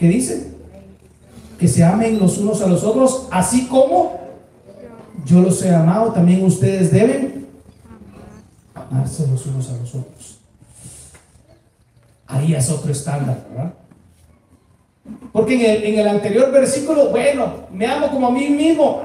¿Qué 0.00 0.08
dice? 0.08 0.50
Que 1.58 1.68
se 1.68 1.84
amen 1.84 2.18
los 2.18 2.38
unos 2.38 2.62
a 2.62 2.66
los 2.66 2.82
otros, 2.84 3.28
así 3.30 3.66
como 3.66 4.18
yo 5.26 5.42
los 5.42 5.62
he 5.62 5.74
amado, 5.74 6.10
también 6.10 6.42
ustedes 6.42 6.90
deben 6.90 7.46
amarse 8.74 9.26
los 9.26 9.44
unos 9.44 9.68
a 9.68 9.76
los 9.76 9.94
otros. 9.94 10.38
Ahí 12.26 12.54
es 12.54 12.70
otro 12.70 12.90
estándar, 12.90 13.46
¿verdad? 13.50 13.74
Porque 15.32 15.54
en 15.56 15.60
el, 15.60 15.84
en 15.84 15.98
el 15.98 16.08
anterior 16.08 16.50
versículo, 16.50 17.10
bueno, 17.10 17.66
me 17.70 17.86
amo 17.86 18.10
como 18.10 18.28
a 18.28 18.30
mí 18.30 18.48
mismo. 18.48 19.02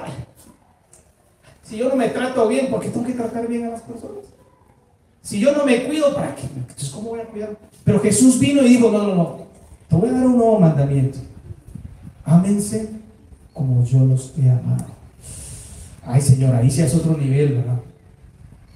si 1.62 1.76
yo 1.76 1.90
no 1.90 1.98
me 1.98 2.08
trato 2.08 2.48
bien, 2.48 2.70
¿por 2.70 2.80
qué 2.80 2.88
tengo 2.88 3.06
que 3.06 3.14
tratar 3.14 3.46
bien 3.50 3.66
a 3.66 3.72
las 3.72 3.82
personas? 3.82 4.24
Si 5.22 5.42
yo 5.42 5.52
no 5.52 5.66
me 5.66 5.84
cuido, 5.84 6.16
¿para 6.16 6.34
qué? 6.36 6.44
Entonces, 6.56 6.90
¿cómo 6.90 7.10
voy 7.10 7.20
a 7.20 7.26
cuidar? 7.26 7.58
Pero 7.84 8.00
Jesús 8.00 8.40
vino 8.40 8.62
y 8.62 8.70
dijo, 8.70 8.90
no, 8.90 9.04
no, 9.04 9.16
no, 9.16 9.45
te 9.88 9.96
voy 9.96 10.10
a 10.10 10.14
dar 10.14 10.26
un 10.26 10.38
nuevo 10.38 10.60
mandamiento. 10.60 11.20
Ámense 12.24 12.90
como 13.54 13.84
yo 13.86 14.06
los 14.06 14.34
he 14.38 14.50
amado. 14.50 14.86
Ay, 16.06 16.22
Señor, 16.22 16.56
ahí 16.56 16.70
sí 16.70 16.82
es 16.82 16.94
otro 16.94 17.18
nivel, 17.18 17.56
¿verdad? 17.56 17.80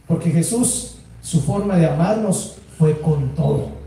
Porque 0.08 0.32
Jesús, 0.32 0.98
su 1.22 1.42
forma 1.42 1.78
de 1.78 1.88
amarnos 1.88 2.58
fue 2.78 3.00
con 3.00 3.36
todo. 3.36 3.80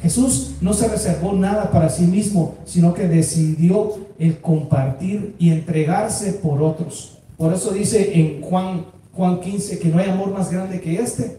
Jesús 0.00 0.52
no 0.60 0.72
se 0.72 0.88
reservó 0.88 1.32
nada 1.32 1.70
para 1.70 1.88
sí 1.88 2.04
mismo, 2.04 2.56
sino 2.64 2.94
que 2.94 3.06
decidió 3.06 3.98
el 4.18 4.40
compartir 4.40 5.34
y 5.38 5.50
entregarse 5.50 6.34
por 6.34 6.62
otros. 6.62 7.18
Por 7.36 7.52
eso 7.52 7.72
dice 7.72 8.18
en 8.18 8.42
Juan, 8.42 8.86
Juan 9.12 9.40
15 9.40 9.78
que 9.78 9.88
no 9.88 9.98
hay 9.98 10.08
amor 10.08 10.30
más 10.30 10.50
grande 10.50 10.80
que 10.80 11.00
este, 11.00 11.38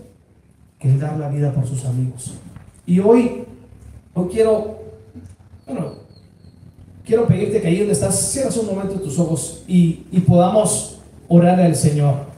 que 0.78 0.89
el 0.89 0.99
dar 0.99 1.18
la 1.18 1.30
vida 1.30 1.53
por 1.53 1.66
sus 1.68 1.86
amigos. 1.86 2.34
Y 2.86 2.99
hoy, 2.99 3.45
hoy 4.14 4.30
quiero, 4.32 4.80
bueno, 5.66 5.93
quiero 7.05 7.28
pedirte 7.28 7.62
que 7.62 7.68
ahí 7.68 7.80
donde 7.80 7.93
estás, 7.93 8.32
cierres 8.32 8.57
un 8.57 8.68
momento 8.68 8.99
tus 8.99 9.18
ojos 9.20 9.64
y, 9.68 10.05
y 10.12 10.20
podamos 10.22 10.99
orar 11.28 11.59
al 11.59 11.76
Señor. 11.76 12.32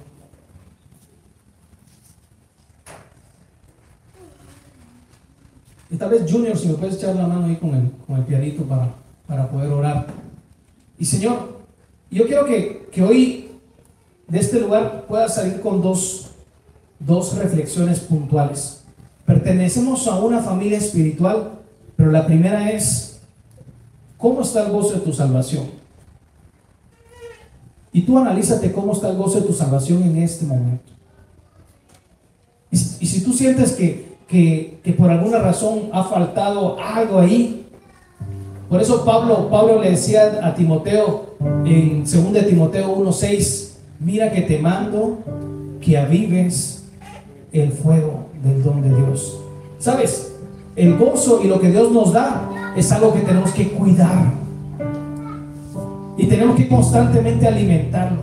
Y 5.89 5.95
tal 5.95 6.09
vez 6.09 6.31
Junior, 6.31 6.57
si 6.57 6.67
me 6.67 6.73
puedes 6.73 6.95
echar 6.95 7.15
la 7.15 7.27
mano 7.27 7.45
ahí 7.45 7.55
con 7.55 7.75
el, 7.75 7.91
con 8.07 8.17
el 8.17 8.23
pianito 8.23 8.63
para, 8.63 8.95
para 9.27 9.47
poder 9.47 9.71
orar. 9.71 10.07
Y 10.97 11.05
Señor, 11.05 11.59
yo 12.09 12.25
quiero 12.25 12.45
que, 12.45 12.87
que 12.91 13.03
hoy 13.03 13.51
de 14.27 14.39
este 14.39 14.59
lugar 14.59 15.05
pueda 15.07 15.29
salir 15.29 15.61
con 15.61 15.81
dos, 15.81 16.31
dos 16.99 17.37
reflexiones 17.37 17.99
puntuales. 17.99 18.83
Pertenecemos 19.25 20.07
a 20.07 20.19
una 20.19 20.41
familia 20.41 20.79
espiritual, 20.79 21.59
pero 21.95 22.11
la 22.11 22.25
primera 22.25 22.71
es, 22.71 23.12
¿cómo 24.23 24.39
está 24.39 24.65
el 24.65 24.71
gozo 24.71 24.93
de 24.93 24.99
tu 25.01 25.11
salvación? 25.11 25.65
Y 27.91 28.03
tú 28.03 28.17
analízate 28.17 28.71
cómo 28.71 28.93
está 28.93 29.09
el 29.09 29.17
gozo 29.17 29.41
de 29.41 29.47
tu 29.47 29.51
salvación 29.51 30.01
en 30.01 30.15
este 30.15 30.45
momento. 30.45 30.93
Y, 32.71 32.77
si 32.77 33.21
tú 33.21 33.33
sientes 33.33 33.73
que, 33.73 34.15
que, 34.25 34.95
por 34.97 35.11
alguna 35.11 35.39
razón 35.39 35.89
ha 35.91 36.05
faltado 36.05 36.79
algo 36.79 37.19
ahí. 37.19 37.65
Por 38.69 38.81
eso 38.81 39.03
Pablo, 39.03 39.49
Pablo 39.49 39.81
le 39.81 39.91
decía 39.91 40.39
a 40.41 40.55
Timoteo 40.55 41.35
en 41.65 42.05
2 42.05 42.33
de 42.33 42.43
Timoteo 42.43 42.95
1:6, 42.95 43.71
mira 43.99 44.31
que 44.31 44.41
te 44.41 44.57
mando 44.57 45.19
que 45.81 45.97
avives 45.97 46.85
el 47.51 47.73
fuego 47.73 48.27
del 48.41 48.63
don 48.63 48.81
de 48.81 48.95
Dios. 48.95 49.37
¿Sabes? 49.79 50.31
El 50.77 50.97
gozo 50.97 51.41
y 51.43 51.47
lo 51.47 51.59
que 51.59 51.69
Dios 51.69 51.91
nos 51.91 52.13
da 52.13 52.52
es 52.75 52.91
algo 52.91 53.13
que 53.13 53.21
tenemos 53.21 53.51
que 53.51 53.69
cuidar. 53.69 54.31
Y 56.17 56.27
tenemos 56.27 56.55
que 56.55 56.67
constantemente 56.67 57.47
alimentarlo. 57.47 58.21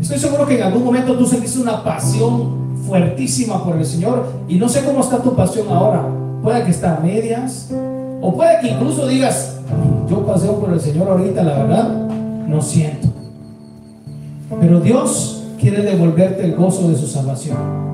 Estoy 0.00 0.18
seguro 0.18 0.46
que 0.46 0.56
en 0.56 0.64
algún 0.64 0.84
momento 0.84 1.16
tú 1.16 1.26
sentiste 1.26 1.60
una 1.60 1.82
pasión 1.82 2.76
fuertísima 2.86 3.62
por 3.62 3.76
el 3.76 3.84
Señor 3.86 4.26
y 4.48 4.56
no 4.56 4.68
sé 4.68 4.84
cómo 4.84 5.00
está 5.00 5.22
tu 5.22 5.34
pasión 5.34 5.68
ahora. 5.68 6.04
Puede 6.42 6.64
que 6.64 6.70
está 6.72 6.96
a 6.96 7.00
medias 7.00 7.70
o 8.20 8.34
puede 8.34 8.60
que 8.60 8.68
incluso 8.68 9.06
digas, 9.06 9.60
yo 10.08 10.26
paseo 10.26 10.58
por 10.58 10.72
el 10.72 10.80
Señor 10.80 11.08
ahorita, 11.08 11.42
la 11.42 11.58
verdad, 11.58 11.88
no 12.46 12.60
siento. 12.60 13.08
Pero 14.60 14.80
Dios 14.80 15.44
quiere 15.58 15.82
devolverte 15.82 16.44
el 16.44 16.56
gozo 16.56 16.88
de 16.88 16.96
su 16.96 17.06
salvación. 17.06 17.91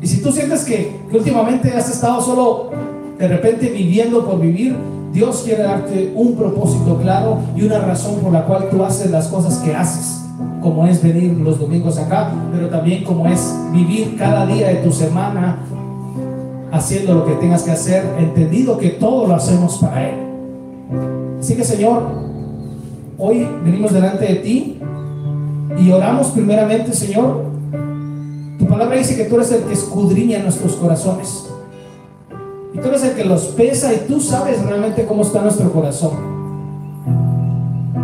Y 0.00 0.06
si 0.06 0.22
tú 0.22 0.30
sientes 0.32 0.64
que, 0.64 0.96
últimamente 1.12 1.72
has 1.72 1.90
estado 1.90 2.20
solo 2.20 2.70
de 3.18 3.28
repente 3.28 3.68
viviendo 3.70 4.24
por 4.24 4.40
vivir, 4.40 4.76
Dios 5.12 5.42
quiere 5.44 5.62
darte 5.62 6.12
un 6.14 6.36
propósito 6.36 6.98
claro 6.98 7.38
y 7.56 7.62
una 7.62 7.80
razón 7.80 8.20
por 8.20 8.32
la 8.32 8.44
cual 8.44 8.68
tú 8.70 8.84
haces 8.84 9.10
las 9.10 9.28
cosas 9.28 9.58
que 9.58 9.74
haces 9.74 10.18
como 10.62 10.86
es 10.86 11.02
venir 11.02 11.32
los 11.38 11.58
domingos 11.58 11.98
acá, 11.98 12.32
pero 12.52 12.68
también 12.68 13.04
como 13.04 13.26
es 13.26 13.54
vivir 13.72 14.16
cada 14.16 14.46
día 14.46 14.68
de 14.68 14.76
tu 14.76 14.92
semana 14.92 15.58
haciendo 16.72 17.14
lo 17.14 17.26
que 17.26 17.32
tengas 17.34 17.62
que 17.62 17.70
hacer, 17.70 18.04
entendido 18.18 18.76
que 18.76 18.90
todo 18.90 19.26
lo 19.26 19.34
hacemos 19.34 19.78
para 19.78 20.08
Él. 20.08 20.14
Así 21.40 21.54
que 21.54 21.64
Señor, 21.64 22.02
hoy 23.16 23.48
venimos 23.64 23.92
delante 23.92 24.26
de 24.26 24.34
ti 24.36 24.78
y 25.78 25.90
oramos 25.90 26.28
primeramente, 26.28 26.92
Señor. 26.92 27.47
Palabra 28.68 28.98
dice 28.98 29.16
que 29.16 29.24
tú 29.24 29.36
eres 29.36 29.50
el 29.52 29.62
que 29.62 29.72
escudriña 29.72 30.40
nuestros 30.40 30.76
corazones. 30.76 31.46
Y 32.74 32.78
tú 32.78 32.88
eres 32.88 33.02
el 33.02 33.14
que 33.14 33.24
los 33.24 33.46
pesa 33.46 33.92
y 33.94 34.06
tú 34.06 34.20
sabes 34.20 34.62
realmente 34.62 35.06
cómo 35.06 35.22
está 35.22 35.42
nuestro 35.42 35.72
corazón. 35.72 36.12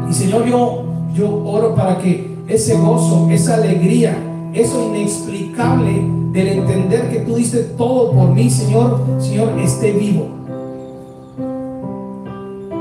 Y 0.08 0.14
Señor, 0.14 0.46
yo, 0.46 0.84
yo 1.14 1.44
oro 1.44 1.74
para 1.74 1.98
que 1.98 2.34
ese 2.48 2.76
gozo, 2.76 3.28
esa 3.30 3.54
alegría, 3.54 4.16
eso 4.54 4.88
inexplicable 4.88 6.02
del 6.32 6.48
entender 6.48 7.10
que 7.10 7.20
tú 7.20 7.36
diste 7.36 7.58
todo 7.76 8.12
por 8.12 8.30
mí, 8.30 8.48
Señor, 8.48 9.00
Señor, 9.18 9.58
esté 9.58 9.92
vivo. 9.92 10.28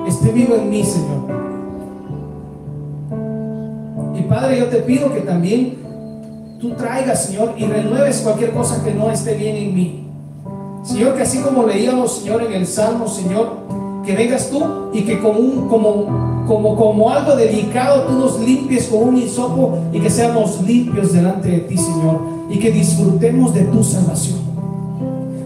Esté 0.07 0.31
vivo 0.31 0.55
en 0.55 0.69
mí, 0.69 0.83
Señor. 0.83 1.23
Y 4.17 4.21
Padre, 4.23 4.59
yo 4.59 4.67
te 4.67 4.77
pido 4.77 5.13
que 5.13 5.21
también 5.21 5.82
tú 6.63 6.69
traigas, 6.77 7.25
Señor, 7.25 7.55
y 7.57 7.65
renueves 7.65 8.21
cualquier 8.21 8.51
cosa 8.51 8.81
que 8.81 8.93
no 8.93 9.11
esté 9.11 9.33
bien 9.33 9.57
en 9.57 9.75
mí. 9.75 10.07
Señor, 10.81 11.15
que 11.15 11.23
así 11.23 11.39
como 11.39 11.67
leíamos, 11.67 12.19
Señor, 12.19 12.41
en 12.43 12.53
el 12.53 12.65
Salmo, 12.65 13.05
Señor, 13.05 13.57
que 14.05 14.15
vengas 14.15 14.49
tú 14.49 14.63
y 14.93 15.01
que 15.01 15.19
como, 15.19 15.39
un, 15.39 15.67
como, 15.67 16.45
como, 16.47 16.75
como 16.77 17.09
algo 17.09 17.35
delicado 17.35 18.03
tú 18.03 18.13
nos 18.13 18.39
limpies 18.39 18.87
con 18.87 19.09
un 19.09 19.17
hisopo 19.17 19.77
y 19.91 19.99
que 19.99 20.09
seamos 20.09 20.61
limpios 20.61 21.11
delante 21.11 21.49
de 21.49 21.59
ti, 21.59 21.77
Señor, 21.77 22.21
y 22.49 22.57
que 22.57 22.71
disfrutemos 22.71 23.53
de 23.53 23.63
tu 23.63 23.83
salvación. 23.83 24.39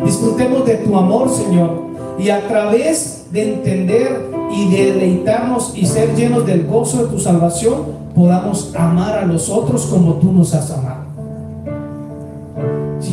Disfrutemos 0.05 0.67
de 0.67 0.75
tu 0.75 0.95
amor, 0.95 1.31
Señor, 1.31 1.81
y 2.19 2.29
a 2.29 2.47
través 2.47 3.25
de 3.31 3.55
entender 3.55 4.29
y 4.51 4.69
de 4.69 4.93
deleitarnos 4.93 5.75
y 5.75 5.87
ser 5.87 6.15
llenos 6.15 6.45
del 6.45 6.67
gozo 6.67 7.05
de 7.05 7.09
tu 7.09 7.19
salvación, 7.19 7.85
podamos 8.13 8.71
amar 8.75 9.17
a 9.17 9.25
los 9.25 9.49
otros 9.49 9.87
como 9.87 10.13
tú 10.15 10.31
nos 10.31 10.53
has 10.53 10.69
amado. 10.69 10.96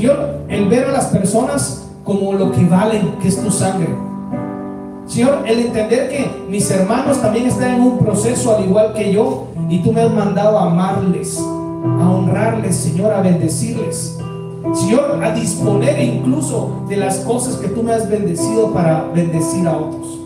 Señor, 0.05 0.41
el 0.51 0.69
ver 0.69 0.85
a 0.85 0.93
las 0.93 1.07
personas 1.07 1.87
como 2.05 2.35
lo 2.35 2.53
que 2.53 2.63
valen, 2.67 3.13
que 3.23 3.29
es 3.29 3.43
tu 3.43 3.51
sangre 3.51 3.89
Señor, 5.07 5.45
el 5.47 5.61
entender 5.61 6.11
que 6.11 6.31
mis 6.47 6.71
hermanos 6.71 7.23
también 7.23 7.47
están 7.47 7.77
en 7.77 7.81
un 7.81 7.99
proceso 8.01 8.55
al 8.55 8.67
igual 8.67 8.93
que 8.93 9.11
yo 9.11 9.47
y 9.71 9.79
tú 9.79 9.95
me 9.95 10.03
has 10.03 10.13
mandado 10.13 10.59
a 10.59 10.67
amarles, 10.67 11.39
a 11.39 12.11
honrarles, 12.11 12.77
Señor, 12.77 13.15
a 13.15 13.23
bendecirles. 13.23 14.19
Señor, 14.75 15.25
a 15.25 15.31
disponer 15.31 15.99
incluso 15.99 16.85
de 16.87 16.99
las 16.99 17.21
cosas 17.21 17.57
que 17.57 17.69
tú 17.69 17.83
me 17.83 17.95
has 17.95 18.07
bendecido 18.07 18.75
para 18.75 19.05
bendecir 19.15 19.67
a 19.67 19.75
otros. 19.75 20.19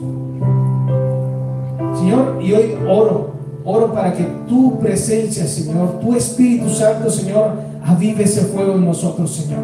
Señor, 2.00 2.38
y 2.42 2.52
hoy 2.52 2.76
oro, 2.88 3.30
oro 3.64 3.92
para 3.92 4.12
que 4.12 4.24
tu 4.48 4.80
presencia, 4.80 5.46
Señor, 5.46 6.00
tu 6.00 6.16
Espíritu 6.16 6.68
Santo, 6.68 7.08
Señor, 7.08 7.67
avive 7.88 8.24
ese 8.24 8.42
fuego 8.42 8.74
en 8.74 8.84
nosotros, 8.84 9.30
Señor. 9.30 9.60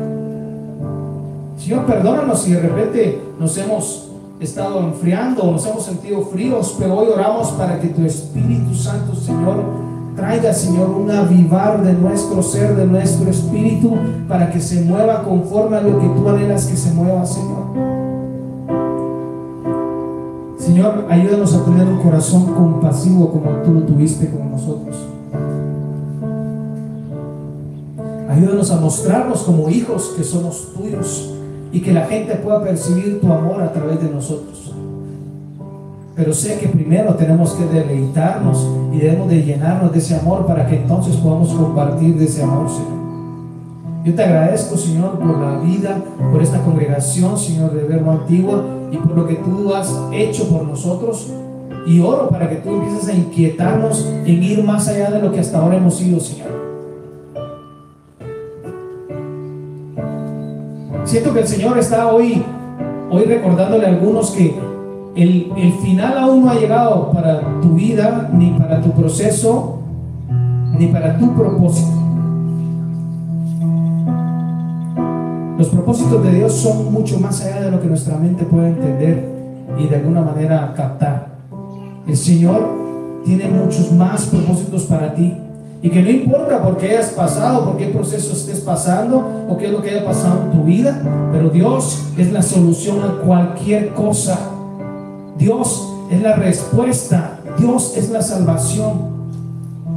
Señor, 1.58 1.86
perdónanos 1.86 2.42
si 2.42 2.52
de 2.52 2.60
repente 2.60 3.20
nos 3.38 3.56
hemos 3.58 4.08
estado 4.40 4.80
enfriando 4.80 5.50
nos 5.50 5.66
hemos 5.66 5.84
sentido 5.84 6.22
fríos, 6.22 6.76
pero 6.78 6.98
hoy 6.98 7.08
oramos 7.12 7.48
para 7.52 7.80
que 7.80 7.88
tu 7.88 8.04
Espíritu 8.04 8.74
Santo, 8.74 9.14
Señor, 9.14 9.62
traiga, 10.16 10.52
Señor, 10.52 10.90
un 10.90 11.10
avivar 11.10 11.82
de 11.82 11.92
nuestro 11.92 12.42
ser, 12.42 12.76
de 12.76 12.86
nuestro 12.86 13.30
espíritu, 13.30 13.96
para 14.28 14.50
que 14.50 14.60
se 14.60 14.82
mueva 14.82 15.22
conforme 15.22 15.76
a 15.76 15.80
lo 15.80 15.98
que 15.98 16.06
tú 16.08 16.28
anhelas 16.28 16.66
que 16.66 16.76
se 16.76 16.92
mueva, 16.92 17.24
Señor. 17.24 17.64
Señor, 20.58 21.06
ayúdanos 21.08 21.54
a 21.54 21.64
tener 21.64 21.86
un 21.86 21.98
corazón 21.98 22.54
compasivo 22.54 23.30
como 23.30 23.50
tú 23.62 23.72
lo 23.72 23.82
tuviste 23.82 24.30
con 24.30 24.50
nosotros. 24.50 25.13
Ayúdanos 28.34 28.72
a 28.72 28.80
mostrarnos 28.80 29.42
como 29.44 29.68
hijos 29.68 30.12
que 30.16 30.24
somos 30.24 30.72
tuyos 30.74 31.32
y 31.70 31.80
que 31.80 31.92
la 31.92 32.06
gente 32.06 32.34
pueda 32.34 32.64
percibir 32.64 33.20
tu 33.20 33.32
amor 33.32 33.62
a 33.62 33.72
través 33.72 34.02
de 34.02 34.08
nosotros. 34.08 34.72
Pero 36.16 36.32
sé 36.32 36.58
que 36.58 36.66
primero 36.66 37.14
tenemos 37.14 37.52
que 37.52 37.64
deleitarnos 37.66 38.66
y 38.92 38.98
debemos 38.98 39.28
de 39.28 39.44
llenarnos 39.44 39.92
de 39.92 39.98
ese 39.98 40.16
amor 40.16 40.46
para 40.46 40.66
que 40.66 40.78
entonces 40.78 41.14
podamos 41.16 41.50
compartir 41.50 42.20
ese 42.20 42.42
amor, 42.42 42.68
Señor. 42.68 43.04
Yo 44.04 44.14
te 44.16 44.24
agradezco, 44.24 44.76
Señor, 44.76 45.16
por 45.20 45.38
la 45.38 45.58
vida, 45.58 46.02
por 46.32 46.42
esta 46.42 46.58
congregación, 46.58 47.38
Señor, 47.38 47.72
de 47.72 47.84
Verbo 47.84 48.10
Antigua 48.10 48.64
y 48.90 48.96
por 48.96 49.16
lo 49.16 49.28
que 49.28 49.36
tú 49.36 49.72
has 49.72 49.94
hecho 50.12 50.48
por 50.48 50.64
nosotros. 50.64 51.30
Y 51.86 52.00
oro 52.00 52.30
para 52.30 52.50
que 52.50 52.56
tú 52.56 52.70
empieces 52.70 53.08
a 53.10 53.14
inquietarnos 53.14 54.04
en 54.24 54.42
ir 54.42 54.64
más 54.64 54.88
allá 54.88 55.12
de 55.12 55.22
lo 55.22 55.30
que 55.30 55.38
hasta 55.38 55.58
ahora 55.58 55.76
hemos 55.76 55.94
sido, 55.94 56.18
Señor. 56.18 56.63
Siento 61.04 61.34
que 61.34 61.40
el 61.40 61.46
Señor 61.46 61.78
está 61.78 62.12
hoy, 62.12 62.42
hoy 63.10 63.24
recordándole 63.24 63.86
a 63.86 63.90
algunos 63.90 64.30
que 64.30 64.58
el, 65.14 65.52
el 65.56 65.72
final 65.74 66.16
aún 66.18 66.44
no 66.44 66.50
ha 66.50 66.54
llegado 66.54 67.10
para 67.12 67.60
tu 67.60 67.74
vida, 67.74 68.30
ni 68.32 68.50
para 68.52 68.80
tu 68.80 68.90
proceso, 68.90 69.80
ni 70.78 70.86
para 70.86 71.18
tu 71.18 71.34
propósito. 71.34 71.92
Los 75.58 75.68
propósitos 75.68 76.22
de 76.24 76.32
Dios 76.32 76.52
son 76.52 76.92
mucho 76.92 77.20
más 77.20 77.44
allá 77.44 77.60
de 77.60 77.70
lo 77.70 77.80
que 77.80 77.86
nuestra 77.86 78.16
mente 78.16 78.44
puede 78.44 78.68
entender 78.68 79.28
y 79.78 79.86
de 79.86 79.96
alguna 79.96 80.22
manera 80.22 80.72
captar. 80.74 81.34
El 82.06 82.16
Señor 82.16 82.66
tiene 83.24 83.48
muchos 83.48 83.92
más 83.92 84.26
propósitos 84.26 84.82
para 84.84 85.14
ti. 85.14 85.34
Y 85.84 85.90
que 85.90 86.02
no 86.02 86.08
importa 86.08 86.62
por 86.62 86.78
qué 86.78 86.92
hayas 86.92 87.10
pasado, 87.10 87.66
por 87.66 87.76
qué 87.76 87.88
proceso 87.88 88.32
estés 88.32 88.60
pasando 88.60 89.22
o 89.50 89.58
qué 89.58 89.66
es 89.66 89.70
lo 89.70 89.82
que 89.82 89.90
haya 89.90 90.02
pasado 90.02 90.44
en 90.44 90.52
tu 90.52 90.64
vida, 90.64 90.98
pero 91.30 91.50
Dios 91.50 92.06
es 92.16 92.32
la 92.32 92.40
solución 92.40 93.02
a 93.02 93.20
cualquier 93.22 93.92
cosa. 93.92 94.38
Dios 95.36 95.86
es 96.10 96.22
la 96.22 96.36
respuesta. 96.36 97.38
Dios 97.58 97.98
es 97.98 98.08
la 98.08 98.22
salvación. 98.22 98.94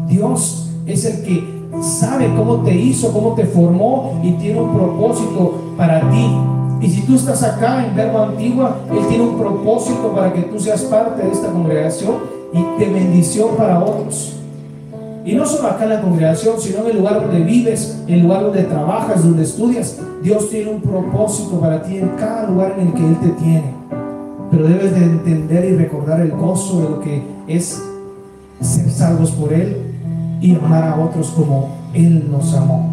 Dios 0.09 0.67
es 0.85 1.05
el 1.05 1.23
que 1.23 1.47
sabe 1.81 2.35
cómo 2.35 2.63
te 2.63 2.75
hizo, 2.75 3.13
cómo 3.13 3.31
te 3.35 3.45
formó 3.45 4.19
y 4.21 4.33
tiene 4.33 4.59
un 4.59 4.73
propósito 4.73 5.73
para 5.77 6.01
ti. 6.11 6.27
Y 6.81 6.89
si 6.89 7.03
tú 7.03 7.15
estás 7.15 7.43
acá 7.43 7.88
en 7.88 7.95
Verbo 7.95 8.23
Antigua, 8.23 8.75
Él 8.91 9.07
tiene 9.07 9.23
un 9.23 9.38
propósito 9.38 10.11
para 10.13 10.33
que 10.33 10.41
tú 10.41 10.59
seas 10.59 10.81
parte 10.81 11.23
de 11.23 11.31
esta 11.31 11.47
congregación 11.47 12.15
y 12.51 12.61
de 12.77 12.91
bendición 12.91 13.51
para 13.55 13.79
otros. 13.81 14.36
Y 15.28 15.36
no 15.36 15.45
solo 15.45 15.67
acá 15.67 15.84
en 15.84 15.89
la 15.89 16.01
congregación, 16.01 16.55
sino 16.57 16.84
en 16.84 16.91
el 16.91 16.97
lugar 16.99 17.19
donde 17.19 17.41
vives, 17.41 18.01
en 18.07 18.13
el 18.13 18.21
lugar 18.21 18.43
donde 18.43 18.63
trabajas, 18.63 19.25
donde 19.25 19.43
estudias. 19.43 19.99
Dios 20.23 20.49
tiene 20.49 20.71
un 20.71 20.80
propósito 20.80 21.59
para 21.59 21.84
ti 21.84 21.97
en 21.97 22.07
cada 22.17 22.49
lugar 22.49 22.75
en 22.80 22.88
el 22.88 22.93
que 22.93 23.05
Él 23.05 23.17
te 23.19 23.30
tiene. 23.32 23.73
Pero 24.49 24.65
debes 24.69 24.95
de 24.95 25.03
entender 25.03 25.65
y 25.65 25.75
recordar 25.75 26.21
el 26.21 26.32
gozo 26.32 26.82
de 26.82 26.89
lo 26.89 27.01
que 27.01 27.21
es 27.45 27.84
ser 28.61 28.89
salvos 28.89 29.32
por 29.32 29.51
Él 29.51 29.75
y 30.39 30.55
amar 30.55 30.86
a 30.86 30.97
otros 30.97 31.32
como 31.32 31.75
Él 31.93 32.32
nos 32.32 32.53
amó. 32.53 32.89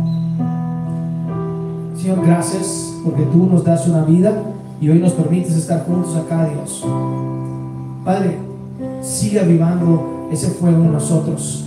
Señor, 1.97 2.26
gracias 2.26 2.97
porque 3.05 3.22
tú 3.22 3.47
nos 3.47 3.62
das 3.62 3.87
una 3.87 4.03
vida 4.03 4.32
y 4.80 4.89
hoy 4.89 4.99
nos 4.99 5.12
permites 5.12 5.55
estar 5.55 5.87
juntos 5.87 6.16
acá, 6.16 6.49
Dios. 6.49 6.85
Padre, 8.05 8.39
sigue 9.03 9.39
avivando 9.39 10.26
ese 10.32 10.49
fuego 10.49 10.82
en 10.82 10.93
nosotros 10.95 11.63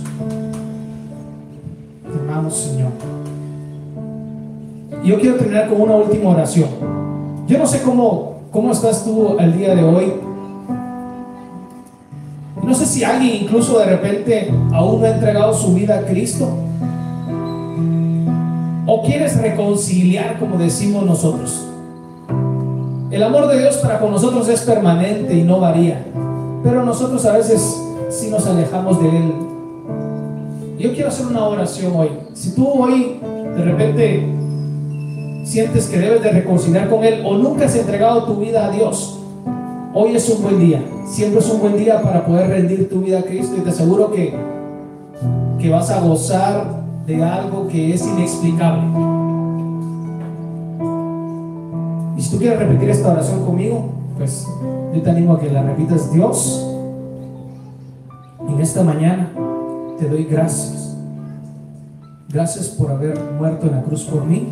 Señor. 2.50 2.90
Yo 5.04 5.18
quiero 5.20 5.36
terminar 5.36 5.68
con 5.68 5.80
una 5.80 5.94
última 5.94 6.30
oración. 6.30 6.68
Yo 7.46 7.58
no 7.58 7.66
sé 7.66 7.82
cómo, 7.82 8.40
cómo 8.50 8.72
estás 8.72 9.04
tú 9.04 9.38
al 9.38 9.56
día 9.56 9.74
de 9.74 9.82
hoy. 9.82 10.12
No 12.62 12.74
sé 12.74 12.84
si 12.84 13.04
alguien 13.04 13.44
incluso 13.44 13.78
de 13.78 13.86
repente 13.86 14.52
aún 14.72 15.00
no 15.00 15.06
ha 15.06 15.10
entregado 15.10 15.54
su 15.54 15.74
vida 15.74 16.00
a 16.00 16.02
Cristo. 16.02 16.48
O 18.86 19.02
quieres 19.02 19.40
reconciliar 19.40 20.38
como 20.38 20.58
decimos 20.58 21.04
nosotros. 21.06 21.66
El 23.10 23.22
amor 23.22 23.46
de 23.48 23.60
Dios 23.60 23.78
para 23.78 23.98
con 23.98 24.10
nosotros 24.10 24.48
es 24.48 24.60
permanente 24.62 25.34
y 25.34 25.42
no 25.42 25.60
varía. 25.60 26.04
Pero 26.62 26.84
nosotros 26.84 27.24
a 27.24 27.32
veces 27.32 27.80
si 28.10 28.28
nos 28.28 28.46
alejamos 28.46 29.00
de 29.02 29.08
Él 29.08 29.47
yo 30.78 30.92
quiero 30.92 31.08
hacer 31.08 31.26
una 31.26 31.44
oración 31.44 31.92
hoy. 31.96 32.08
Si 32.34 32.54
tú 32.54 32.68
hoy 32.68 33.18
de 33.56 33.64
repente 33.64 34.28
sientes 35.44 35.88
que 35.88 35.98
debes 35.98 36.22
de 36.22 36.30
reconciliar 36.30 36.88
con 36.88 37.02
Él 37.04 37.22
o 37.26 37.36
nunca 37.36 37.64
has 37.64 37.74
entregado 37.74 38.24
tu 38.24 38.36
vida 38.36 38.66
a 38.66 38.70
Dios, 38.70 39.18
hoy 39.92 40.14
es 40.14 40.28
un 40.28 40.42
buen 40.42 40.60
día. 40.60 40.80
Siempre 41.06 41.40
es 41.40 41.50
un 41.50 41.60
buen 41.60 41.76
día 41.76 42.00
para 42.00 42.24
poder 42.24 42.50
rendir 42.50 42.88
tu 42.88 43.00
vida 43.00 43.20
a 43.20 43.22
Cristo 43.22 43.56
y 43.56 43.60
te 43.60 43.70
aseguro 43.70 44.12
que, 44.12 44.34
que 45.58 45.70
vas 45.70 45.90
a 45.90 46.00
gozar 46.00 46.84
de 47.06 47.24
algo 47.24 47.66
que 47.66 47.94
es 47.94 48.06
inexplicable. 48.06 48.82
Y 52.16 52.22
si 52.22 52.30
tú 52.30 52.38
quieres 52.38 52.58
repetir 52.58 52.90
esta 52.90 53.12
oración 53.12 53.44
conmigo, 53.44 53.90
pues 54.16 54.46
yo 54.94 55.02
te 55.02 55.10
animo 55.10 55.34
a 55.34 55.40
que 55.40 55.50
la 55.50 55.62
repitas. 55.62 56.12
Dios, 56.12 56.64
en 58.48 58.60
esta 58.60 58.82
mañana 58.84 59.32
te 59.98 60.08
doy 60.08 60.24
gracias. 60.24 60.96
Gracias 62.28 62.68
por 62.68 62.90
haber 62.90 63.18
muerto 63.38 63.66
en 63.66 63.72
la 63.72 63.82
cruz 63.82 64.04
por 64.04 64.24
mí 64.24 64.48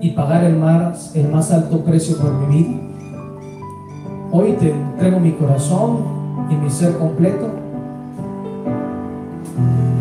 y 0.00 0.10
pagar 0.10 0.44
el 0.44 0.56
más, 0.56 1.14
el 1.14 1.28
más 1.28 1.50
alto 1.50 1.84
precio 1.84 2.16
por 2.16 2.32
mi 2.32 2.56
vida. 2.56 2.80
Hoy 4.30 4.52
te 4.52 4.70
entrego 4.70 5.20
mi 5.20 5.32
corazón 5.32 5.98
y 6.50 6.54
mi 6.54 6.70
ser 6.70 6.96
completo. 6.96 7.50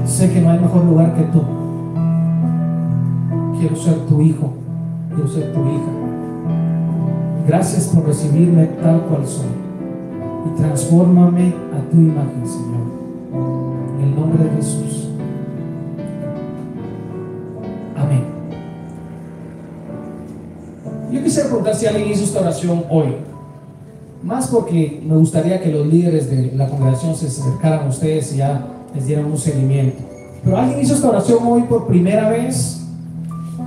Sé 0.05 0.31
que 0.31 0.41
no 0.41 0.51
hay 0.51 0.59
mejor 0.59 0.85
lugar 0.85 1.13
que 1.15 1.23
tú. 1.23 1.41
Quiero 3.59 3.75
ser 3.75 3.97
tu 4.05 4.21
hijo, 4.21 4.53
quiero 5.13 5.27
ser 5.27 5.51
tu 5.53 5.59
hija. 5.59 5.91
Gracias 7.47 7.87
por 7.87 8.05
recibirme 8.05 8.65
tal 8.81 9.01
cual 9.01 9.25
soy 9.27 9.45
y 10.47 10.57
transfórmame 10.57 11.53
a 11.75 11.91
tu 11.91 11.97
imagen, 11.97 12.45
Señor 12.45 12.80
de 14.37 14.49
Jesús. 14.55 15.09
Amén. 17.95 18.23
Yo 21.11 21.23
quisiera 21.23 21.47
preguntar 21.47 21.75
si 21.75 21.85
alguien 21.87 22.09
hizo 22.09 22.23
esta 22.23 22.39
oración 22.41 22.85
hoy. 22.89 23.15
Más 24.23 24.47
porque 24.47 25.01
me 25.05 25.15
gustaría 25.15 25.61
que 25.61 25.71
los 25.71 25.87
líderes 25.87 26.29
de 26.29 26.51
la 26.55 26.69
congregación 26.69 27.15
se 27.15 27.27
acercaran 27.27 27.85
a 27.85 27.89
ustedes 27.89 28.33
y 28.33 28.37
ya 28.37 28.67
les 28.93 29.07
dieran 29.07 29.25
un 29.25 29.37
seguimiento. 29.37 30.03
Pero 30.43 30.57
alguien 30.57 30.79
hizo 30.79 30.93
esta 30.93 31.09
oración 31.09 31.39
hoy 31.43 31.63
por 31.63 31.87
primera 31.87 32.29
vez 32.29 32.81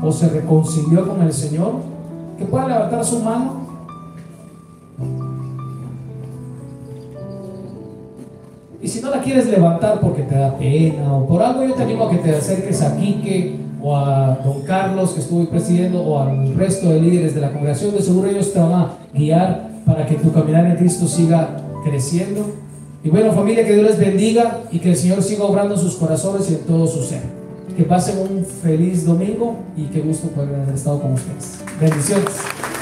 o 0.03 0.13
se 0.13 0.29
reconcilió 0.29 1.09
con 1.09 1.23
el 1.23 1.33
Señor, 1.33 1.73
que 2.39 2.45
pueda 2.45 2.69
levantar 2.69 3.05
su 3.05 3.21
mano 3.21 3.64
la 9.15 9.23
quieres 9.23 9.47
levantar 9.47 10.01
porque 10.01 10.23
te 10.23 10.35
da 10.35 10.57
pena 10.57 11.15
o 11.15 11.27
por 11.27 11.43
algo, 11.43 11.65
yo 11.65 11.75
te 11.75 11.83
animo 11.83 12.05
a 12.05 12.11
que 12.11 12.19
te 12.19 12.35
acerques 12.35 12.83
a 12.83 12.97
Quique 12.97 13.57
o 13.81 13.97
a 13.97 14.39
don 14.45 14.63
Carlos 14.63 15.11
que 15.13 15.21
estuve 15.21 15.47
presidiendo 15.47 16.03
o 16.03 16.21
al 16.21 16.55
resto 16.55 16.89
de 16.91 17.01
líderes 17.01 17.35
de 17.35 17.41
la 17.41 17.53
congregación. 17.53 17.95
De 17.95 18.03
seguro 18.03 18.29
ellos 18.29 18.53
te 18.53 18.59
van 18.59 18.73
a 18.73 18.89
guiar 19.13 19.69
para 19.85 20.07
que 20.07 20.15
tu 20.15 20.33
caminar 20.33 20.67
en 20.67 20.77
Cristo 20.77 21.07
siga 21.07 21.57
creciendo. 21.85 22.47
Y 23.03 23.11
bueno, 23.11 23.33
familia, 23.33 23.67
que 23.67 23.75
Dios 23.75 23.87
les 23.87 23.99
bendiga 23.99 24.61
y 24.73 24.79
que 24.79 24.91
el 24.91 24.97
Señor 24.97 25.23
siga 25.23 25.45
obrando 25.45 25.75
en 25.75 25.81
sus 25.81 25.97
corazones 25.97 26.51
y 26.51 26.55
en 26.55 26.61
todo 26.61 26.87
su 26.87 27.03
ser. 27.03 27.23
Que 27.77 27.85
pasen 27.85 28.19
un 28.19 28.45
feliz 28.45 29.05
domingo 29.05 29.57
y 29.77 29.85
qué 29.85 30.01
gusto 30.01 30.29
poder 30.29 30.55
haber 30.55 30.75
estado 30.75 31.01
con 31.01 31.13
ustedes. 31.13 31.59
Bendiciones. 31.79 32.74